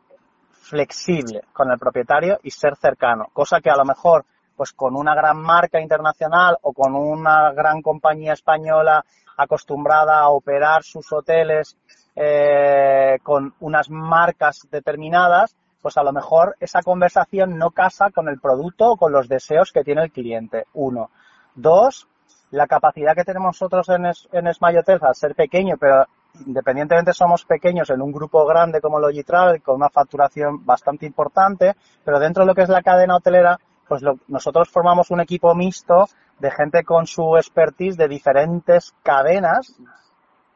flexible 0.61 1.41
con 1.51 1.71
el 1.71 1.77
propietario 1.77 2.39
y 2.43 2.51
ser 2.51 2.75
cercano, 2.75 3.27
cosa 3.33 3.59
que 3.59 3.69
a 3.69 3.75
lo 3.75 3.83
mejor 3.83 4.25
pues 4.55 4.73
con 4.73 4.95
una 4.95 5.15
gran 5.15 5.41
marca 5.41 5.81
internacional 5.81 6.57
o 6.61 6.71
con 6.71 6.95
una 6.95 7.51
gran 7.51 7.81
compañía 7.81 8.33
española 8.33 9.03
acostumbrada 9.37 10.19
a 10.19 10.29
operar 10.29 10.83
sus 10.83 11.11
hoteles 11.11 11.77
eh, 12.15 13.17
con 13.23 13.55
unas 13.59 13.89
marcas 13.89 14.67
determinadas, 14.69 15.55
pues 15.81 15.97
a 15.97 16.03
lo 16.03 16.11
mejor 16.11 16.55
esa 16.59 16.83
conversación 16.83 17.57
no 17.57 17.71
casa 17.71 18.11
con 18.11 18.29
el 18.29 18.39
producto 18.39 18.91
o 18.91 18.97
con 18.97 19.11
los 19.11 19.27
deseos 19.27 19.71
que 19.71 19.83
tiene 19.83 20.03
el 20.03 20.11
cliente. 20.11 20.65
Uno. 20.73 21.09
Dos, 21.55 22.07
la 22.51 22.67
capacidad 22.67 23.15
que 23.15 23.23
tenemos 23.23 23.59
nosotros 23.59 23.89
en, 23.89 24.05
en 24.05 24.53
Smile 24.53 24.79
Hotels 24.79 25.03
al 25.03 25.15
ser 25.15 25.33
pequeño, 25.33 25.77
pero 25.79 26.05
independientemente 26.45 27.13
somos 27.13 27.45
pequeños 27.45 27.89
en 27.89 28.01
un 28.01 28.11
grupo 28.11 28.45
grande 28.45 28.81
como 28.81 28.99
Logitravel, 28.99 29.61
con 29.61 29.75
una 29.75 29.89
facturación 29.89 30.65
bastante 30.65 31.05
importante, 31.05 31.75
pero 32.03 32.19
dentro 32.19 32.43
de 32.43 32.47
lo 32.47 32.55
que 32.55 32.63
es 32.63 32.69
la 32.69 32.81
cadena 32.81 33.17
hotelera, 33.17 33.59
pues 33.87 34.01
nosotros 34.27 34.69
formamos 34.69 35.11
un 35.11 35.19
equipo 35.19 35.53
mixto 35.53 36.07
de 36.39 36.51
gente 36.51 36.83
con 36.83 37.05
su 37.05 37.35
expertise 37.35 37.97
de 37.97 38.07
diferentes 38.07 38.93
cadenas, 39.03 39.75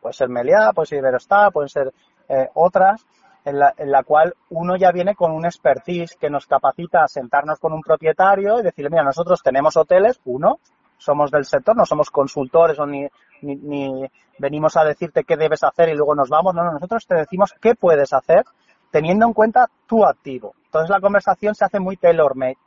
puede 0.01 0.13
ser 0.13 0.29
Meliá, 0.29 0.71
puede 0.73 0.87
ser 0.87 0.99
Iberostar, 0.99 1.51
pueden 1.51 1.69
ser 1.69 1.93
eh, 2.29 2.49
otras, 2.53 3.05
en 3.43 3.59
la, 3.59 3.73
en 3.77 3.91
la, 3.91 4.03
cual 4.03 4.33
uno 4.49 4.75
ya 4.75 4.91
viene 4.91 5.13
con 5.13 5.31
un 5.31 5.45
expertise 5.45 6.15
que 6.15 6.31
nos 6.31 6.47
capacita 6.47 7.03
a 7.03 7.07
sentarnos 7.07 7.59
con 7.59 7.73
un 7.73 7.81
propietario 7.81 8.59
y 8.59 8.63
decirle, 8.63 8.89
mira, 8.89 9.03
nosotros 9.03 9.43
tenemos 9.43 9.77
hoteles, 9.77 10.19
uno, 10.25 10.59
somos 10.97 11.31
del 11.31 11.45
sector, 11.45 11.75
no 11.75 11.85
somos 11.85 12.09
consultores 12.09 12.79
o 12.79 12.85
ni, 12.85 13.07
ni, 13.41 13.55
ni 13.55 14.05
venimos 14.39 14.75
a 14.77 14.83
decirte 14.83 15.23
qué 15.23 15.35
debes 15.35 15.63
hacer 15.63 15.89
y 15.89 15.93
luego 15.93 16.15
nos 16.15 16.29
vamos, 16.29 16.53
no, 16.53 16.63
no, 16.63 16.73
nosotros 16.73 17.05
te 17.05 17.15
decimos 17.15 17.53
qué 17.61 17.75
puedes 17.75 18.13
hacer 18.13 18.43
teniendo 18.91 19.25
en 19.25 19.33
cuenta 19.33 19.67
tu 19.87 20.05
activo. 20.05 20.55
Entonces 20.65 20.89
la 20.89 21.01
conversación 21.01 21.53
se 21.55 21.65
hace 21.65 21.79
muy 21.79 21.97
tailor-made. 21.97 22.57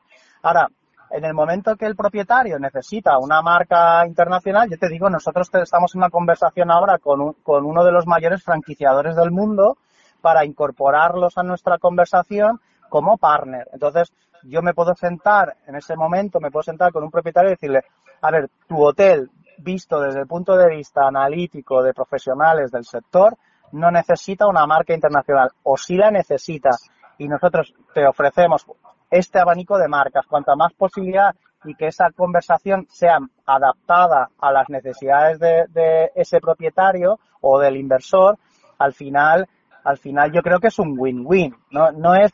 Ahora, 0.43 0.69
en 1.11 1.25
el 1.25 1.33
momento 1.33 1.77
que 1.77 1.87
el 1.87 1.97
propietario 1.97 2.59
necesita 2.59 3.19
una 3.19 3.41
marca 3.41 4.07
internacional, 4.07 4.69
yo 4.69 4.77
te 4.77 4.89
digo, 4.89 5.09
nosotros 5.09 5.49
estamos 5.55 5.95
en 5.95 6.01
una 6.01 6.11
conversación 6.11 6.71
ahora 6.71 6.99
con, 6.99 7.33
con 7.43 7.65
uno 7.65 7.83
de 7.85 7.93
los 7.93 8.07
mayores 8.07 8.43
franquiciadores 8.43 9.17
del 9.17 9.31
mundo 9.31 9.79
para 10.21 10.45
incorporarlos 10.45 11.39
a 11.39 11.43
nuestra 11.43 11.79
conversación 11.79 12.61
como 12.89 13.17
partner. 13.17 13.69
Entonces, 13.73 14.13
yo 14.43 14.63
me 14.63 14.75
puedo 14.75 14.95
sentar 14.95 15.57
en 15.67 15.77
ese 15.77 15.97
momento, 15.97 16.41
me 16.41 16.51
puedo 16.51 16.63
sentar 16.63 16.93
con 16.93 17.05
un 17.05 17.11
propietario 17.11 17.51
y 17.51 17.55
decirle, 17.55 17.85
a 18.21 18.31
ver, 18.31 18.51
tu 18.67 18.83
hotel, 18.83 19.31
visto 19.59 20.01
desde 20.01 20.21
el 20.21 20.27
punto 20.27 20.57
de 20.57 20.69
vista 20.69 21.07
analítico 21.07 21.83
de 21.83 21.95
profesionales 21.95 22.71
del 22.71 22.85
sector, 22.85 23.37
no 23.73 23.91
necesita 23.91 24.47
una 24.47 24.67
marca 24.67 24.95
internacional, 24.95 25.51
o 25.63 25.77
si 25.77 25.97
la 25.97 26.11
necesita, 26.11 26.71
y 27.19 27.29
nosotros 27.29 27.75
te 27.93 28.07
ofrecemos 28.07 28.65
este 29.11 29.39
abanico 29.39 29.79
de 29.79 29.89
marcas, 29.89 30.27
cuanta 30.27 30.55
más 30.55 30.73
posibilidad 30.75 31.35
y 31.65 31.75
que 31.75 31.87
esa 31.87 32.11
conversación 32.13 32.87
sea 32.89 33.19
adaptada 33.45 34.31
a 34.39 34.53
las 34.53 34.69
necesidades 34.69 35.39
de, 35.41 35.67
de 35.71 36.13
ese 36.15 36.41
propietario 36.41 37.19
o 37.41 37.59
del 37.59 37.77
inversor, 37.77 38.39
al 38.79 38.93
final, 38.93 39.49
al 39.85 39.99
final 39.99 40.33
yo 40.33 40.43
creo 40.43 40.61
que 40.61 40.69
es 40.69 40.79
un 40.79 40.95
win-win. 40.97 41.57
No, 41.71 41.91
no 41.91 42.15
es 42.15 42.33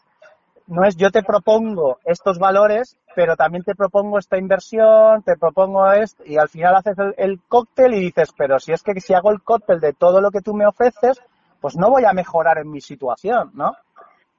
no 0.67 0.85
es 0.85 0.97
yo 0.97 1.11
te 1.11 1.23
propongo 1.23 1.99
estos 2.05 2.39
valores, 2.39 2.97
pero 3.15 3.37
también 3.37 3.65
te 3.65 3.75
propongo 3.75 4.19
esta 4.19 4.39
inversión, 4.39 5.23
te 5.23 5.37
propongo 5.37 5.91
esto, 5.93 6.23
y 6.27 6.37
al 6.37 6.49
final 6.49 6.77
haces 6.77 6.97
el, 7.17 7.41
cóctel 7.49 7.95
y 7.95 8.01
dices, 8.01 8.31
pero 8.37 8.59
si 8.59 8.73
es 8.73 8.83
que 8.83 8.99
si 9.01 9.15
hago 9.15 9.31
el 9.31 9.43
cóctel 9.43 9.81
de 9.81 9.93
todo 9.93 10.21
lo 10.21 10.31
que 10.31 10.41
tú 10.41 10.55
me 10.55 10.67
ofreces, 10.67 11.21
pues 11.61 11.77
no 11.77 11.91
voy 11.91 12.05
a 12.05 12.13
mejorar 12.13 12.59
en 12.59 12.71
mi 12.71 12.81
situación, 12.81 13.51
¿no? 13.55 13.75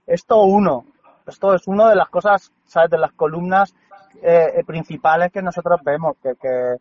Esto 0.07 0.41
uno, 0.43 0.85
esto 1.27 1.53
es 1.53 1.67
una 1.67 1.89
de 1.89 1.95
las 1.95 2.09
cosas, 2.09 2.51
¿sabes? 2.65 2.89
De 2.89 2.97
las 2.97 3.13
columnas 3.13 3.73
eh, 4.21 4.63
principales 4.65 5.31
que 5.31 5.41
nosotros 5.41 5.79
vemos, 5.83 6.17
que, 6.21 6.35
que, 6.35 6.75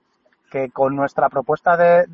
que 0.55 0.71
con 0.71 0.95
nuestra 0.95 1.29
propuesta 1.29 1.77
de, 1.77 2.07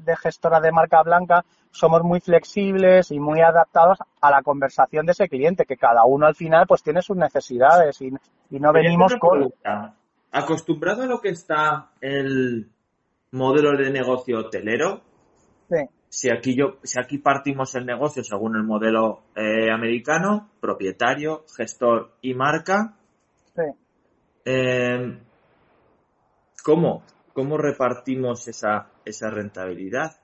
de, 0.00 0.16
gestora 0.16 0.60
de 0.62 0.72
marca 0.72 1.02
blanca 1.02 1.44
somos 1.70 2.02
muy 2.02 2.18
flexibles 2.20 3.10
y 3.10 3.20
muy 3.20 3.42
adaptados 3.42 3.98
a 4.22 4.30
la 4.30 4.42
conversación 4.42 5.04
de 5.04 5.12
ese 5.12 5.28
cliente, 5.28 5.66
que 5.66 5.76
cada 5.76 6.06
uno 6.06 6.24
al 6.24 6.34
final 6.34 6.64
pues 6.66 6.82
tiene 6.82 7.02
sus 7.02 7.18
necesidades 7.18 8.00
y, 8.00 8.10
no 8.58 8.72
venimos 8.72 9.14
con... 9.16 9.52
Acostumbrado 10.32 11.02
a 11.02 11.06
lo 11.06 11.20
que 11.20 11.28
está 11.28 11.90
el 12.00 12.70
modelo 13.32 13.76
de 13.76 13.90
negocio 13.90 14.38
hotelero, 14.38 15.02
si 16.08 16.30
aquí 16.30 16.56
yo, 16.56 16.78
si 16.82 16.98
aquí 16.98 17.18
partimos 17.18 17.74
el 17.74 17.84
negocio 17.84 18.24
según 18.24 18.56
el 18.56 18.62
modelo 18.62 19.24
eh, 19.36 19.70
americano, 19.70 20.48
propietario, 20.60 21.44
gestor 21.54 22.14
y 22.22 22.32
marca, 22.32 22.96
eh, 24.46 25.18
¿cómo? 26.64 27.02
Cómo 27.34 27.58
repartimos 27.58 28.48
esa, 28.48 28.86
esa 29.04 29.28
rentabilidad. 29.28 30.16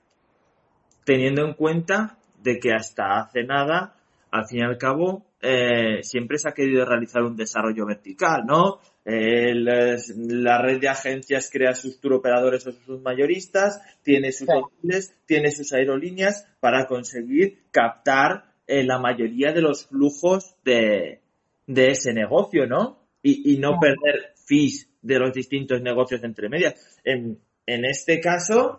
Teniendo 1.05 1.45
en 1.45 1.55
cuenta 1.55 2.17
de 2.43 2.59
que 2.59 2.73
hasta 2.73 3.21
hace 3.21 3.43
nada, 3.43 3.97
al 4.31 4.47
fin 4.47 4.61
y 4.61 4.63
al 4.63 4.79
cabo, 4.79 5.27
eh, 5.43 6.03
siempre 6.03 6.39
se 6.39 6.49
ha 6.49 6.53
querido 6.53 6.85
realizar 6.85 7.23
un 7.23 7.37
desarrollo 7.37 7.85
vertical, 7.85 8.45
¿no? 8.47 8.79
Eh, 9.05 9.55
la 9.55 10.63
red 10.63 10.81
de 10.81 10.89
agencias 10.89 11.51
crea 11.51 11.75
sus 11.75 11.99
turoperadores 12.01 12.67
o 12.67 12.73
sus 12.73 13.01
mayoristas, 13.03 13.83
tiene 14.03 14.31
sus 14.31 14.49
hoteles, 14.49 15.15
tiene 15.27 15.51
sus 15.51 15.73
aerolíneas 15.73 16.47
para 16.61 16.87
conseguir 16.87 17.65
captar 17.73 18.53
eh, 18.67 18.85
la 18.85 18.99
mayoría 19.01 19.53
de 19.53 19.63
los 19.63 19.87
flujos 19.87 20.55
de, 20.65 21.23
de 21.67 21.91
ese 21.91 22.13
negocio, 22.13 22.67
¿no? 22.67 23.01
Y, 23.23 23.55
y 23.55 23.59
no 23.59 23.81
perder 23.81 24.35
fees 24.47 24.90
de 25.03 25.19
los 25.19 25.33
distintos 25.33 25.81
negocios 25.83 26.23
entre 26.25 26.49
medias. 26.49 26.99
En, 27.05 27.39
en 27.67 27.85
este 27.85 28.21
caso, 28.21 28.79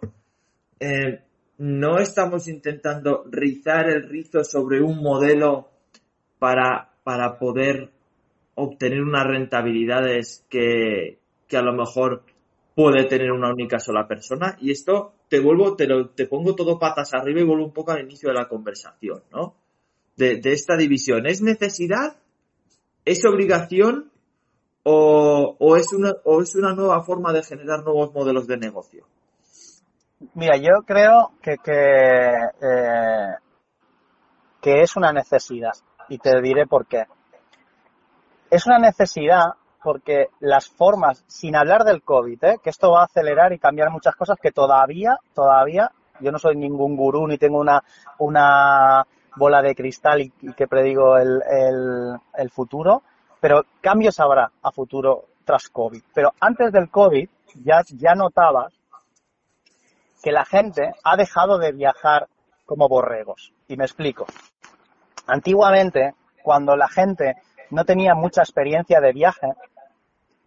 eh, 0.79 1.21
no 1.57 1.99
estamos 1.99 2.47
intentando 2.47 3.23
rizar 3.29 3.89
el 3.89 4.09
rizo 4.09 4.43
sobre 4.43 4.81
un 4.81 5.01
modelo 5.01 5.69
para, 6.39 6.93
para 7.03 7.37
poder 7.37 7.91
obtener 8.55 9.01
unas 9.01 9.25
rentabilidades 9.25 10.45
que, 10.49 11.19
que 11.47 11.57
a 11.57 11.61
lo 11.61 11.73
mejor 11.73 12.23
puede 12.75 13.05
tener 13.05 13.31
una 13.31 13.51
única 13.51 13.79
sola 13.79 14.07
persona. 14.07 14.57
Y 14.59 14.71
esto 14.71 15.13
te 15.29 15.39
vuelvo, 15.39 15.75
te, 15.75 15.87
lo, 15.87 16.09
te 16.09 16.25
pongo 16.25 16.55
todo 16.55 16.79
patas 16.79 17.13
arriba 17.13 17.41
y 17.41 17.45
vuelvo 17.45 17.65
un 17.65 17.73
poco 17.73 17.91
al 17.91 18.03
inicio 18.03 18.29
de 18.29 18.35
la 18.35 18.47
conversación, 18.47 19.23
¿no? 19.31 19.55
De, 20.17 20.37
de 20.37 20.51
esta 20.51 20.75
división. 20.75 21.25
¿Es 21.25 21.41
necesidad? 21.41 22.17
¿Es 23.05 23.25
obligación? 23.25 24.10
O, 24.83 25.75
es 25.75 25.93
una, 25.93 26.13
o 26.25 26.41
es 26.41 26.55
una 26.55 26.73
nueva 26.73 27.01
forma 27.01 27.31
de 27.33 27.43
generar 27.43 27.83
nuevos 27.83 28.13
modelos 28.13 28.47
de 28.47 28.57
negocio? 28.57 29.05
Mira, 30.35 30.57
yo 30.57 30.83
creo 30.85 31.31
que, 31.41 31.57
que, 31.57 31.71
eh, 32.61 33.35
que 34.61 34.81
es 34.81 34.95
una 34.95 35.11
necesidad 35.11 35.73
y 36.09 36.17
te 36.17 36.41
diré 36.41 36.67
por 36.67 36.85
qué. 36.85 37.05
Es 38.49 38.65
una 38.67 38.79
necesidad 38.79 39.53
porque 39.83 40.27
las 40.39 40.69
formas, 40.69 41.23
sin 41.27 41.55
hablar 41.55 41.83
del 41.83 42.03
COVID, 42.03 42.43
¿eh? 42.43 42.59
que 42.63 42.69
esto 42.69 42.91
va 42.91 43.01
a 43.01 43.05
acelerar 43.05 43.51
y 43.53 43.59
cambiar 43.59 43.89
muchas 43.89 44.15
cosas 44.15 44.37
que 44.39 44.51
todavía, 44.51 45.17
todavía, 45.33 45.91
yo 46.19 46.31
no 46.31 46.37
soy 46.37 46.55
ningún 46.55 46.95
gurú 46.95 47.27
ni 47.27 47.37
tengo 47.37 47.59
una, 47.59 47.83
una 48.19 49.07
bola 49.35 49.61
de 49.61 49.73
cristal 49.73 50.21
y, 50.21 50.29
que 50.53 50.67
predigo 50.67 51.17
el, 51.17 51.41
el, 51.49 52.15
el 52.35 52.49
futuro, 52.51 53.01
pero 53.41 53.65
cambios 53.81 54.19
habrá 54.19 54.51
a 54.61 54.71
futuro 54.71 55.25
tras 55.43 55.67
COVID. 55.67 56.01
Pero 56.13 56.31
antes 56.39 56.71
del 56.71 56.89
COVID 56.89 57.27
ya, 57.55 57.81
ya 57.87 58.13
notabas 58.15 58.73
que 60.23 60.31
la 60.31 60.45
gente 60.45 60.93
ha 61.03 61.17
dejado 61.17 61.57
de 61.57 61.71
viajar 61.71 62.27
como 62.65 62.87
borregos. 62.87 63.51
Y 63.67 63.75
me 63.75 63.85
explico. 63.85 64.27
Antiguamente, 65.27 66.13
cuando 66.43 66.75
la 66.75 66.87
gente 66.87 67.35
no 67.71 67.83
tenía 67.83 68.13
mucha 68.13 68.43
experiencia 68.43 69.01
de 69.01 69.11
viaje, 69.11 69.47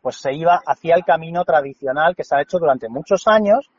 pues 0.01 0.17
se 0.17 0.33
iba 0.33 0.61
hacia 0.65 0.95
el 0.95 1.05
camino 1.05 1.45
tradicional 1.45 2.15
que 2.15 2.25
se 2.25 2.37
ha 2.37 2.43
hecho 2.43 2.59
durante 2.59 2.89
muchos 2.89 3.27
años, 3.27 3.71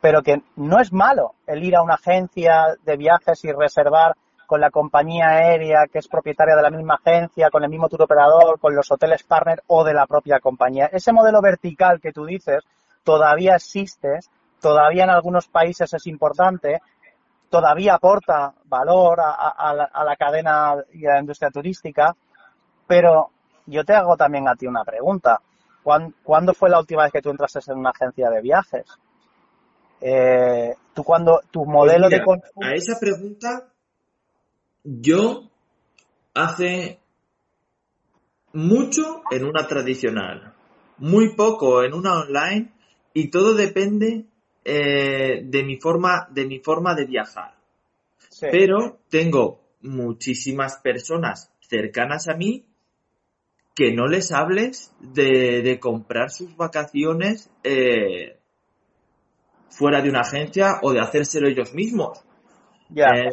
pero 0.00 0.22
que 0.22 0.42
no 0.56 0.80
es 0.80 0.92
malo 0.92 1.34
el 1.46 1.62
ir 1.62 1.76
a 1.76 1.82
una 1.82 1.94
agencia 1.94 2.74
de 2.82 2.96
viajes 2.96 3.44
y 3.44 3.52
reservar 3.52 4.16
con 4.46 4.60
la 4.60 4.70
compañía 4.70 5.28
aérea 5.28 5.86
que 5.86 5.98
es 5.98 6.08
propietaria 6.08 6.56
de 6.56 6.62
la 6.62 6.70
misma 6.70 6.94
agencia, 6.94 7.50
con 7.50 7.64
el 7.64 7.70
mismo 7.70 7.88
tour 7.88 8.02
operador, 8.02 8.58
con 8.60 8.74
los 8.74 8.90
hoteles 8.90 9.22
partner 9.22 9.62
o 9.66 9.84
de 9.84 9.94
la 9.94 10.06
propia 10.06 10.40
compañía. 10.40 10.86
Ese 10.86 11.12
modelo 11.12 11.40
vertical 11.40 12.00
que 12.00 12.12
tú 12.12 12.24
dices 12.24 12.62
todavía 13.02 13.56
existe, 13.56 14.20
todavía 14.60 15.04
en 15.04 15.10
algunos 15.10 15.46
países 15.46 15.92
es 15.92 16.06
importante, 16.06 16.80
todavía 17.50 17.94
aporta 17.94 18.54
valor 18.64 19.20
a, 19.20 19.74
la, 19.74 20.16
cadena 20.16 20.74
y 20.92 21.06
a 21.06 21.14
la 21.14 21.20
industria 21.20 21.50
turística, 21.50 22.16
pero 22.86 23.30
yo 23.66 23.84
te 23.84 23.94
hago 23.94 24.16
también 24.16 24.48
a 24.48 24.56
ti 24.56 24.66
una 24.66 24.84
pregunta. 24.84 25.40
¿Cuándo, 25.82 26.54
fue 26.54 26.70
la 26.70 26.80
última 26.80 27.02
vez 27.02 27.12
que 27.12 27.20
tú 27.20 27.30
entraste 27.30 27.60
en 27.70 27.78
una 27.78 27.90
agencia 27.90 28.30
de 28.30 28.40
viajes? 28.40 28.86
Eh, 30.00 30.74
tú 30.94 31.04
cuando 31.04 31.40
tu 31.50 31.64
modelo 31.66 32.08
pues 32.08 32.40
de 32.60 32.66
a 32.66 32.74
esa 32.74 32.98
pregunta 32.98 33.73
yo 34.84 35.50
hace 36.34 37.00
mucho 38.52 39.22
en 39.30 39.44
una 39.44 39.66
tradicional, 39.66 40.54
muy 40.98 41.34
poco 41.34 41.82
en 41.82 41.94
una 41.94 42.20
online 42.20 42.72
y 43.14 43.28
todo 43.30 43.54
depende 43.54 44.26
eh, 44.64 45.42
de 45.44 45.62
mi 45.64 45.78
forma 45.78 46.28
de 46.30 46.46
mi 46.46 46.60
forma 46.60 46.94
de 46.94 47.06
viajar. 47.06 47.54
Pero 48.40 48.98
tengo 49.08 49.60
muchísimas 49.82 50.78
personas 50.78 51.50
cercanas 51.60 52.28
a 52.28 52.34
mí 52.34 52.66
que 53.74 53.92
no 53.92 54.06
les 54.06 54.32
hables 54.32 54.92
de, 55.00 55.78
comprar 55.80 56.30
sus 56.30 56.56
vacaciones 56.56 57.50
eh, 57.64 58.38
fuera 59.68 60.00
de 60.00 60.10
una 60.10 60.20
agencia 60.20 60.78
o 60.82 60.92
de 60.92 61.00
hacérselo 61.00 61.48
ellos 61.48 61.74
mismos. 61.74 62.20
Ya. 62.90 63.06
Eh, 63.06 63.30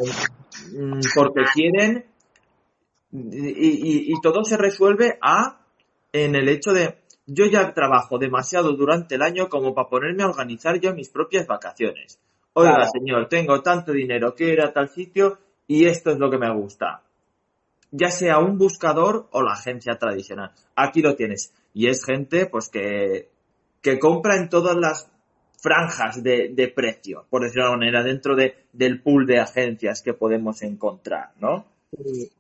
porque 1.15 1.43
quieren 1.53 2.05
y, 3.11 4.13
todo 4.21 4.43
se 4.43 4.57
resuelve 4.57 5.17
a 5.21 5.59
en 6.13 6.35
el 6.35 6.47
hecho 6.49 6.71
de 6.73 6.97
yo 7.25 7.45
ya 7.45 7.73
trabajo 7.73 8.17
demasiado 8.17 8.73
durante 8.73 9.15
el 9.15 9.21
año 9.21 9.49
como 9.49 9.73
para 9.73 9.89
ponerme 9.89 10.23
a 10.23 10.27
organizar 10.27 10.79
yo 10.79 10.93
mis 10.93 11.09
propias 11.09 11.47
vacaciones. 11.47 12.19
Oiga, 12.53 12.85
señor, 12.91 13.29
tengo 13.29 13.61
tanto 13.61 13.93
dinero 13.93 14.35
que 14.35 14.51
ir 14.51 14.61
a 14.61 14.73
tal 14.73 14.89
sitio 14.89 15.37
y 15.67 15.85
esto 15.85 16.11
es 16.11 16.19
lo 16.19 16.29
que 16.29 16.37
me 16.37 16.53
gusta. 16.53 17.03
Ya 17.91 18.09
sea 18.09 18.39
un 18.39 18.57
buscador 18.57 19.27
o 19.31 19.41
la 19.41 19.53
agencia 19.53 19.97
tradicional. 19.97 20.51
Aquí 20.75 21.01
lo 21.01 21.15
tienes. 21.15 21.53
Y 21.73 21.87
es 21.87 22.03
gente, 22.03 22.45
pues, 22.45 22.69
que, 22.69 23.29
que 23.81 23.99
compra 23.99 24.35
en 24.35 24.49
todas 24.49 24.75
las 24.75 25.10
franjas 25.61 26.21
de, 26.23 26.49
de 26.53 26.67
precio, 26.69 27.25
por 27.29 27.43
decirlo 27.43 27.63
de 27.63 27.69
alguna 27.69 27.85
manera, 27.85 28.03
dentro 28.03 28.35
de, 28.35 28.65
del 28.73 29.01
pool 29.01 29.27
de 29.27 29.39
agencias 29.39 30.01
que 30.01 30.13
podemos 30.13 30.61
encontrar, 30.63 31.31
¿no? 31.39 31.65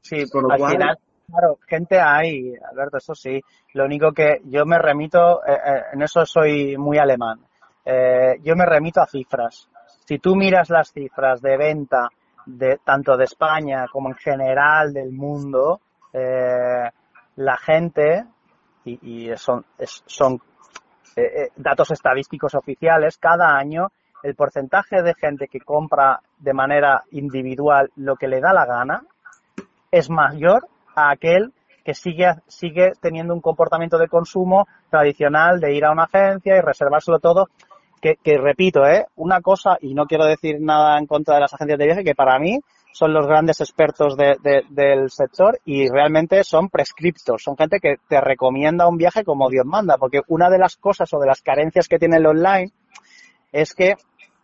Sí, 0.01 0.25
por 0.31 0.43
lo 0.43 0.57
cual... 0.57 0.77
claro, 1.27 1.59
gente 1.67 1.99
hay, 1.99 2.53
Alberto, 2.69 2.97
eso 2.97 3.13
sí. 3.13 3.39
Lo 3.73 3.85
único 3.85 4.11
que 4.11 4.41
yo 4.45 4.65
me 4.65 4.79
remito, 4.79 5.45
eh, 5.45 5.53
eh, 5.53 5.81
en 5.93 6.01
eso 6.01 6.25
soy 6.25 6.75
muy 6.77 6.97
alemán. 6.97 7.39
Eh, 7.85 8.39
yo 8.43 8.55
me 8.55 8.65
remito 8.65 9.01
a 9.01 9.07
cifras. 9.07 9.69
Si 10.05 10.17
tú 10.19 10.35
miras 10.35 10.69
las 10.69 10.91
cifras 10.91 11.41
de 11.41 11.57
venta 11.57 12.09
de 12.45 12.79
tanto 12.83 13.15
de 13.17 13.25
España 13.25 13.85
como 13.91 14.09
en 14.09 14.15
general 14.15 14.93
del 14.93 15.11
mundo, 15.11 15.79
la 16.13 17.57
gente 17.57 18.25
y, 18.83 19.29
son 19.37 19.63
son 20.05 20.41
datos 21.55 21.91
estadísticos 21.91 22.55
oficiales 22.55 23.17
cada 23.17 23.57
año 23.57 23.87
el 24.23 24.35
porcentaje 24.35 25.01
de 25.01 25.13
gente 25.15 25.47
que 25.47 25.59
compra 25.59 26.21
de 26.37 26.53
manera 26.53 27.03
individual 27.11 27.91
lo 27.95 28.15
que 28.15 28.27
le 28.27 28.39
da 28.39 28.53
la 28.53 28.65
gana 28.65 29.03
es 29.89 30.09
mayor 30.09 30.67
a 30.95 31.11
aquel 31.11 31.53
que 31.83 31.93
sigue, 31.93 32.35
sigue 32.47 32.91
teniendo 33.01 33.33
un 33.33 33.41
comportamiento 33.41 33.97
de 33.97 34.07
consumo 34.07 34.67
tradicional 34.89 35.59
de 35.59 35.73
ir 35.73 35.85
a 35.85 35.91
una 35.91 36.03
agencia 36.03 36.55
y 36.55 36.61
reservárselo 36.61 37.19
todo. 37.19 37.49
Que, 38.01 38.17
repito, 38.39 38.83
¿eh? 38.83 39.05
una 39.15 39.41
cosa, 39.41 39.77
y 39.79 39.93
no 39.93 40.07
quiero 40.07 40.25
decir 40.25 40.57
nada 40.59 40.97
en 40.97 41.05
contra 41.05 41.35
de 41.35 41.41
las 41.41 41.53
agencias 41.53 41.77
de 41.77 41.85
viaje, 41.85 42.03
que 42.03 42.15
para 42.15 42.39
mí 42.39 42.59
son 42.93 43.13
los 43.13 43.25
grandes 43.27 43.61
expertos 43.61 44.15
del 44.17 45.09
sector 45.09 45.59
y 45.65 45.89
realmente 45.89 46.43
son 46.43 46.69
prescriptos, 46.69 47.43
son 47.43 47.57
gente 47.57 47.79
que 47.79 47.95
te 48.07 48.19
recomienda 48.21 48.87
un 48.87 48.97
viaje 48.97 49.23
como 49.23 49.49
Dios 49.49 49.65
manda, 49.65 49.97
porque 49.97 50.21
una 50.27 50.49
de 50.49 50.59
las 50.59 50.75
cosas 50.75 51.13
o 51.13 51.19
de 51.19 51.27
las 51.27 51.41
carencias 51.41 51.87
que 51.87 51.99
tiene 51.99 52.17
el 52.17 52.25
online 52.25 52.71
es 53.51 53.73
que 53.73 53.95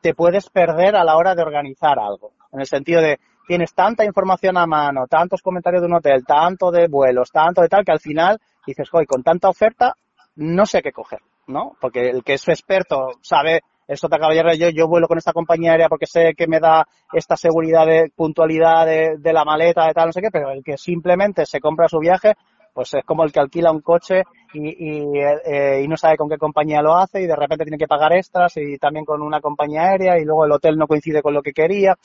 te 0.01 0.13
puedes 0.13 0.49
perder 0.49 0.95
a 0.95 1.03
la 1.03 1.17
hora 1.17 1.35
de 1.35 1.41
organizar 1.41 1.99
algo, 1.99 2.31
en 2.51 2.61
el 2.61 2.67
sentido 2.67 3.01
de 3.01 3.19
tienes 3.47 3.73
tanta 3.73 4.03
información 4.03 4.57
a 4.57 4.67
mano, 4.67 5.07
tantos 5.07 5.41
comentarios 5.41 5.81
de 5.81 5.87
un 5.87 5.95
hotel, 5.95 6.25
tanto 6.25 6.69
de 6.69 6.87
vuelos, 6.87 7.31
tanto 7.31 7.61
de 7.61 7.69
tal, 7.69 7.85
que 7.85 7.93
al 7.93 7.99
final 7.99 8.39
dices, 8.65 8.89
joder, 8.89 9.07
con 9.07 9.23
tanta 9.23 9.47
oferta, 9.47 9.95
no 10.35 10.65
sé 10.65 10.81
qué 10.81 10.91
coger, 10.91 11.21
¿no? 11.47 11.77
Porque 11.79 12.09
el 12.09 12.23
que 12.23 12.33
es 12.33 12.47
experto 12.49 13.11
sabe, 13.21 13.61
eso 13.87 14.09
te 14.09 14.17
caballero, 14.17 14.53
yo, 14.53 14.69
yo 14.69 14.87
vuelo 14.87 15.07
con 15.07 15.17
esta 15.17 15.31
compañía 15.31 15.71
aérea 15.71 15.87
porque 15.87 16.05
sé 16.05 16.33
que 16.35 16.47
me 16.47 16.59
da 16.59 16.85
esta 17.13 17.37
seguridad 17.37 17.85
de 17.85 18.11
puntualidad 18.13 18.85
de, 18.85 19.33
la 19.33 19.45
maleta, 19.45 19.87
de 19.87 19.93
tal, 19.93 20.07
no 20.07 20.11
sé 20.11 20.21
qué, 20.21 20.29
pero 20.31 20.51
el 20.51 20.63
que 20.63 20.77
simplemente 20.77 21.45
se 21.45 21.61
compra 21.61 21.87
su 21.87 21.99
viaje, 21.99 22.33
pues 22.73 22.93
es 22.93 23.05
como 23.05 23.23
el 23.23 23.31
que 23.31 23.39
alquila 23.39 23.71
un 23.71 23.81
coche 23.81 24.23
y, 24.53 25.17
eh, 25.17 25.81
y, 25.83 25.87
no 25.87 25.95
sabe 25.95 26.17
con 26.17 26.29
qué 26.29 26.37
compañía 26.37 26.81
lo 26.81 26.95
hace 26.95 27.21
y 27.21 27.27
de 27.27 27.35
repente 27.35 27.63
tiene 27.63 27.77
que 27.77 27.87
pagar 27.87 28.13
extras 28.13 28.57
y 28.57 28.77
también 28.77 29.05
con 29.05 29.21
una 29.21 29.39
compañía 29.39 29.83
aérea 29.83 30.19
y 30.19 30.25
luego 30.25 30.45
el 30.45 30.51
hotel 30.51 30.77
no 30.77 30.85
coincide 30.85 31.21
con 31.21 31.33
lo 31.33 31.41
que 31.41 31.53
quería. 31.53 31.95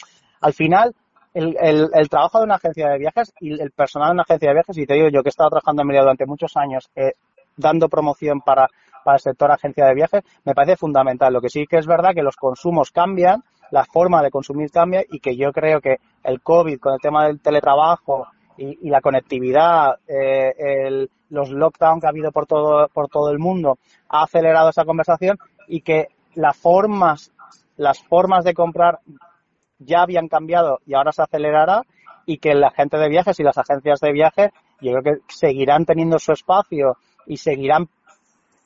Al 0.40 0.54
final, 0.54 0.94
el, 1.34 1.56
el, 1.92 2.08
trabajo 2.08 2.38
de 2.38 2.44
una 2.44 2.56
agencia 2.56 2.88
de 2.88 2.98
viajes 2.98 3.32
y 3.40 3.60
el 3.60 3.70
personal 3.72 4.10
de 4.10 4.14
una 4.14 4.22
agencia 4.22 4.48
de 4.48 4.54
viajes, 4.54 4.78
y 4.78 4.86
te 4.86 4.94
digo 4.94 5.08
yo 5.08 5.22
que 5.22 5.28
he 5.28 5.30
estado 5.30 5.50
trabajando 5.50 5.82
en 5.82 5.88
media 5.88 6.02
durante 6.02 6.26
muchos 6.26 6.56
años 6.56 6.90
eh, 6.94 7.12
dando 7.56 7.88
promoción 7.88 8.40
para, 8.40 8.68
para 9.04 9.16
el 9.16 9.20
sector 9.20 9.50
agencia 9.50 9.86
de 9.86 9.94
viajes, 9.94 10.22
me 10.44 10.54
parece 10.54 10.76
fundamental. 10.76 11.32
Lo 11.32 11.40
que 11.40 11.48
sí 11.48 11.66
que 11.66 11.78
es 11.78 11.86
verdad 11.86 12.14
que 12.14 12.22
los 12.22 12.36
consumos 12.36 12.90
cambian, 12.90 13.42
la 13.70 13.84
forma 13.84 14.22
de 14.22 14.30
consumir 14.30 14.70
cambia 14.70 15.04
y 15.08 15.20
que 15.20 15.36
yo 15.36 15.52
creo 15.52 15.80
que 15.80 15.96
el 16.22 16.42
COVID 16.42 16.78
con 16.78 16.94
el 16.94 17.00
tema 17.00 17.26
del 17.26 17.40
teletrabajo 17.40 18.26
y, 18.56 18.90
la 18.90 19.00
conectividad, 19.00 19.98
eh, 20.06 20.52
el, 20.58 21.10
los 21.30 21.50
lockdowns 21.50 22.00
que 22.00 22.06
ha 22.06 22.10
habido 22.10 22.30
por 22.30 22.46
todo, 22.46 22.88
por 22.88 23.08
todo 23.08 23.30
el 23.30 23.38
mundo 23.38 23.78
ha 24.08 24.24
acelerado 24.24 24.68
esa 24.68 24.84
conversación 24.84 25.38
y 25.66 25.80
que 25.80 26.08
las 26.34 26.56
formas, 26.56 27.32
las 27.76 28.02
formas 28.02 28.44
de 28.44 28.54
comprar 28.54 29.00
ya 29.78 30.02
habían 30.02 30.28
cambiado 30.28 30.80
y 30.86 30.94
ahora 30.94 31.12
se 31.12 31.22
acelerará 31.22 31.82
y 32.26 32.38
que 32.38 32.54
la 32.54 32.70
gente 32.70 32.98
de 32.98 33.08
viajes 33.08 33.40
y 33.40 33.42
las 33.42 33.58
agencias 33.58 34.00
de 34.00 34.12
viajes 34.12 34.50
yo 34.80 34.92
creo 34.92 35.02
que 35.02 35.34
seguirán 35.34 35.86
teniendo 35.86 36.18
su 36.18 36.32
espacio 36.32 36.98
y 37.26 37.38
seguirán 37.38 37.88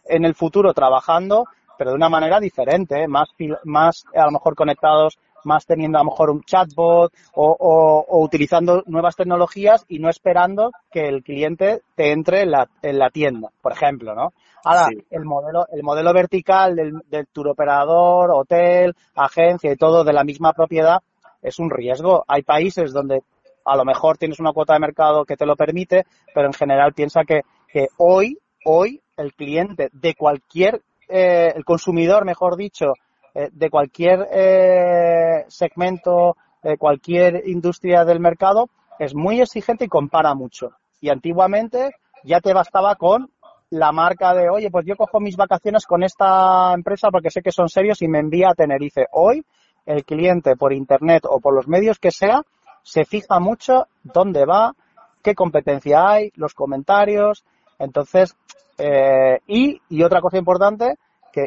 en 0.09 0.25
el 0.25 0.35
futuro 0.35 0.73
trabajando, 0.75 1.47
pero 1.79 1.91
de 1.91 1.97
una 1.97 2.09
manera 2.09 2.41
diferente, 2.41 3.03
¿eh? 3.03 3.09
más, 3.09 3.29
más 3.65 4.05
a 4.15 4.25
lo 4.25 4.33
mejor 4.33 4.55
conectados, 4.55 5.19
más 5.45 5.65
teniendo 5.65 5.99
a 5.99 6.03
lo 6.03 6.11
mejor 6.11 6.31
un 6.31 6.43
chatbot 6.43 7.13
o, 7.35 7.57
o, 7.59 8.23
utilizando 8.23 8.83
nuevas 8.87 9.17
tecnologías 9.17 9.85
y 9.89 9.99
no 9.99 10.11
esperando 10.11 10.73
que 10.91 11.09
el 11.09 11.23
cliente 11.23 11.83
te 11.95 12.13
entre 12.13 12.43
en 12.43 12.51
la, 12.51 12.69
en 12.83 12.99
la 12.99 13.11
tienda, 13.11 13.51
por 13.63 13.73
ejemplo, 13.73 14.15
¿no? 14.15 14.33
Ahora, 14.65 14.89
el 15.11 15.25
modelo, 15.25 15.65
el 15.71 15.85
modelo 15.85 16.13
vertical 16.13 16.75
del, 16.75 17.01
del 17.09 17.27
operador, 17.47 18.33
hotel, 18.33 18.97
agencia 19.15 19.71
y 19.71 19.77
todo 19.77 20.03
de 20.03 20.13
la 20.13 20.25
misma 20.25 20.53
propiedad 20.55 21.01
es 21.41 21.61
un 21.61 21.71
riesgo. 21.71 22.25
Hay 22.27 22.43
países 22.43 22.93
donde 22.93 23.23
a 23.65 23.77
lo 23.77 23.85
mejor 23.85 24.19
tienes 24.19 24.41
una 24.41 24.53
cuota 24.53 24.73
de 24.73 24.81
mercado 24.81 25.25
que 25.25 25.37
te 25.37 25.47
lo 25.47 25.55
permite, 25.55 26.05
pero 26.35 26.49
en 26.49 26.53
general 26.53 26.95
piensa 26.95 27.23
que, 27.25 27.43
que 27.69 27.87
hoy, 27.99 28.39
hoy 28.65 29.01
el 29.17 29.35
cliente 29.35 29.89
de 29.93 30.14
cualquier, 30.14 30.83
eh, 31.09 31.53
el 31.55 31.64
consumidor, 31.64 32.25
mejor 32.25 32.57
dicho, 32.57 32.93
eh, 33.35 33.49
de 33.53 33.71
cualquier 33.71 34.29
eh, 34.33 35.45
segmento, 35.49 36.37
cualquier 36.79 37.47
industria 37.47 38.05
del 38.05 38.19
mercado, 38.19 38.69
es 38.99 39.14
muy 39.14 39.41
exigente 39.41 39.85
y 39.85 39.89
compara 39.89 40.35
mucho. 40.35 40.71
Y 41.01 41.11
antiguamente 41.11 41.91
ya 42.25 42.41
te 42.41 42.53
bastaba 42.53 42.97
con 42.97 43.31
la 43.71 43.93
marca 43.93 44.35
de, 44.35 44.49
oye, 44.51 44.71
pues 44.71 44.85
yo 44.85 44.97
cojo 44.97 45.21
mis 45.21 45.37
vacaciones 45.37 45.87
con 45.87 46.03
esta 46.03 46.73
empresa 46.75 47.11
porque 47.12 47.31
sé 47.31 47.41
que 47.41 47.53
son 47.53 47.69
serios 47.69 48.03
y 48.03 48.09
me 48.09 48.19
envía 48.19 48.51
a 48.51 48.55
Tenerife. 48.55 49.07
Hoy 49.12 49.45
el 49.85 50.05
cliente 50.05 50.57
por 50.57 50.73
internet 50.73 51.25
o 51.29 51.39
por 51.39 51.55
los 51.55 51.69
medios 51.69 52.01
que 52.01 52.11
sea 52.11 52.43
se 52.83 53.05
fija 53.05 53.39
mucho 53.39 53.87
dónde 54.03 54.45
va, 54.45 54.75
qué 55.23 55.35
competencia 55.35 56.09
hay, 56.09 56.33
los 56.35 56.55
comentarios. 56.55 57.45
Entonces, 57.79 58.37
eh, 58.79 59.41
y, 59.47 59.81
y 59.89 60.03
otra 60.03 60.20
cosa 60.20 60.39
importante, 60.39 60.97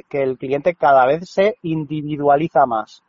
que, 0.10 0.22
el 0.22 0.38
cliente 0.38 0.76
cada 0.76 1.06
vez 1.06 1.30
se 1.30 1.56
individualiza 1.64 2.66
más. 2.66 3.04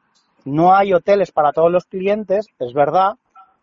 No 0.45 0.75
hay 0.75 0.95
hoteles 0.95 1.33
para 1.33 1.53
todos 1.53 1.71
los 1.71 1.85
clientes, 1.85 2.47
es 2.59 2.73
verdad, 2.73 3.17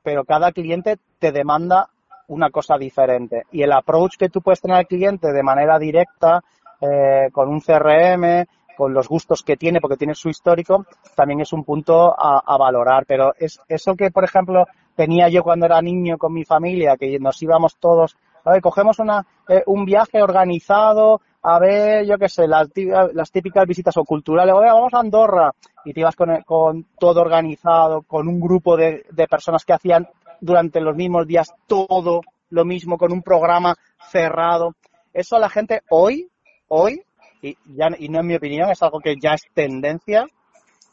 pero 0.04 0.24
cada 0.24 0.52
cliente 0.52 0.98
te 1.20 1.32
demanda 1.32 1.90
una 2.28 2.50
cosa 2.52 2.78
diferente. 2.78 3.44
Y 3.52 3.64
el 3.64 3.72
approach 3.72 4.18
que 4.18 4.30
tú 4.30 4.42
puedes 4.42 4.62
tener 4.62 4.78
al 4.78 4.88
cliente 4.88 5.32
de 5.32 5.44
manera 5.44 5.80
directa, 5.80 6.44
eh, 6.82 7.30
con 7.32 7.50
un 7.50 7.62
CRM, 7.62 8.46
con 8.78 8.94
los 8.94 9.08
gustos 9.08 9.42
que 9.42 9.58
tiene, 9.58 9.82
porque 9.82 9.98
tiene 9.98 10.14
su 10.14 10.30
histórico, 10.30 10.86
también 11.16 11.42
es 11.42 11.52
un 11.52 11.64
punto 11.64 12.14
a, 12.16 12.58
valorar. 12.58 13.06
Pero 13.08 13.34
es 13.40 13.60
eso 13.68 13.96
que, 13.96 14.12
por 14.12 14.24
ejemplo, 14.24 14.66
tenía 14.96 15.30
yo 15.30 15.42
cuando 15.42 15.66
era 15.66 15.82
niño 15.82 16.20
con 16.20 16.34
mi 16.34 16.46
familia, 16.46 16.96
que 16.96 17.18
nos 17.20 17.42
íbamos 17.42 17.78
todos, 17.78 18.16
cogemos 18.62 19.00
una, 19.00 19.26
eh, 19.48 19.64
un 19.66 19.86
viaje 19.86 20.22
organizado 20.22 21.22
a 21.50 21.60
ver, 21.60 22.06
yo 22.06 22.18
qué 22.18 22.28
sé, 22.28 22.46
las, 22.46 22.68
las 23.14 23.32
típicas 23.32 23.66
visitas 23.66 23.96
o 23.96 24.04
culturales, 24.04 24.54
Oye, 24.54 24.68
vamos 24.68 24.94
a 24.94 25.00
Andorra, 25.00 25.52
y 25.86 25.94
te 25.94 26.02
ibas 26.02 26.16
con, 26.16 26.42
con 26.42 26.86
todo 27.00 27.22
organizado, 27.22 28.02
con 28.02 28.28
un 28.28 28.40
grupo 28.42 28.76
de, 28.76 29.06
de 29.12 29.28
personas 29.28 29.64
que 29.64 29.72
hacían 29.72 30.10
durante 30.42 30.82
los 30.82 30.96
mismos 30.96 31.26
días 31.26 31.54
todo 31.66 32.22
lo 32.50 32.66
mismo 32.66 32.98
con 32.98 33.14
un 33.14 33.22
programa 33.22 33.76
cerrado. 34.12 34.76
Eso 35.14 35.38
a 35.38 35.40
la 35.40 35.50
gente 35.50 35.84
hoy, 35.90 36.30
hoy, 36.68 37.02
y, 37.42 37.58
ya, 37.66 37.88
y 37.98 38.10
no 38.10 38.20
en 38.20 38.28
mi 38.28 38.36
opinión, 38.36 38.70
es 38.70 38.84
algo 38.84 39.00
que 39.00 39.16
ya 39.16 39.34
es 39.34 39.44
tendencia 39.54 40.28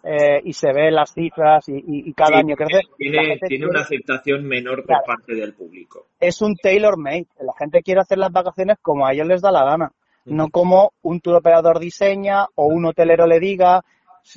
eh, 0.07 0.43
y 0.45 0.53
se 0.53 0.71
ve 0.71 0.91
las 0.91 1.15
cifras 1.15 1.65
y, 1.67 2.13
cada 2.13 2.39
año 2.39 2.55
crece. 2.57 2.83
Tiene, 2.99 3.39
tiene 3.49 3.67
una 3.67 3.81
aceptación 3.81 4.45
menor 4.45 4.85
por 4.85 5.03
parte 5.03 5.35
del 5.35 5.55
público. 5.55 6.09
Es 6.21 6.43
un 6.43 6.57
tailor 6.57 6.99
made. 6.99 7.27
La 7.41 7.55
gente 7.59 7.81
quiere 7.83 8.03
hacer 8.03 8.19
las 8.19 8.31
vacaciones 8.31 8.77
como 8.83 9.07
a 9.07 9.13
ellos 9.15 9.27
les 9.27 9.41
da 9.41 9.51
la 9.51 9.65
gana, 9.65 9.93
no 10.27 10.51
como 10.51 10.93
un 11.03 11.21
tour 11.21 11.37
operador 11.37 11.79
diseña 11.79 12.47
o 12.55 12.67
un 12.67 12.85
hotelero 12.85 13.27
le 13.27 13.41
diga. 13.41 13.83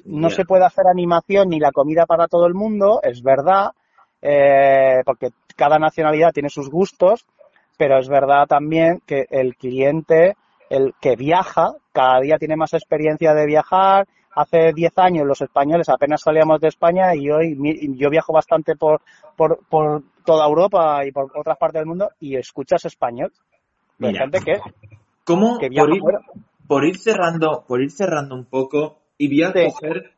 No 0.06 0.30
se 0.30 0.46
puede 0.46 0.66
hacer 0.66 0.86
animación 0.90 1.50
ni 1.50 1.60
la 1.60 1.72
comida 1.72 2.06
para 2.06 2.28
todo 2.28 2.46
el 2.46 2.54
mundo, 2.54 3.00
es 3.04 3.22
verdad, 3.22 3.72
eh, 4.22 5.02
porque 5.06 5.30
cada 5.56 5.80
nacionalidad 5.80 6.32
tiene 6.34 6.50
sus 6.50 6.70
gustos, 6.70 7.26
pero 7.78 7.98
es 7.98 8.10
verdad 8.10 8.48
también 8.48 9.02
que 9.06 9.28
el 9.30 9.56
cliente, 9.56 10.36
el 10.70 10.94
que 11.00 11.16
viaja, 11.16 11.74
cada 11.94 12.20
día 12.20 12.38
tiene 12.38 12.58
más 12.58 12.74
experiencia 12.74 13.34
de 13.34 13.46
viajar. 13.46 14.08
Hace 14.38 14.72
10 14.72 14.96
años 15.00 15.26
los 15.26 15.42
españoles 15.42 15.90
apenas 15.90 16.22
salíamos 16.22 16.62
de 16.62 16.68
España 16.68 17.16
y 17.16 17.28
hoy 17.32 17.58
yo 17.98 18.12
viajo 18.12 18.32
bastante 18.32 18.76
por, 18.76 19.02
por, 19.36 19.66
por 19.68 20.04
toda 20.24 20.46
Europa 20.46 21.04
y 21.08 21.12
por 21.12 21.32
otras 21.36 21.58
partes 21.58 21.80
del 21.80 21.88
mundo 21.88 22.12
y 22.20 22.36
escuchas 22.36 22.86
español. 22.86 23.34
gente 24.00 24.40
que, 24.46 24.60
¿cómo 25.24 25.58
por, 25.58 25.96
ir, 25.96 26.02
por, 26.68 26.86
ir, 26.86 27.00
cerrando, 27.00 27.66
por 27.68 27.82
ir 27.82 27.90
cerrando 27.90 28.36
un 28.36 28.46
poco 28.46 29.00
y 29.18 29.28
voy 29.28 29.42
a 29.42 29.54
coger 29.54 30.12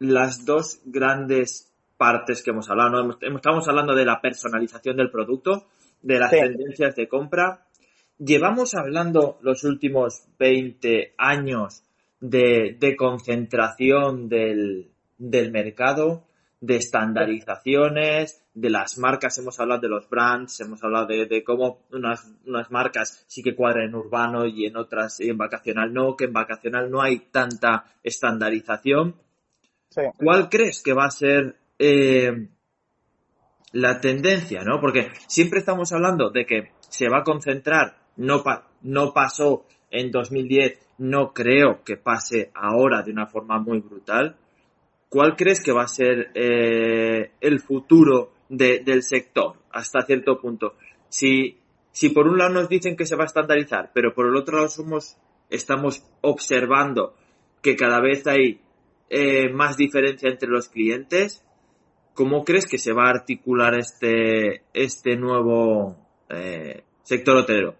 las 0.00 0.44
dos 0.44 0.82
grandes 0.84 1.72
partes 1.96 2.42
que 2.42 2.50
hemos 2.50 2.68
hablado. 2.68 3.04
¿no? 3.04 3.16
Estamos 3.36 3.66
hablando 3.68 3.94
de 3.94 4.04
la 4.04 4.20
personalización 4.20 4.98
del 4.98 5.10
producto, 5.10 5.64
de 6.02 6.18
las 6.18 6.30
tendencias 6.30 6.94
de 6.94 7.08
compra. 7.08 7.64
Llevamos 8.18 8.74
hablando 8.74 9.38
los 9.40 9.64
últimos 9.64 10.26
20 10.38 11.14
años 11.16 11.85
de, 12.20 12.96
concentración 12.96 14.28
del, 14.28 14.90
mercado, 15.18 16.26
de 16.60 16.76
estandarizaciones, 16.76 18.42
de 18.54 18.70
las 18.70 18.98
marcas, 18.98 19.36
hemos 19.38 19.60
hablado 19.60 19.82
de 19.82 19.88
los 19.88 20.08
brands, 20.08 20.60
hemos 20.60 20.82
hablado 20.82 21.06
de, 21.06 21.44
cómo 21.44 21.86
unas, 21.92 22.26
unas 22.46 22.70
marcas 22.70 23.24
sí 23.28 23.42
que 23.42 23.54
cuadran 23.54 23.88
en 23.88 23.94
urbano 23.94 24.46
y 24.46 24.66
en 24.66 24.76
otras 24.76 25.20
en 25.20 25.36
vacacional 25.36 25.92
no, 25.92 26.16
que 26.16 26.24
en 26.24 26.32
vacacional 26.32 26.90
no 26.90 27.02
hay 27.02 27.18
tanta 27.30 27.84
estandarización. 28.02 29.16
¿Cuál 30.18 30.48
crees 30.48 30.82
que 30.82 30.92
va 30.92 31.06
a 31.06 31.10
ser 31.10 31.56
eh, 31.78 32.48
la 33.72 34.00
tendencia, 34.00 34.62
no? 34.62 34.80
Porque 34.80 35.10
siempre 35.26 35.60
estamos 35.60 35.92
hablando 35.92 36.30
de 36.30 36.44
que 36.46 36.72
se 36.88 37.08
va 37.08 37.18
a 37.18 37.24
concentrar, 37.24 37.98
no, 38.16 38.42
no 38.82 39.12
pasó 39.12 39.66
en 39.90 40.10
2010, 40.10 40.78
no 40.98 41.32
creo 41.32 41.82
que 41.84 41.96
pase 41.96 42.50
ahora 42.54 43.02
de 43.02 43.12
una 43.12 43.26
forma 43.26 43.58
muy 43.58 43.80
brutal. 43.80 44.36
¿Cuál 45.08 45.36
crees 45.36 45.62
que 45.62 45.72
va 45.72 45.84
a 45.84 45.88
ser 45.88 46.30
eh, 46.34 47.30
el 47.40 47.60
futuro 47.60 48.32
del 48.48 49.02
sector 49.02 49.54
hasta 49.70 50.02
cierto 50.02 50.40
punto? 50.40 50.74
Si, 51.08 51.58
si 51.92 52.10
por 52.10 52.26
un 52.26 52.38
lado 52.38 52.54
nos 52.54 52.68
dicen 52.68 52.96
que 52.96 53.06
se 53.06 53.16
va 53.16 53.24
a 53.24 53.26
estandarizar, 53.26 53.90
pero 53.94 54.14
por 54.14 54.26
el 54.26 54.36
otro 54.36 54.56
lado 54.56 54.68
somos, 54.68 55.16
estamos 55.50 56.04
observando 56.22 57.14
que 57.62 57.76
cada 57.76 58.00
vez 58.00 58.26
hay 58.26 58.60
eh, 59.08 59.48
más 59.50 59.76
diferencia 59.76 60.28
entre 60.28 60.48
los 60.48 60.68
clientes, 60.68 61.44
¿cómo 62.14 62.44
crees 62.44 62.66
que 62.66 62.78
se 62.78 62.92
va 62.92 63.06
a 63.06 63.10
articular 63.10 63.78
este, 63.78 64.62
este 64.72 65.16
nuevo 65.16 65.96
eh, 66.28 66.82
sector 67.02 67.36
hotelero? 67.36 67.76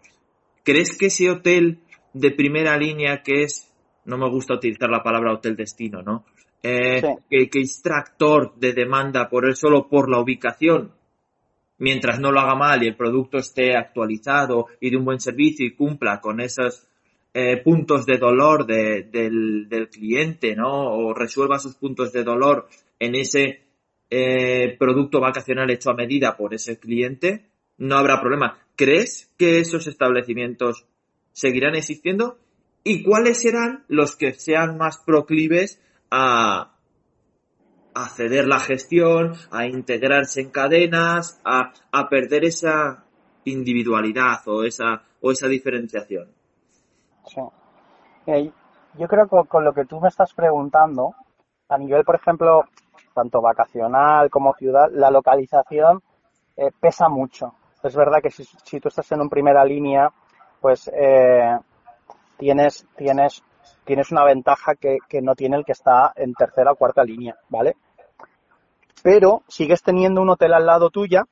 ¿Crees 0.62 0.96
que 0.96 1.07
ese 1.07 1.30
hotel 1.30 1.80
de 2.18 2.30
primera 2.30 2.76
línea 2.76 3.22
que 3.22 3.42
es, 3.42 3.72
no 4.06 4.16
me 4.16 4.28
gusta 4.28 4.54
utilizar 4.54 4.88
la 4.90 5.02
palabra 5.02 5.34
hotel 5.34 5.56
destino, 5.56 6.02
¿no? 6.02 6.24
Eh, 6.62 7.02
que, 7.30 7.48
que 7.48 7.60
es 7.60 7.82
tractor 7.82 8.54
de 8.56 8.72
demanda 8.72 9.28
por 9.28 9.44
él 9.44 9.54
solo 9.54 9.88
por 9.88 10.10
la 10.10 10.18
ubicación, 10.18 10.92
mientras 11.78 12.18
no 12.18 12.32
lo 12.32 12.40
haga 12.40 12.54
mal 12.54 12.82
y 12.82 12.88
el 12.88 12.96
producto 12.96 13.38
esté 13.38 13.76
actualizado 13.76 14.66
y 14.80 14.90
de 14.90 14.96
un 14.96 15.04
buen 15.04 15.20
servicio 15.20 15.66
y 15.66 15.74
cumpla 15.74 16.20
con 16.20 16.40
esos 16.40 16.88
eh, 17.34 17.58
puntos 17.58 18.06
de 18.06 18.16
dolor 18.16 18.66
del, 18.66 19.68
cliente, 19.92 20.56
¿no? 20.56 20.90
O 20.90 21.12
resuelva 21.12 21.58
sus 21.58 21.74
puntos 21.74 22.10
de 22.12 22.24
dolor 22.24 22.66
en 22.98 23.14
ese 23.14 23.60
eh, 24.08 24.74
producto 24.78 25.20
vacacional 25.20 25.70
hecho 25.70 25.90
a 25.90 25.94
medida 25.94 26.34
por 26.34 26.54
ese 26.54 26.78
cliente, 26.78 27.44
no 27.76 27.96
habrá 27.96 28.20
problema. 28.20 28.58
¿Crees 28.74 29.30
que 29.36 29.58
esos 29.58 29.86
establecimientos 29.86 30.86
seguirán 31.37 31.74
existiendo? 31.74 32.39
¿Y 32.82 33.05
cuáles 33.05 33.43
serán 33.43 33.84
los 33.89 34.16
que 34.16 34.32
sean 34.32 34.78
más 34.78 34.99
proclives 34.99 35.82
a, 36.11 36.72
ceder 38.14 38.47
la 38.47 38.59
gestión, 38.59 39.34
a 39.51 39.66
integrarse 39.66 40.41
en 40.41 40.51
cadenas, 40.51 41.41
a, 41.45 41.72
a 41.93 42.09
perder 42.09 42.47
esa 42.47 43.05
individualidad 43.45 44.41
o 44.47 44.64
esa, 44.64 45.03
o 45.20 45.30
esa 45.30 45.47
diferenciación? 45.47 46.32
Eh, 48.26 48.51
yo 48.95 49.07
creo 49.07 49.28
que 49.28 49.49
con 49.49 49.64
lo 49.64 49.74
que 49.74 49.84
tú 49.84 50.01
me 50.01 50.09
estás 50.09 50.32
preguntando, 50.32 51.14
a 51.68 51.76
nivel, 51.76 52.03
por 52.03 52.14
ejemplo, 52.14 52.64
tanto 53.14 53.43
vacacional 53.43 54.30
como 54.30 54.55
ciudad, 54.55 54.89
la 54.91 55.11
localización 55.11 56.03
eh, 56.57 56.70
pesa 56.80 57.11
mucho. 57.11 57.55
Es 57.82 57.95
verdad 57.95 58.22
que 58.22 58.30
si, 58.30 58.45
si, 58.45 58.80
tú 58.80 58.89
estás 58.89 59.11
en 59.12 59.20
una 59.20 59.28
primera 59.28 59.64
línea, 59.64 60.11
pues 60.66 60.90
eh, 60.92 61.56
tienes, 62.38 62.84
tienes, 62.96 63.40
tienes 63.84 64.10
una 64.10 64.24
ventaja 64.24 64.74
que, 64.74 64.98
que 65.08 65.22
no 65.22 65.36
tiene 65.36 65.56
el 65.56 65.64
que 65.64 65.70
está 65.70 66.12
en 66.16 66.34
tercera 66.34 66.72
o 66.72 66.74
cuarta 66.74 67.04
línea, 67.04 67.36
¿vale? 67.48 67.76
Pero 69.00 69.44
sigues 69.46 69.84
teniendo 69.84 70.20
un 70.20 70.30
hotel 70.30 70.54
al 70.54 70.66
lado 70.66 70.90
tuya 70.90 71.22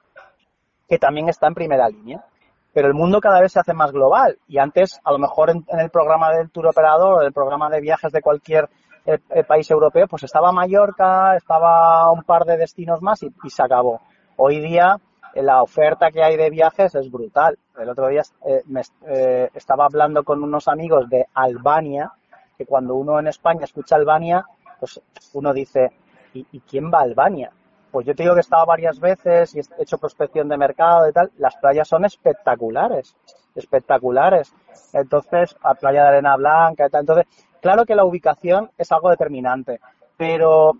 que 0.88 1.00
también 1.00 1.28
está 1.28 1.48
en 1.48 1.54
primera 1.54 1.88
línea 1.88 2.24
pero 2.72 2.86
el 2.86 2.94
mundo 2.94 3.20
cada 3.20 3.40
vez 3.40 3.50
se 3.50 3.58
hace 3.58 3.74
más 3.74 3.90
global 3.90 4.38
y 4.46 4.58
antes 4.58 5.00
a 5.02 5.10
lo 5.10 5.18
mejor 5.18 5.50
en, 5.50 5.64
el 5.68 5.90
programa 5.90 6.30
del 6.32 6.52
tour 6.52 6.68
operador 6.68 7.14
o 7.14 7.26
el 7.26 7.32
programa 7.32 7.68
de 7.70 7.80
viajes 7.80 8.12
de 8.12 8.22
cualquier 8.22 8.68
eh, 9.04 9.18
eh, 9.30 9.42
país 9.42 9.68
europeo 9.68 10.06
pues 10.06 10.22
estaba 10.22 10.52
Mallorca, 10.52 11.34
estaba 11.36 12.12
un 12.12 12.22
par 12.22 12.44
de 12.44 12.56
destinos 12.56 13.02
más 13.02 13.20
y, 13.24 13.32
se 13.50 13.62
acabó. 13.64 14.00
Hoy 14.36 14.60
día 14.60 14.96
la 15.42 15.62
oferta 15.62 16.10
que 16.10 16.22
hay 16.22 16.36
de 16.36 16.50
viajes 16.50 16.94
es 16.94 17.10
brutal. 17.10 17.58
El 17.78 17.88
otro 17.88 18.08
día 18.08 18.22
me, 18.66 18.82
estaba 19.54 19.86
hablando 19.86 20.24
con 20.24 20.42
unos 20.42 20.68
amigos 20.68 21.08
de 21.08 21.26
Albania, 21.34 22.12
que 22.56 22.66
cuando 22.66 22.94
uno 22.94 23.18
en 23.18 23.26
España 23.26 23.64
escucha 23.64 23.96
Albania, 23.96 24.44
pues 24.78 25.00
uno 25.32 25.52
dice, 25.52 25.92
¿y, 26.34 26.46
¿y 26.52 26.60
quién 26.60 26.90
va 26.92 27.00
a 27.00 27.02
Albania? 27.02 27.50
Pues 27.94 28.06
yo 28.06 28.14
te 28.16 28.24
digo 28.24 28.34
que 28.34 28.40
he 28.40 28.42
estado 28.42 28.66
varias 28.66 28.98
veces 28.98 29.54
y 29.54 29.60
he 29.60 29.62
hecho 29.78 29.98
prospección 29.98 30.48
de 30.48 30.56
mercado 30.56 31.08
y 31.08 31.12
tal. 31.12 31.30
Las 31.38 31.54
playas 31.54 31.86
son 31.86 32.04
espectaculares, 32.04 33.14
espectaculares. 33.54 34.52
Entonces, 34.92 35.56
a 35.62 35.74
playa 35.74 36.02
de 36.02 36.08
arena 36.08 36.34
blanca 36.34 36.86
y 36.86 36.90
tal. 36.90 37.02
Entonces, 37.02 37.26
claro 37.60 37.86
que 37.86 37.94
la 37.94 38.04
ubicación 38.04 38.68
es 38.76 38.90
algo 38.90 39.10
determinante, 39.10 39.78
pero, 40.16 40.72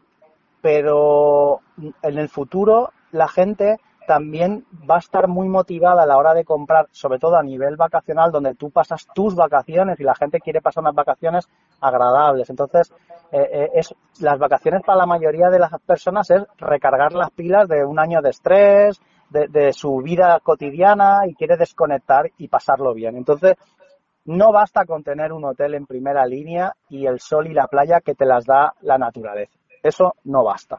pero 0.61 1.61
en 2.03 2.19
el 2.19 2.29
futuro 2.29 2.91
la 3.13 3.29
gente 3.29 3.79
también 4.07 4.65
va 4.89 4.97
a 4.97 4.99
estar 4.99 5.29
muy 5.29 5.49
motivada 5.49 6.03
a 6.03 6.07
la 6.07 6.17
hora 6.17 6.35
de 6.35 6.45
comprar, 6.45 6.89
sobre 6.91 7.19
todo 7.19 7.37
a 7.37 7.43
nivel 7.43 7.77
vacacional, 7.77 8.31
donde 8.31 8.55
tú 8.55 8.71
pasas 8.71 9.07
tus 9.15 9.35
vacaciones 9.35 9.99
y 10.01 10.05
la 10.05 10.15
gente 10.15 10.41
quiere 10.41 10.61
pasar 10.61 10.83
unas 10.83 10.95
vacaciones 10.95 11.49
agradables. 11.81 12.51
Entonces, 12.51 12.93
eh, 13.33 13.49
eh, 13.53 13.71
es 13.75 13.95
las 14.21 14.39
vacaciones 14.39 14.83
para 14.83 14.99
la 14.99 15.07
mayoría 15.07 15.49
de 15.49 15.59
las 15.59 15.73
personas 15.81 16.31
es 16.31 16.43
recargar 16.59 17.13
las 17.13 17.31
pilas 17.31 17.69
de 17.69 17.85
un 17.85 17.99
año 17.99 18.21
de 18.21 18.31
estrés, 18.31 19.01
de, 19.31 19.49
de 19.49 19.73
su 19.73 19.97
vida 19.99 20.39
cotidiana 20.43 21.27
y 21.27 21.35
quiere 21.35 21.57
desconectar 21.57 22.31
y 22.39 22.49
pasarlo 22.49 22.95
bien. 22.95 23.17
Entonces, 23.17 23.57
no 24.27 24.53
basta 24.53 24.85
con 24.87 25.03
tener 25.03 25.33
un 25.33 25.45
hotel 25.45 25.75
en 25.75 25.87
primera 25.87 26.25
línea 26.27 26.75
y 26.89 27.07
el 27.07 27.21
sol 27.21 27.47
y 27.47 27.55
la 27.55 27.67
playa 27.67 28.01
que 28.01 28.15
te 28.15 28.25
las 28.25 28.47
da 28.47 28.75
la 28.81 28.97
naturaleza. 28.97 29.53
Eso 29.83 30.15
no 30.25 30.45
basta. 30.45 30.79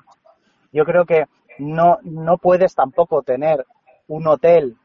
Yo 0.71 0.83
creo 0.83 1.05
que 1.05 1.25
no, 1.59 1.97
no 2.03 2.37
puedes 2.37 2.75
tampoco 2.75 3.21
tener 3.21 3.65
un 4.07 4.27
hotel 4.27 4.75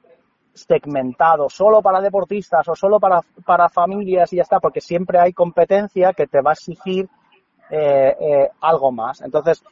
segmentado 0.55 1.49
solo 1.49 1.81
para 1.81 2.01
deportistas 2.01 2.69
o 2.69 2.75
solo 2.75 2.99
para, 2.99 3.21
para 3.45 3.69
familias 3.69 4.33
y 4.33 4.37
ya 4.37 4.43
está, 4.43 4.61
porque 4.61 4.81
siempre 4.81 5.19
hay 5.19 5.33
competencia 5.33 6.13
que 6.13 6.27
te 6.27 6.41
va 6.41 6.51
a 6.51 6.55
exigir 6.55 7.09
eh, 7.71 8.17
eh, 8.21 8.49
algo 8.61 8.91
más. 8.91 9.21
Entonces, 9.21 9.63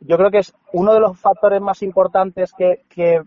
yo 0.00 0.16
creo 0.16 0.30
que 0.30 0.38
es 0.38 0.54
uno 0.72 0.92
de 0.92 1.00
los 1.00 1.18
factores 1.18 1.60
más 1.60 1.82
importantes 1.82 2.52
que, 2.52 2.82
que, 2.88 3.22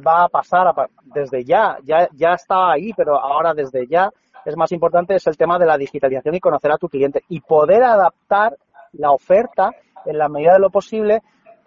va 0.00 0.24
a 0.24 0.28
pasar 0.28 0.74
desde 1.04 1.44
ya, 1.44 1.78
ya, 1.84 2.08
ya 2.12 2.32
está 2.32 2.72
ahí, 2.72 2.92
pero 2.96 3.18
ahora 3.18 3.54
desde 3.54 3.86
ya 3.86 4.10
es 4.44 4.56
más 4.56 4.72
importante 4.72 5.14
es 5.14 5.26
el 5.26 5.36
tema 5.36 5.58
de 5.58 5.66
la 5.66 5.76
digitalización 5.76 6.34
y 6.34 6.40
conocer 6.40 6.72
a 6.72 6.78
tu 6.78 6.88
cliente 6.88 7.22
y 7.28 7.40
poder 7.40 7.82
adaptar 7.82 8.56
la 8.92 9.12
oferta 9.12 9.72
en 10.06 10.18
la 10.18 10.28
medida 10.28 10.54
de 10.54 10.58
lo 10.58 10.70
posible 10.70 11.22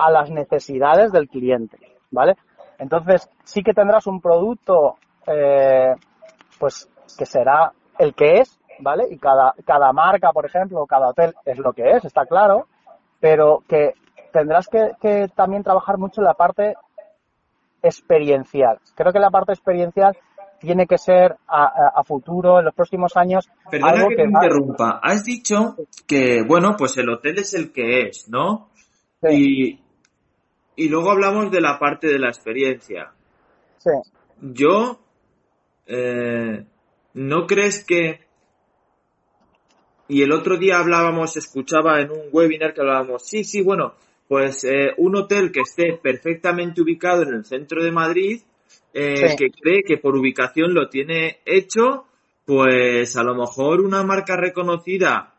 a 0.06 0.12
las 0.12 0.30
necesidades 0.30 1.12
del 1.12 1.30
cliente, 1.30 1.78
¿vale? 2.10 2.36
Entonces, 2.78 3.30
sí 3.44 3.62
que 3.62 3.74
tendrás 3.74 4.08
un 4.08 4.20
producto, 4.20 4.98
eh, 5.28 5.94
pues, 6.60 6.90
que 7.18 7.26
será 7.26 7.72
el 8.00 8.16
que 8.16 8.40
es, 8.40 8.60
¿vale? 8.80 9.06
Y 9.10 9.18
cada, 9.18 9.54
cada 9.66 9.94
marca, 9.94 10.32
por 10.32 10.46
ejemplo, 10.46 10.86
cada 10.88 11.10
hotel 11.10 11.36
es 11.46 11.60
lo 11.60 11.74
que 11.74 11.92
es, 11.92 12.06
está 12.06 12.26
claro, 12.26 12.68
pero 13.20 13.64
que 13.68 13.94
tendrás 14.32 14.68
que, 14.68 15.28
también 15.36 15.64
trabajar 15.64 15.98
mucho 15.98 16.22
en 16.22 16.26
la 16.26 16.34
parte 16.34 16.76
experiencial. 17.84 18.80
Creo 18.96 19.12
que 19.14 19.20
la 19.20 19.30
parte 19.30 19.54
experiencial 19.54 20.18
tiene 20.60 20.86
que 20.86 20.98
ser 20.98 21.36
a, 21.48 22.04
futuro, 22.04 22.60
en 22.60 22.66
los 22.66 22.74
próximos 22.74 23.16
años. 23.16 23.50
Perdona 23.70 23.92
algo 23.94 24.10
que, 24.10 24.16
te 24.16 24.24
interrumpa. 24.24 25.00
Has 25.04 25.24
dicho 25.24 25.76
que, 26.08 26.44
bueno, 26.48 26.76
pues 26.78 26.98
el 26.98 27.10
hotel 27.10 27.40
es 27.40 27.54
el 27.54 27.72
que 27.72 28.08
es, 28.08 28.28
¿no? 28.30 28.70
Sí. 29.22 29.81
Y 30.76 30.90
luego 30.90 31.12
hablamos 31.12 31.52
de 31.52 31.62
la 31.62 31.78
parte 31.78 32.08
de 32.08 32.20
la 32.20 32.30
experiencia. 32.30 33.12
Sí. 33.78 33.90
Yo, 34.42 35.00
eh, 35.86 36.66
¿no 37.14 37.46
crees 37.48 37.84
que... 37.86 38.22
Y 40.08 40.24
el 40.24 40.32
otro 40.32 40.58
día 40.58 40.80
hablábamos, 40.80 41.38
escuchaba 41.38 42.02
en 42.02 42.12
un 42.12 42.24
webinar 42.32 42.74
que 42.74 42.82
hablábamos, 42.82 43.26
sí, 43.26 43.44
sí, 43.44 43.62
bueno, 43.62 43.94
pues 44.28 44.64
eh, 44.66 44.92
un 44.98 45.16
hotel 45.16 45.52
que 45.52 45.62
esté 45.62 46.00
perfectamente 46.02 46.82
ubicado 46.82 47.24
en 47.24 47.34
el 47.34 47.46
centro 47.46 47.82
de 47.84 47.92
Madrid, 47.92 48.42
eh, 48.94 49.36
que 49.38 49.52
cree 49.52 49.84
que 49.84 49.98
por 49.98 50.16
ubicación 50.18 50.74
lo 50.74 50.90
tiene 50.90 51.40
hecho, 51.46 52.06
pues 52.46 53.16
a 53.16 53.24
lo 53.24 53.36
mejor 53.36 53.80
una 53.80 54.04
marca 54.04 54.36
reconocida 54.36 55.36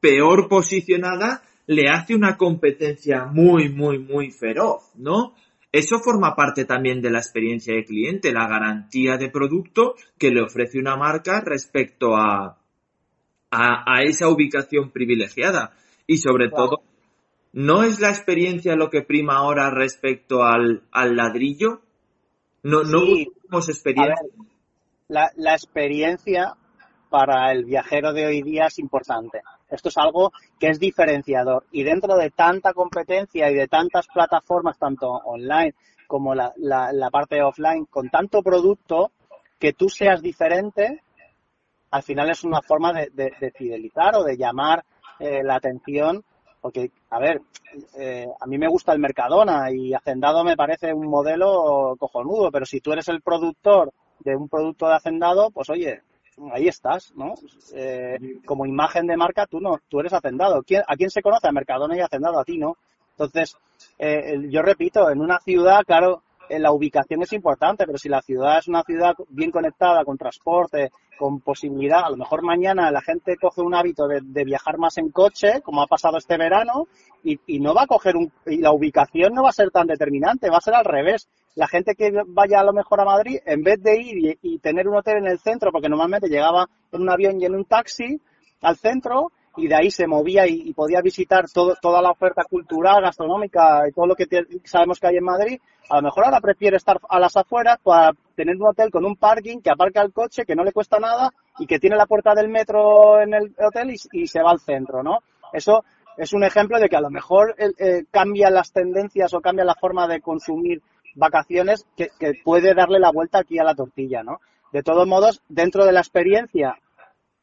peor 0.00 0.48
posicionada 0.48 1.42
le 1.66 1.88
hace 1.88 2.14
una 2.14 2.36
competencia 2.36 3.24
muy, 3.26 3.68
muy, 3.68 3.98
muy 3.98 4.30
feroz, 4.30 4.92
¿no? 4.96 5.34
Eso 5.72 5.98
forma 5.98 6.34
parte 6.34 6.64
también 6.64 7.02
de 7.02 7.10
la 7.10 7.18
experiencia 7.18 7.74
de 7.74 7.84
cliente, 7.84 8.32
la 8.32 8.46
garantía 8.48 9.16
de 9.18 9.28
producto 9.30 9.94
que 10.18 10.30
le 10.30 10.42
ofrece 10.42 10.78
una 10.78 10.96
marca 10.96 11.42
respecto 11.44 12.16
a, 12.16 12.58
a, 13.50 14.02
esa 14.04 14.28
ubicación 14.28 14.90
privilegiada. 14.90 15.72
Y 16.06 16.18
sobre 16.18 16.48
todo, 16.50 16.82
¿no 17.52 17.82
es 17.82 18.00
la 18.00 18.10
experiencia 18.10 18.76
lo 18.76 18.88
que 18.90 19.02
prima 19.02 19.36
ahora 19.36 19.70
respecto 19.70 20.44
al, 20.44 20.84
al 20.92 21.16
ladrillo? 21.16 21.82
No, 22.62 22.82
no 22.82 23.00
Sí. 23.00 23.26
buscamos 23.34 23.68
experiencia. 23.68 24.14
la, 25.08 25.30
la 25.36 25.54
experiencia 25.54 26.54
para 27.10 27.52
el 27.52 27.64
viajero 27.64 28.12
de 28.12 28.26
hoy 28.26 28.42
día 28.42 28.66
es 28.66 28.78
importante. 28.78 29.40
Esto 29.68 29.88
es 29.88 29.96
algo 29.98 30.32
que 30.60 30.68
es 30.68 30.78
diferenciador. 30.78 31.64
Y 31.72 31.82
dentro 31.82 32.16
de 32.16 32.30
tanta 32.30 32.72
competencia 32.72 33.50
y 33.50 33.54
de 33.54 33.68
tantas 33.68 34.06
plataformas, 34.08 34.78
tanto 34.78 35.10
online 35.10 35.74
como 36.06 36.34
la, 36.34 36.52
la- 36.56 36.92
la 36.92 37.10
parte 37.10 37.42
offline, 37.42 37.86
con 37.86 38.08
tanto 38.10 38.42
producto, 38.42 39.10
que 39.58 39.72
tú 39.72 39.88
seas 39.88 40.22
diferente, 40.22 41.02
al 41.90 42.02
final 42.02 42.30
es 42.30 42.44
una 42.44 42.62
forma 42.62 42.92
de, 42.92 43.10
de- 43.12 43.32
de 43.40 43.50
fidelizar 43.50 44.14
o 44.16 44.22
de 44.24 44.36
llamar 44.36 44.84
eh, 45.18 45.42
la 45.42 45.56
atención. 45.56 46.22
Porque, 46.60 46.90
a 47.10 47.18
ver, 47.20 47.40
eh, 47.98 48.26
a 48.40 48.46
mí 48.46 48.58
me 48.58 48.68
gusta 48.68 48.92
el 48.92 48.98
Mercadona 48.98 49.70
y 49.70 49.94
Hacendado 49.94 50.42
me 50.42 50.56
parece 50.56 50.92
un 50.92 51.06
modelo 51.08 51.94
cojonudo, 51.98 52.50
pero 52.50 52.66
si 52.66 52.80
tú 52.80 52.92
eres 52.92 53.08
el 53.08 53.22
productor 53.22 53.92
de 54.20 54.34
un 54.34 54.48
producto 54.48 54.88
de 54.88 54.94
Hacendado, 54.94 55.50
pues 55.50 55.70
oye, 55.70 56.02
ahí 56.52 56.68
estás, 56.68 57.12
¿no? 57.16 57.34
Eh, 57.74 58.18
como 58.44 58.66
imagen 58.66 59.06
de 59.06 59.16
marca, 59.16 59.46
tú 59.46 59.60
no, 59.60 59.78
tú 59.88 60.00
eres 60.00 60.12
Hacendado. 60.12 60.62
¿Quién- 60.62 60.82
¿A 60.86 60.96
quién 60.96 61.10
se 61.10 61.22
conoce? 61.22 61.48
A 61.48 61.52
Mercadona 61.52 61.96
y 61.96 62.00
Hacendado, 62.00 62.38
a 62.38 62.44
ti 62.44 62.58
no. 62.58 62.76
Entonces, 63.12 63.56
eh, 63.98 64.38
yo 64.50 64.62
repito, 64.62 65.10
en 65.10 65.20
una 65.20 65.38
ciudad, 65.40 65.82
claro, 65.86 66.22
la 66.50 66.72
ubicación 66.72 67.22
es 67.22 67.32
importante, 67.32 67.86
pero 67.86 67.98
si 67.98 68.08
la 68.08 68.22
ciudad 68.22 68.58
es 68.58 68.68
una 68.68 68.82
ciudad 68.82 69.14
bien 69.28 69.50
conectada, 69.50 70.04
con 70.04 70.16
transporte, 70.16 70.90
con 71.18 71.40
posibilidad, 71.40 72.04
a 72.04 72.10
lo 72.10 72.16
mejor 72.16 72.42
mañana 72.42 72.90
la 72.90 73.00
gente 73.00 73.36
coge 73.36 73.62
un 73.62 73.74
hábito 73.74 74.06
de, 74.06 74.20
de 74.22 74.44
viajar 74.44 74.78
más 74.78 74.98
en 74.98 75.10
coche, 75.10 75.60
como 75.62 75.82
ha 75.82 75.86
pasado 75.86 76.18
este 76.18 76.36
verano, 76.36 76.86
y, 77.24 77.40
y 77.46 77.58
no 77.60 77.74
va 77.74 77.82
a 77.82 77.86
coger 77.86 78.16
un, 78.16 78.30
y 78.46 78.58
la 78.58 78.72
ubicación 78.72 79.32
no 79.34 79.42
va 79.42 79.50
a 79.50 79.52
ser 79.52 79.70
tan 79.70 79.86
determinante, 79.86 80.50
va 80.50 80.58
a 80.58 80.60
ser 80.60 80.74
al 80.74 80.84
revés. 80.84 81.28
La 81.54 81.66
gente 81.66 81.94
que 81.94 82.12
vaya 82.26 82.60
a 82.60 82.64
lo 82.64 82.72
mejor 82.72 83.00
a 83.00 83.04
Madrid, 83.04 83.38
en 83.46 83.62
vez 83.62 83.82
de 83.82 84.00
ir 84.00 84.38
y 84.42 84.58
tener 84.58 84.86
un 84.86 84.96
hotel 84.96 85.18
en 85.18 85.26
el 85.26 85.38
centro, 85.38 85.72
porque 85.72 85.88
normalmente 85.88 86.28
llegaba 86.28 86.66
en 86.92 87.00
un 87.00 87.10
avión 87.10 87.40
y 87.40 87.46
en 87.46 87.54
un 87.54 87.64
taxi 87.64 88.20
al 88.60 88.76
centro, 88.76 89.32
y 89.56 89.68
de 89.68 89.74
ahí 89.74 89.90
se 89.90 90.06
movía 90.06 90.46
y, 90.46 90.72
podía 90.74 91.00
visitar 91.00 91.46
todo, 91.52 91.74
toda 91.80 92.02
la 92.02 92.10
oferta 92.10 92.44
cultural, 92.44 93.02
gastronómica 93.02 93.88
y 93.88 93.92
todo 93.92 94.06
lo 94.06 94.14
que 94.14 94.26
sabemos 94.64 95.00
que 95.00 95.06
hay 95.06 95.16
en 95.16 95.24
Madrid, 95.24 95.60
a 95.88 95.96
lo 95.96 96.02
mejor 96.02 96.24
ahora 96.24 96.40
prefiere 96.40 96.76
estar 96.76 97.00
a 97.08 97.18
las 97.18 97.36
afueras 97.36 97.78
para 97.82 98.12
tener 98.34 98.56
un 98.56 98.66
hotel 98.66 98.90
con 98.90 99.04
un 99.04 99.16
parking 99.16 99.60
que 99.60 99.70
aparca 99.70 100.02
el 100.02 100.12
coche, 100.12 100.44
que 100.44 100.54
no 100.54 100.64
le 100.64 100.72
cuesta 100.72 100.98
nada 100.98 101.32
y 101.58 101.66
que 101.66 101.78
tiene 101.78 101.96
la 101.96 102.06
puerta 102.06 102.34
del 102.34 102.48
metro 102.48 103.20
en 103.20 103.34
el 103.34 103.54
hotel 103.58 103.94
y, 104.12 104.26
se 104.26 104.42
va 104.42 104.50
al 104.50 104.60
centro, 104.60 105.02
¿no? 105.02 105.18
Eso 105.52 105.84
es 106.18 106.32
un 106.32 106.44
ejemplo 106.44 106.78
de 106.78 106.88
que 106.88 106.96
a 106.96 107.00
lo 107.00 107.10
mejor 107.10 107.54
eh, 107.58 108.04
cambian 108.10 108.52
las 108.52 108.72
tendencias 108.72 109.32
o 109.32 109.40
cambia 109.40 109.64
la 109.64 109.74
forma 109.74 110.06
de 110.06 110.20
consumir 110.20 110.82
vacaciones 111.14 111.86
que, 111.96 112.10
que 112.18 112.32
puede 112.44 112.74
darle 112.74 112.98
la 112.98 113.12
vuelta 113.12 113.38
aquí 113.38 113.58
a 113.58 113.64
la 113.64 113.74
tortilla, 113.74 114.22
¿no? 114.22 114.40
De 114.72 114.82
todos 114.82 115.06
modos, 115.06 115.40
dentro 115.48 115.86
de 115.86 115.92
la 115.92 116.00
experiencia 116.00 116.78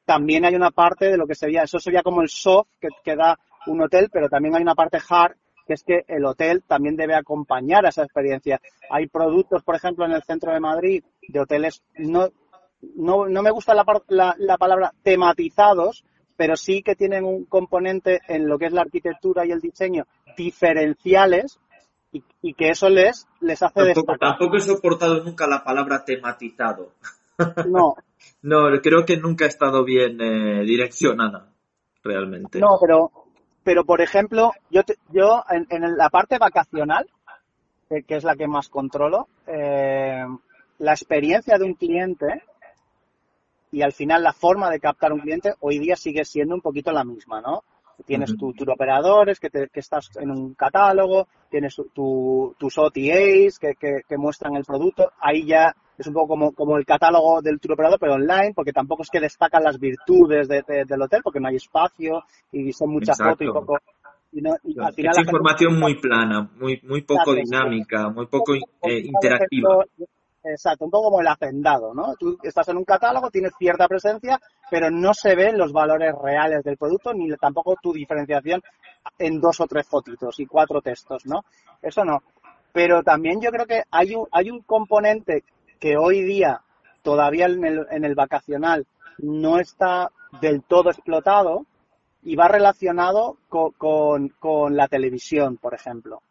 también 0.05 0.45
hay 0.45 0.55
una 0.55 0.71
parte 0.71 1.05
de 1.05 1.17
lo 1.17 1.27
que 1.27 1.35
sería, 1.35 1.63
eso 1.63 1.79
sería 1.79 2.03
como 2.03 2.21
el 2.21 2.29
soft 2.29 2.67
que, 2.79 2.89
que 3.03 3.15
da 3.15 3.37
un 3.67 3.81
hotel, 3.81 4.09
pero 4.11 4.29
también 4.29 4.55
hay 4.55 4.61
una 4.61 4.75
parte 4.75 4.99
hard, 5.09 5.35
que 5.65 5.73
es 5.73 5.83
que 5.83 6.03
el 6.07 6.25
hotel 6.25 6.63
también 6.67 6.95
debe 6.97 7.15
acompañar 7.15 7.85
a 7.85 7.89
esa 7.89 8.03
experiencia. 8.03 8.59
Hay 8.89 9.07
productos, 9.07 9.63
por 9.63 9.75
ejemplo, 9.75 10.05
en 10.05 10.11
el 10.11 10.23
centro 10.23 10.51
de 10.51 10.59
Madrid, 10.59 11.03
de 11.27 11.39
hoteles, 11.39 11.81
no, 11.97 12.27
no, 12.95 13.27
no 13.27 13.41
me 13.41 13.51
gusta 13.51 13.73
la, 13.73 13.85
la, 14.09 14.35
la 14.37 14.57
palabra 14.57 14.91
tematizados, 15.03 16.03
pero 16.35 16.57
sí 16.57 16.81
que 16.83 16.95
tienen 16.95 17.23
un 17.23 17.45
componente 17.45 18.19
en 18.27 18.47
lo 18.49 18.57
que 18.57 18.65
es 18.65 18.73
la 18.73 18.81
arquitectura 18.81 19.45
y 19.45 19.51
el 19.51 19.61
diseño 19.61 20.05
diferenciales 20.35 21.59
y, 22.11 22.23
y 22.41 22.53
que 22.55 22.69
eso 22.69 22.89
les, 22.89 23.27
les 23.39 23.61
hace 23.63 23.73
Tampoco, 23.73 23.87
destacar. 24.11 24.19
tampoco 24.19 24.57
he 24.57 24.61
soportado 24.61 25.23
nunca 25.23 25.47
la 25.47 25.63
palabra 25.63 26.03
tematizado. 26.03 26.91
No, 27.65 27.95
No, 28.41 28.81
creo 28.81 29.05
que 29.05 29.17
nunca 29.17 29.45
ha 29.45 29.47
estado 29.47 29.83
bien 29.83 30.19
eh, 30.21 30.63
direccionada, 30.63 31.49
realmente. 32.03 32.59
No, 32.59 32.77
pero, 32.79 33.11
pero 33.63 33.85
por 33.85 34.01
ejemplo, 34.01 34.51
yo, 34.69 34.83
te- 34.83 34.97
yo 35.11 35.43
en, 35.49 35.65
en 35.69 35.97
la 35.97 36.09
parte 36.09 36.37
vacacional, 36.37 37.09
que, 37.89 38.03
que 38.03 38.15
es 38.15 38.23
la 38.23 38.35
que 38.35 38.47
más 38.47 38.69
controlo, 38.69 39.27
eh, 39.47 40.25
la 40.79 40.91
experiencia 40.91 41.57
de 41.57 41.65
un 41.65 41.73
cliente 41.75 42.43
y 43.71 43.81
al 43.81 43.93
final 43.93 44.23
la 44.23 44.33
forma 44.33 44.69
de 44.69 44.79
captar 44.79 45.13
un 45.13 45.19
cliente 45.21 45.53
hoy 45.61 45.79
día 45.79 45.95
sigue 45.95 46.25
siendo 46.25 46.53
un 46.55 46.61
poquito 46.61 46.91
la 46.91 47.03
misma, 47.03 47.41
¿no? 47.41 47.63
Tienes 48.05 48.35
tu 48.37 48.53
tour 48.53 48.71
operadores, 48.71 49.39
que, 49.39 49.49
te- 49.49 49.69
que 49.69 49.79
estás 49.79 50.09
en 50.17 50.31
un 50.31 50.53
catálogo, 50.55 51.27
tienes 51.49 51.75
tu- 51.75 51.89
tu- 51.93 52.55
tus 52.57 52.77
OTAs 52.77 53.59
que, 53.59 53.75
que- 53.79 54.01
que 54.07 54.17
muestran 54.17 54.55
el 54.55 54.65
producto. 54.65 55.11
Ahí 55.19 55.45
ya 55.45 55.73
es 55.97 56.07
un 56.07 56.13
poco 56.13 56.27
como, 56.29 56.51
como 56.53 56.77
el 56.77 56.85
catálogo 56.85 57.41
del 57.41 57.59
tour 57.59 57.73
operador, 57.73 57.99
pero 57.99 58.13
online, 58.13 58.53
porque 58.55 58.73
tampoco 58.73 59.03
es 59.03 59.09
que 59.09 59.19
destacan 59.19 59.63
las 59.63 59.79
virtudes 59.79 60.47
de- 60.47 60.63
de- 60.67 60.85
del 60.85 61.01
hotel, 61.01 61.21
porque 61.23 61.39
no 61.39 61.47
hay 61.47 61.57
espacio 61.57 62.23
y 62.51 62.71
son 62.73 62.91
muchas 62.91 63.17
fotos 63.17 63.47
y 63.47 63.51
poco. 63.51 63.77
Y 64.31 64.41
no- 64.41 64.55
y 64.63 64.79
al 64.79 64.93
final 64.93 65.13
Es 65.15 65.19
información 65.19 65.79
muy 65.79 65.95
plana, 65.95 66.49
muy, 66.59 66.81
muy 66.83 67.01
poco 67.01 67.33
Exacto, 67.33 67.35
dinámica, 67.35 68.09
muy 68.09 68.25
poco 68.25 68.55
eh, 68.55 68.99
interactiva. 69.03 69.85
Exacto, 70.45 70.83
un 70.83 70.91
poco 70.91 71.05
como 71.05 71.21
el 71.21 71.27
hacendado, 71.27 71.93
¿no? 71.93 72.15
Tú 72.19 72.37
estás 72.43 72.67
en 72.67 72.75
un 72.75 72.83
catálogo, 72.83 73.29
tienes 73.31 73.53
cierta 73.57 73.87
presencia, 73.87 74.37
pero 74.69 74.91
no 74.91 75.13
se 75.13 75.35
ven 75.35 75.57
los 75.57 75.71
valores 75.71 76.13
reales 76.21 76.63
del 76.65 76.75
producto 76.75 77.13
ni 77.13 77.29
tampoco 77.37 77.77
tu 77.81 77.93
diferenciación 77.93 78.61
en 79.19 79.39
dos 79.39 79.61
o 79.61 79.67
tres 79.67 79.87
fotitos 79.87 80.37
y 80.41 80.45
cuatro 80.45 80.81
textos, 80.81 81.25
¿no? 81.25 81.45
Eso 81.81 82.03
no. 82.03 82.23
Pero 82.73 83.03
también 83.03 83.39
yo 83.39 83.51
creo 83.51 83.65
que 83.65 83.83
hay 83.89 84.15
un, 84.15 84.27
hay 84.33 84.49
un 84.49 84.61
componente 84.63 85.45
que 85.83 85.97
hoy 85.97 86.23
día 86.23 86.61
todavía 87.01 87.45
en 87.47 88.05
el, 88.05 88.15
vacacional 88.15 88.87
no 89.17 89.59
está 89.59 90.11
del 90.39 90.63
todo 90.63 90.89
explotado 90.89 91.65
y 92.23 92.37
va 92.37 92.47
relacionado 92.47 93.35
co- 93.49 93.73
con, 93.77 94.29
con 94.39 94.77
la 94.77 94.87
televisión, 94.87 95.57
por 95.57 95.73
ejemplo. 95.73 96.21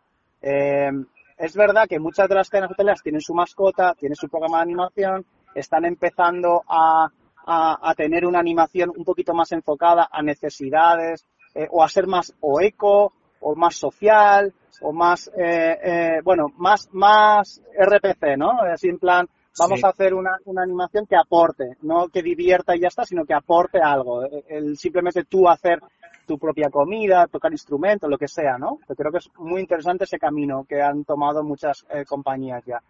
Eh, 0.41 0.91
es 1.37 1.55
verdad 1.55 1.87
que 1.87 1.99
muchas 2.01 2.31
de 2.31 2.35
las 2.35 2.49
cadenas 2.49 2.71
hoteleras 2.71 3.03
tienen 3.03 3.21
su 3.21 3.35
mascota, 3.35 3.93
tienen 3.93 4.17
su 4.17 4.31
programa 4.31 4.57
de 4.57 4.63
animación, 4.63 5.27
están 5.55 5.85
empezando 5.85 6.63
a, 6.67 7.09
a- 7.45 7.91
tener 7.95 8.25
una 8.25 8.39
animación 8.39 8.91
un 8.97 9.05
poquito 9.05 9.35
más 9.35 9.53
enfocada 9.53 10.09
a 10.11 10.23
necesidades 10.23 11.27
eh, 11.55 11.69
o 11.71 11.85
a 11.85 11.91
ser 11.91 12.07
más 12.07 12.33
o 12.41 12.59
eco 12.63 13.13
o 13.41 13.55
más 13.55 13.75
social 13.75 14.55
o 14.81 14.95
más, 14.95 15.31
eh, 15.37 15.79
eh, 15.85 16.21
bueno, 16.25 16.47
más, 16.57 16.89
más 16.93 17.61
RPC, 17.79 18.39
¿no? 18.39 18.53
Así 18.63 18.89
plan, 18.95 19.29
vamos 19.59 19.81
Sí. 19.81 19.87
a 19.87 19.91
hacer 19.91 20.15
una, 20.15 20.37
una 20.47 20.63
animación 20.63 21.07
que 21.07 21.17
aporte, 21.17 21.77
no 21.83 22.09
que 22.09 22.23
divierta 22.23 22.75
y 22.77 22.81
ya 22.81 22.89
está, 22.89 23.05
sino 23.05 23.25
que 23.25 23.35
aporte 23.35 23.81
algo. 23.81 24.25
El, 24.25 24.45
el 24.49 24.77
simplemente 24.77 25.25
tú 25.25 25.49
hacer 25.49 25.81
tu 26.27 26.39
propia 26.39 26.71
comida, 26.71 27.27
tocar 27.27 27.53
instrumentos, 27.53 28.09
lo 28.09 28.17
que 28.19 28.29
sea, 28.29 28.57
¿no? 28.59 28.79
Yo 28.89 28.95
creo 28.95 29.11
que 29.11 29.19
es 29.19 29.29
muy 29.39 29.61
interesante 29.61 30.05
ese 30.05 30.19
camino 30.19 30.65
que 30.69 30.81
han 30.81 31.05
tomado 31.05 31.43
muchas 31.43 31.85
eh, 31.91 32.05
compañías 32.05 32.65
ya. 32.65 32.81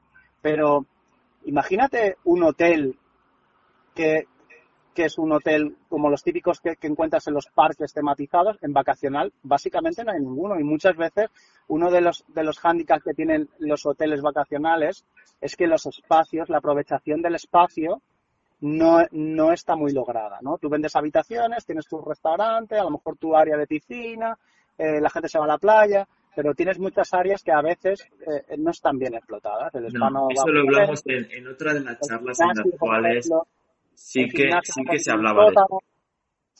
Pero 0.40 0.84
imagínate 1.46 2.16
un 2.24 2.42
hotel 2.44 2.98
que, 3.94 4.26
que 4.94 5.04
es 5.04 5.18
un 5.18 5.32
hotel 5.32 5.76
como 5.88 6.10
los 6.10 6.22
típicos 6.22 6.60
que, 6.60 6.76
que 6.76 6.86
encuentras 6.86 7.26
en 7.26 7.34
los 7.34 7.46
parques 7.46 7.92
tematizados, 7.92 8.58
en 8.62 8.72
vacacional, 8.72 9.32
básicamente 9.42 10.04
no 10.04 10.12
hay 10.12 10.20
ninguno. 10.20 10.58
Y 10.58 10.64
muchas 10.64 10.96
veces 10.96 11.30
uno 11.68 11.90
de 11.90 12.00
los, 12.00 12.24
de 12.28 12.44
los 12.44 12.58
hándicaps 12.58 13.04
que 13.04 13.14
tienen 13.14 13.48
los 13.58 13.86
hoteles 13.86 14.20
vacacionales 14.20 15.04
es 15.40 15.56
que 15.56 15.66
los 15.66 15.86
espacios, 15.86 16.48
la 16.48 16.58
aprovechación 16.58 17.22
del 17.22 17.34
espacio, 17.34 18.02
no, 18.60 19.00
no 19.10 19.52
está 19.52 19.74
muy 19.74 19.92
lograda, 19.92 20.38
¿no? 20.40 20.56
Tú 20.58 20.68
vendes 20.68 20.94
habitaciones, 20.94 21.66
tienes 21.66 21.86
tu 21.86 22.00
restaurante, 22.00 22.78
a 22.78 22.84
lo 22.84 22.90
mejor 22.90 23.16
tu 23.16 23.34
área 23.34 23.56
de 23.56 23.66
piscina, 23.66 24.38
eh, 24.78 25.00
la 25.00 25.10
gente 25.10 25.28
se 25.28 25.38
va 25.38 25.46
a 25.46 25.48
la 25.48 25.58
playa, 25.58 26.06
pero 26.34 26.54
tienes 26.54 26.78
muchas 26.78 27.12
áreas 27.12 27.42
que 27.42 27.50
a 27.50 27.60
veces 27.60 28.08
eh, 28.20 28.56
no 28.58 28.70
están 28.70 28.98
bien 28.98 29.14
explotadas. 29.14 29.74
El 29.74 29.92
No, 29.92 30.28
eso 30.30 30.46
lo 30.46 30.60
hablamos 30.60 31.02
en, 31.06 31.26
en 31.32 31.48
otra 31.48 31.74
de 31.74 31.80
las 31.80 31.98
charlas 32.00 32.38
en 32.40 32.48
las 32.48 32.78
cuales 32.78 33.26
ejemplo, 33.26 33.46
sí 33.94 34.28
que, 34.28 34.42
gimnasio 34.42 34.74
sí 34.74 34.84
que 34.84 34.98
se 34.98 35.10
hablaba 35.12 35.44
de 35.46 35.52
eso. 35.52 35.82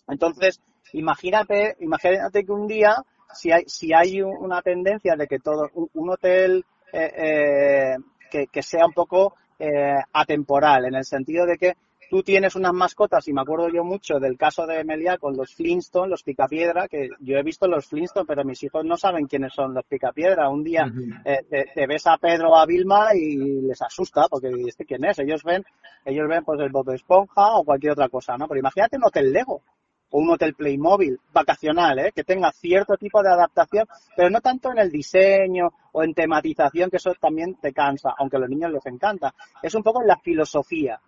Entonces, 0.08 0.60
imagínate, 0.92 1.76
imagínate 1.80 2.44
que 2.44 2.52
un 2.52 2.66
día, 2.66 2.96
si 3.34 3.50
hay, 3.50 3.64
si 3.66 3.92
hay 3.92 4.20
un- 4.22 4.36
una 4.36 4.62
tendencia 4.62 5.14
de 5.16 5.26
que 5.26 5.38
todo, 5.38 5.68
un, 5.74 5.88
un 5.94 6.10
hotel 6.10 6.64
eh, 6.92 7.12
eh, 7.16 7.96
que, 8.30 8.46
que 8.48 8.62
sea 8.62 8.86
un 8.86 8.92
poco 8.92 9.34
eh, 9.58 9.96
atemporal, 10.12 10.86
en 10.86 10.94
el 10.96 11.04
sentido 11.04 11.46
de 11.46 11.56
que 11.56 11.74
tú 12.12 12.22
tienes 12.22 12.56
unas 12.56 12.74
mascotas, 12.74 13.26
y 13.26 13.32
me 13.32 13.40
acuerdo 13.40 13.70
yo 13.70 13.84
mucho 13.84 14.20
del 14.20 14.36
caso 14.36 14.66
de 14.66 14.84
Meliá 14.84 15.16
con 15.16 15.34
los 15.34 15.54
Flintstone, 15.54 16.10
los 16.10 16.22
Picapiedra, 16.22 16.86
que 16.86 17.08
yo 17.20 17.38
he 17.38 17.42
visto 17.42 17.66
los 17.66 17.86
Flintstone, 17.86 18.26
pero 18.26 18.44
mis 18.44 18.62
hijos 18.62 18.84
no 18.84 18.98
saben 18.98 19.26
quiénes 19.26 19.54
son 19.54 19.72
los 19.72 19.82
Picapiedra. 19.86 20.50
Un 20.50 20.62
día 20.62 20.84
Ujú. 20.86 21.00
eh, 21.24 21.42
te, 21.48 21.70
te 21.74 21.86
ves 21.86 22.06
a 22.06 22.18
Pedro 22.18 22.50
o 22.50 22.56
a 22.56 22.66
Vilma 22.66 23.14
y 23.14 23.62
les 23.62 23.80
asusta, 23.80 24.26
porque 24.28 24.50
¿este 24.68 24.84
quién 24.84 25.02
es? 25.06 25.20
Ellos 25.20 25.42
ven, 25.42 25.64
ellos 26.04 26.28
ven 26.28 26.44
pues 26.44 26.60
el 26.60 26.68
Bob 26.68 26.90
Esponja 26.90 27.56
o 27.56 27.64
cualquier 27.64 27.92
otra 27.92 28.10
cosa, 28.10 28.36
¿no? 28.36 28.46
Pero 28.46 28.60
imagínate 28.60 28.98
un 28.98 29.04
hotel 29.04 29.32
Lego. 29.32 29.62
o 30.10 30.18
un 30.18 30.28
hotel 30.30 30.52
Playmobil 30.52 31.18
vacacional, 31.32 31.98
¿eh? 31.98 32.12
que 32.14 32.24
tenga 32.24 32.52
cierto 32.52 32.98
tipo 32.98 33.22
de 33.22 33.30
adaptación, 33.30 33.86
pero 34.14 34.28
no 34.28 34.42
tanto 34.42 34.70
en 34.70 34.80
el 34.80 34.90
diseño 34.90 35.70
o 35.92 36.02
en 36.02 36.12
tematización, 36.12 36.90
que 36.90 36.98
eso 36.98 37.14
también 37.18 37.54
te 37.54 37.72
cansa, 37.72 38.10
aunque 38.18 38.36
a 38.36 38.40
los 38.40 38.50
niños 38.50 38.70
les 38.70 38.84
encanta. 38.84 39.34
Es 39.62 39.74
un 39.74 39.82
poco 39.82 40.02
en 40.02 40.08
la 40.08 40.18
filosofía. 40.18 41.00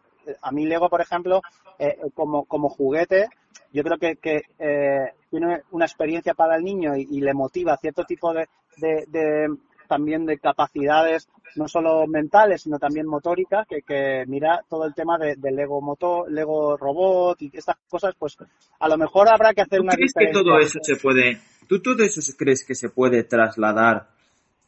A 0.42 0.50
mí 0.52 0.66
Lego, 0.66 0.88
por 0.88 1.00
ejemplo, 1.00 1.40
eh, 1.78 1.96
como, 2.14 2.44
como 2.44 2.68
juguete, 2.68 3.28
yo 3.72 3.82
creo 3.82 3.98
que, 3.98 4.16
que 4.16 4.42
eh, 4.58 5.12
tiene 5.30 5.62
una 5.72 5.84
experiencia 5.84 6.34
para 6.34 6.56
el 6.56 6.62
niño 6.62 6.96
y, 6.96 7.20
le 7.20 7.34
motiva 7.34 7.76
cierto 7.76 8.04
tipo 8.04 8.32
de, 8.32 8.46
de, 8.76 9.48
también 9.88 10.24
de 10.26 10.38
capacidades 10.38 11.28
no 11.56 11.68
solo 11.68 12.06
mentales 12.06 12.62
sino 12.62 12.78
también 12.78 13.06
motóricas 13.06 13.66
que, 13.68 13.82
que 13.82 14.24
mira 14.26 14.60
todo 14.68 14.86
el 14.86 14.94
tema 14.94 15.18
de, 15.18 15.36
Lego 15.50 15.80
motor 15.80 16.30
Lego 16.30 16.76
robot 16.76 17.42
y 17.42 17.50
estas 17.52 17.76
cosas 17.88 18.14
pues 18.18 18.36
a 18.78 18.88
lo 18.88 18.96
mejor 18.96 19.28
habrá 19.28 19.52
que 19.52 19.62
hacer 19.62 19.78
¿Tú 19.78 19.84
una 19.84 19.94
crees 19.94 20.12
que 20.16 20.32
todo 20.32 20.58
eso 20.58 20.78
se 20.82 20.96
puede 20.96 21.40
tú 21.68 21.80
todo 21.80 22.02
eso 22.02 22.20
crees 22.36 22.64
que 22.64 22.74
se 22.74 22.88
puede 22.88 23.24
trasladar 23.24 24.08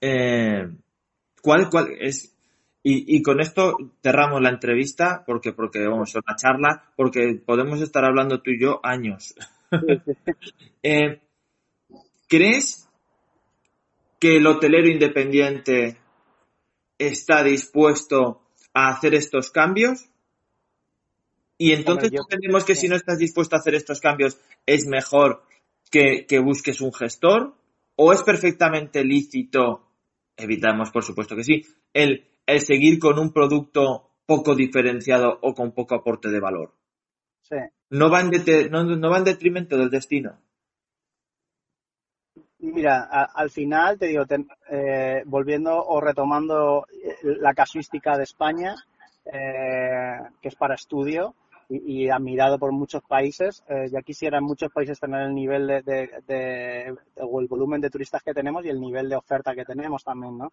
eh, 0.00 0.68
cuál 1.42 1.70
cuál 1.70 1.88
es 1.98 2.35
y, 2.88 3.16
y, 3.16 3.20
con 3.20 3.40
esto 3.40 3.76
cerramos 4.00 4.40
la 4.40 4.50
entrevista 4.50 5.24
porque 5.26 5.52
porque 5.52 5.84
vamos 5.84 6.14
a 6.14 6.20
la 6.24 6.36
charla 6.36 6.92
porque 6.94 7.34
podemos 7.44 7.80
estar 7.80 8.04
hablando 8.04 8.42
tú 8.42 8.52
y 8.52 8.60
yo 8.60 8.80
años. 8.84 9.34
Eh, 10.84 11.20
¿crees 12.28 12.88
que 14.20 14.36
el 14.36 14.46
hotelero 14.46 14.88
independiente 14.88 15.98
está 16.96 17.42
dispuesto 17.42 18.42
a 18.72 18.90
hacer 18.90 19.14
estos 19.16 19.50
cambios? 19.50 20.08
Y 21.58 21.72
entonces 21.72 22.12
entendemos 22.12 22.62
que 22.62 22.76
si 22.76 22.86
no 22.86 22.94
estás 22.94 23.18
dispuesto 23.18 23.56
a 23.56 23.58
hacer 23.58 23.74
estos 23.74 24.00
cambios 24.00 24.38
es 24.64 24.86
mejor 24.86 25.42
que, 25.90 26.24
busques 26.38 26.80
un 26.80 26.92
gestor 26.92 27.56
o 27.96 28.12
es 28.12 28.22
perfectamente 28.22 29.02
lícito, 29.02 29.88
evitamos 30.36 30.92
por 30.92 31.02
supuesto 31.02 31.34
que 31.34 31.42
sí, 31.42 31.66
el, 31.92 32.28
el 32.46 32.60
seguir 32.60 32.98
con 32.98 33.18
un 33.18 33.32
producto 33.32 34.10
poco 34.24 34.54
diferenciado 34.54 35.38
o 35.42 35.54
con 35.54 35.72
poco 35.72 35.94
aporte 35.94 36.30
de 36.30 36.40
valor. 36.40 36.72
Sí. 37.42 37.56
No 37.90 38.10
va 38.10 38.20
en, 38.20 38.30
no, 38.70 38.84
no 38.84 39.10
va 39.10 39.18
en 39.18 39.24
detrimento 39.24 39.76
del 39.76 39.90
destino. 39.90 40.38
Mira, 42.58 43.04
al 43.34 43.50
final 43.50 43.98
te 43.98 44.06
digo, 44.06 44.24
eh, 44.70 45.22
volviendo 45.26 45.76
o 45.76 46.00
retomando 46.00 46.86
eh, 46.90 47.16
la 47.22 47.54
casuística 47.54 48.16
de 48.16 48.24
España, 48.24 48.74
eh, 49.24 50.18
que 50.40 50.48
es 50.48 50.56
para 50.56 50.74
estudio 50.74 51.34
y, 51.68 52.08
admirado 52.08 52.58
por 52.58 52.72
muchos 52.72 53.02
países, 53.02 53.64
ya 53.90 54.02
quisiera 54.02 54.38
en 54.38 54.44
muchos 54.44 54.72
países 54.72 55.00
tener 55.00 55.22
el 55.22 55.34
nivel 55.34 55.66
de, 55.66 56.94
o 57.16 57.40
el 57.40 57.48
volumen 57.48 57.80
de 57.80 57.90
turistas 57.90 58.22
que 58.22 58.34
tenemos 58.34 58.64
y 58.64 58.68
el 58.68 58.80
nivel 58.80 59.08
de 59.08 59.16
oferta 59.16 59.54
que 59.54 59.64
tenemos 59.64 60.04
también, 60.04 60.38
¿no? 60.38 60.52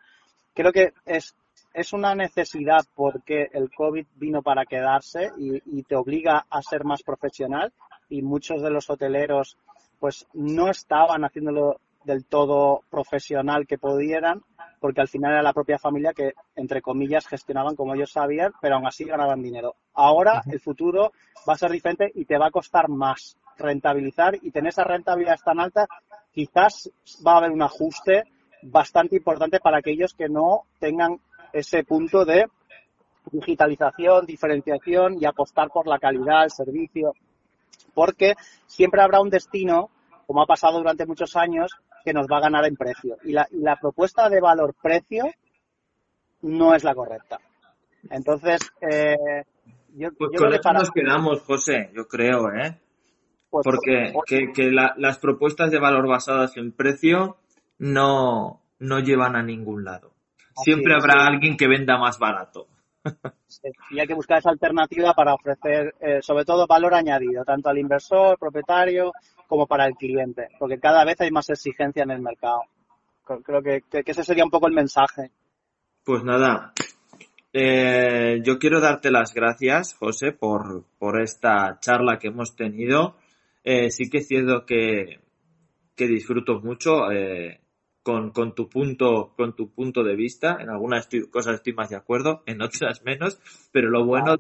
Creo 0.53 0.72
que 0.72 0.93
es 1.05 1.36
es 1.74 1.93
una 1.93 2.14
necesidad 2.14 2.86
porque 2.95 3.47
el 3.51 3.72
COVID 3.72 4.05
vino 4.16 4.41
para 4.41 4.66
quedarse 4.66 5.32
y, 5.38 5.61
y, 5.66 5.84
te 5.84 5.95
obliga 5.95 6.45
a 6.49 6.61
ser 6.61 6.84
más 6.84 7.01
profesional 7.01 7.74
y 8.09 8.22
muchos 8.22 8.61
de 8.61 8.70
los 8.70 8.89
hoteleros 8.89 9.57
pues 9.99 10.28
no 10.34 10.70
estaban 10.70 11.24
haciéndolo 11.24 11.80
del 12.04 12.26
todo 12.26 12.82
profesional 12.89 13.66
que 13.68 13.78
pudieran, 13.78 14.43
porque 14.80 15.01
al 15.01 15.08
final 15.08 15.32
era 15.32 15.41
la 15.41 15.54
propia 15.54 15.80
familia 15.80 16.14
que, 16.14 16.34
entre 16.56 16.82
comillas, 16.82 17.28
gestionaban 17.28 17.76
como 17.76 17.95
ellos 17.95 18.12
sabían, 18.12 18.51
pero 18.62 18.76
aún 18.76 18.86
así 18.86 19.06
ganaban 19.06 19.41
dinero. 19.41 19.76
Ahora 19.93 20.41
el 20.51 20.60
futuro 20.60 21.14
va 21.47 21.54
a 21.54 21.58
ser 21.58 21.72
diferente 21.72 22.12
y 22.14 22.26
te 22.26 22.38
va 22.38 22.47
a 22.47 22.51
costar 22.51 22.89
más 22.89 23.38
rentabilizar 23.58 24.36
y 24.41 24.51
tener 24.51 24.70
esa 24.70 24.84
rentabilidad 24.84 25.39
tan 25.43 25.60
alta, 25.60 25.88
quizás 26.32 26.89
va 27.26 27.34
a 27.34 27.38
haber 27.38 27.51
un 27.51 27.62
ajuste 27.62 28.24
bastante 28.64 29.16
importante 29.16 29.60
para 29.60 29.78
aquellos 29.78 30.14
que 30.14 30.30
no 30.30 30.64
tengan 30.80 31.20
ese 31.51 31.84
punto 31.84 32.26
de 32.26 32.47
digitalización, 33.32 34.26
diferenciación 34.26 35.18
y 35.22 35.26
apostar 35.26 35.70
por 35.70 35.88
la 35.88 35.99
calidad, 35.99 36.43
el 36.43 36.51
servicio, 36.51 37.14
porque 37.93 38.34
siempre 38.66 39.01
habrá 39.01 39.22
un 39.22 39.30
destino, 39.30 39.89
como 40.28 40.41
ha 40.41 40.45
pasado 40.45 40.78
durante 40.78 41.06
muchos 41.06 41.36
años, 41.36 41.72
que 42.04 42.14
nos 42.14 42.28
va 42.28 42.38
a 42.38 42.41
ganar 42.41 42.66
en 42.66 42.76
precio. 42.76 43.18
Y 43.24 43.32
la, 43.32 43.47
la 43.51 43.76
propuesta 43.76 44.30
de 44.30 44.41
valor-precio 44.41 45.26
no 46.41 46.76
es 46.76 46.84
la 46.84 46.93
correcta. 46.93 47.39
Entonces, 48.10 48.60
eh, 48.82 49.43
yo, 49.95 50.10
pues 50.18 50.32
con 50.38 50.54
eso 50.54 50.74
nos 50.74 50.91
quedamos, 50.91 51.41
José, 51.41 51.91
yo 51.95 52.08
creo, 52.08 52.51
¿eh? 52.51 52.80
Pues 53.49 53.64
Porque 53.64 54.14
que, 54.26 54.51
que 54.51 54.72
las 54.72 55.20
propuestas 55.20 55.70
de 55.70 55.80
valor 55.80 56.08
basadas 56.08 56.58
en 56.58 56.72
precio 56.72 57.38
no, 57.78 58.62
no 58.80 58.99
llevan 58.99 59.36
a 59.36 59.43
ningún 59.43 59.84
lado. 59.84 60.12
Siempre 60.64 60.95
habrá 60.95 61.28
alguien 61.28 61.56
que 61.56 61.68
venda 61.68 61.97
más 61.97 62.18
barato. 62.18 62.68
y 63.91 63.99
hay 63.99 64.08
que 64.08 64.14
buscar 64.14 64.39
esa 64.39 64.49
alternativa 64.49 65.14
para 65.14 65.34
ofrecer, 65.34 65.93
eh, 65.99 66.20
sobre 66.22 66.45
todo, 66.45 66.66
valor 66.66 66.93
añadido, 66.93 67.43
tanto 67.43 67.70
al 67.70 67.78
inversor, 67.78 68.39
propietario, 68.39 69.12
como 69.54 69.68
para 69.68 69.86
el 69.86 69.93
cliente, 69.93 70.47
porque 70.58 70.80
cada 70.80 71.06
vez 71.06 71.22
hay 71.22 71.30
más 71.30 71.47
exigencia 71.47 72.01
en 72.01 72.10
el 72.10 72.24
mercado. 72.24 72.62
Creo 73.24 73.62
que, 73.62 73.84
ese 74.04 74.24
sería 74.24 74.43
un 74.43 74.49
poco 74.49 74.66
el 74.66 74.74
mensaje. 74.74 75.30
Pues 76.04 76.24
nada, 76.24 76.74
eh, 77.54 78.41
yo 78.43 78.58
quiero 78.58 78.82
darte 78.82 79.12
las 79.12 79.32
gracias, 79.32 79.93
José, 79.93 80.32
por, 80.32 80.86
por 80.97 81.22
esta 81.22 81.78
charla 81.80 82.18
que 82.18 82.30
hemos 82.30 82.56
tenido. 82.56 83.16
Eh, 83.64 83.91
sí 83.91 84.10
que 84.10 84.18
es 84.18 84.28
cierto 84.28 84.66
que, 84.66 85.20
que 85.95 86.08
disfruto 86.08 86.60
mucho 86.60 87.12
eh, 87.12 87.62
con, 88.01 88.32
con, 88.32 88.56
tu 88.56 88.68
punto, 88.68 89.36
con 89.38 89.56
tu 89.56 89.70
punto 89.70 90.04
de 90.04 90.16
vista. 90.16 90.58
En 90.60 90.72
algunas 90.72 91.08
cosas 91.30 91.58
estoy 91.58 91.74
más 91.74 91.91
de 91.91 91.97
acuerdo, 91.97 92.41
en 92.47 92.60
otras 92.64 93.04
menos, 93.06 93.39
pero 93.72 93.91
lo 93.91 94.04
bueno, 94.04 94.36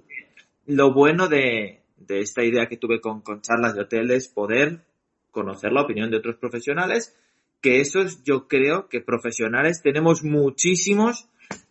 lo 0.65 0.91
bueno 0.91 1.27
de, 1.27 1.83
de 1.97 2.19
esta 2.21 2.43
idea 2.43 2.65
que 2.65 2.77
tuve 2.77 2.99
con, 2.99 3.21
con 3.21 3.41
charlas 3.41 3.75
de 3.75 3.81
hotel 3.81 4.09
es 4.09 4.27
poder 4.27 4.81
conocer 5.33 5.73
la 5.73 5.81
opinión 5.81 6.09
de 6.09 6.17
otros 6.17 6.37
profesionales, 6.37 7.13
que 7.59 7.81
esos 7.81 8.23
yo 8.23 8.47
creo 8.47 8.87
que 8.87 9.01
profesionales 9.01 9.81
tenemos 9.83 10.23
muchísimos 10.23 11.27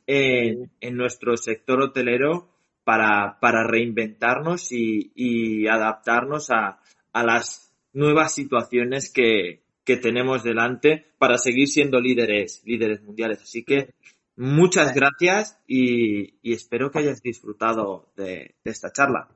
en, 0.07 0.71
en 0.83 0.97
nuestro 0.97 1.39
sector 1.39 1.81
hotelero 1.81 2.51
para, 2.85 3.39
para 3.41 3.67
reinventarnos 3.67 4.71
y, 4.73 5.13
y 5.15 5.67
adaptarnos 5.69 6.51
a, 6.51 6.81
a 7.15 7.25
las 7.25 7.73
nuevas 7.95 8.35
situaciones 8.35 9.11
que, 9.11 9.63
que 9.85 9.97
tenemos 9.97 10.43
delante 10.43 11.07
para 11.19 11.39
seguir 11.39 11.69
siendo 11.69 12.01
líderes, 12.01 12.63
líderes 12.65 13.03
mundiales. 13.03 13.43
Así 13.43 13.65
que 13.65 13.95
muchas 14.37 14.95
gracias 14.95 15.59
y, 15.67 16.53
espero 16.53 16.91
que 16.91 17.01
hayas 17.01 17.23
disfrutado 17.23 18.13
de, 18.17 18.55
esta 18.65 18.93
charla. 18.93 19.29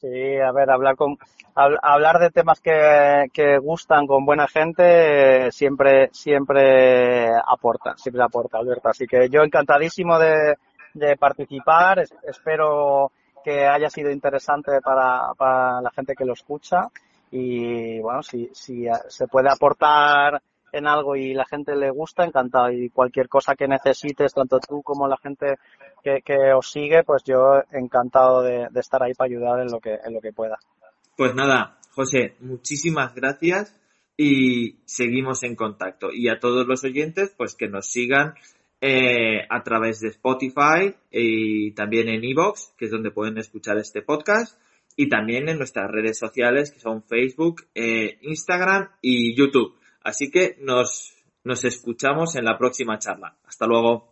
Sí, 0.00 0.38
a 0.38 0.50
ver, 0.50 0.70
hablar 0.70 0.96
con 0.96 1.18
hablar 1.54 2.18
de 2.20 2.30
temas 2.30 2.58
que, 2.60 3.26
que 3.34 3.58
gustan 3.58 4.06
con 4.06 4.24
buena 4.24 4.48
gente 4.48 5.52
siempre 5.52 6.08
siempre 6.12 7.28
aporta, 7.46 7.96
siempre 7.98 8.22
aporta, 8.22 8.56
Alberto. 8.56 8.88
Así 8.88 9.06
que 9.06 9.28
yo 9.28 9.42
encantadísimo 9.42 10.18
de, 10.18 10.56
de 10.94 11.16
participar. 11.18 12.02
espero 12.26 13.12
que 13.44 13.66
haya 13.66 13.90
sido 13.90 14.10
interesante 14.10 14.80
para, 14.82 15.34
para 15.36 15.82
la 15.82 15.90
gente 15.90 16.14
que 16.14 16.24
lo 16.24 16.32
escucha 16.32 16.88
y 17.30 18.00
bueno, 18.00 18.22
si, 18.22 18.50
si 18.54 18.86
se 19.08 19.26
puede 19.28 19.50
aportar 19.50 20.40
en 20.72 20.86
algo 20.86 21.16
y 21.16 21.34
la 21.34 21.44
gente 21.44 21.74
le 21.76 21.90
gusta, 21.90 22.24
encantado. 22.24 22.70
Y 22.70 22.90
cualquier 22.90 23.28
cosa 23.28 23.54
que 23.54 23.68
necesites, 23.68 24.34
tanto 24.34 24.58
tú 24.60 24.82
como 24.82 25.08
la 25.08 25.16
gente 25.16 25.56
que, 26.02 26.22
que 26.24 26.52
os 26.52 26.70
sigue, 26.70 27.02
pues 27.04 27.22
yo 27.24 27.62
encantado 27.72 28.42
de, 28.42 28.68
estar 28.74 29.02
ahí 29.02 29.14
para 29.14 29.28
ayudar 29.28 29.60
en 29.60 29.68
lo 29.68 29.80
que, 29.80 29.94
en 30.04 30.14
lo 30.14 30.20
que 30.20 30.32
pueda. 30.32 30.58
Pues 31.16 31.34
nada, 31.34 31.78
José, 31.92 32.36
muchísimas 32.40 33.14
gracias 33.14 33.76
y 34.16 34.80
seguimos 34.84 35.42
en 35.42 35.56
contacto. 35.56 36.08
Y 36.12 36.28
a 36.28 36.38
todos 36.38 36.66
los 36.66 36.84
oyentes, 36.84 37.34
pues 37.36 37.54
que 37.54 37.68
nos 37.68 37.90
sigan 37.90 38.34
eh, 38.80 39.46
a 39.48 39.62
través 39.62 40.00
de 40.00 40.08
Spotify 40.08 40.94
y 41.10 41.72
también 41.72 42.08
en 42.08 42.24
Evox, 42.24 42.74
que 42.78 42.86
es 42.86 42.90
donde 42.90 43.10
pueden 43.10 43.38
escuchar 43.38 43.76
este 43.78 44.02
podcast 44.02 44.58
y 44.96 45.08
también 45.08 45.48
en 45.48 45.58
nuestras 45.58 45.90
redes 45.90 46.18
sociales 46.18 46.70
que 46.70 46.80
son 46.80 47.02
Facebook, 47.02 47.62
eh, 47.74 48.18
Instagram 48.22 48.90
y 49.00 49.34
YouTube. 49.34 49.79
Así 50.02 50.30
que 50.30 50.56
nos, 50.60 51.14
nos 51.44 51.64
escuchamos 51.64 52.36
en 52.36 52.44
la 52.44 52.56
próxima 52.58 52.98
charla. 52.98 53.36
Hasta 53.46 53.66
luego. 53.66 54.09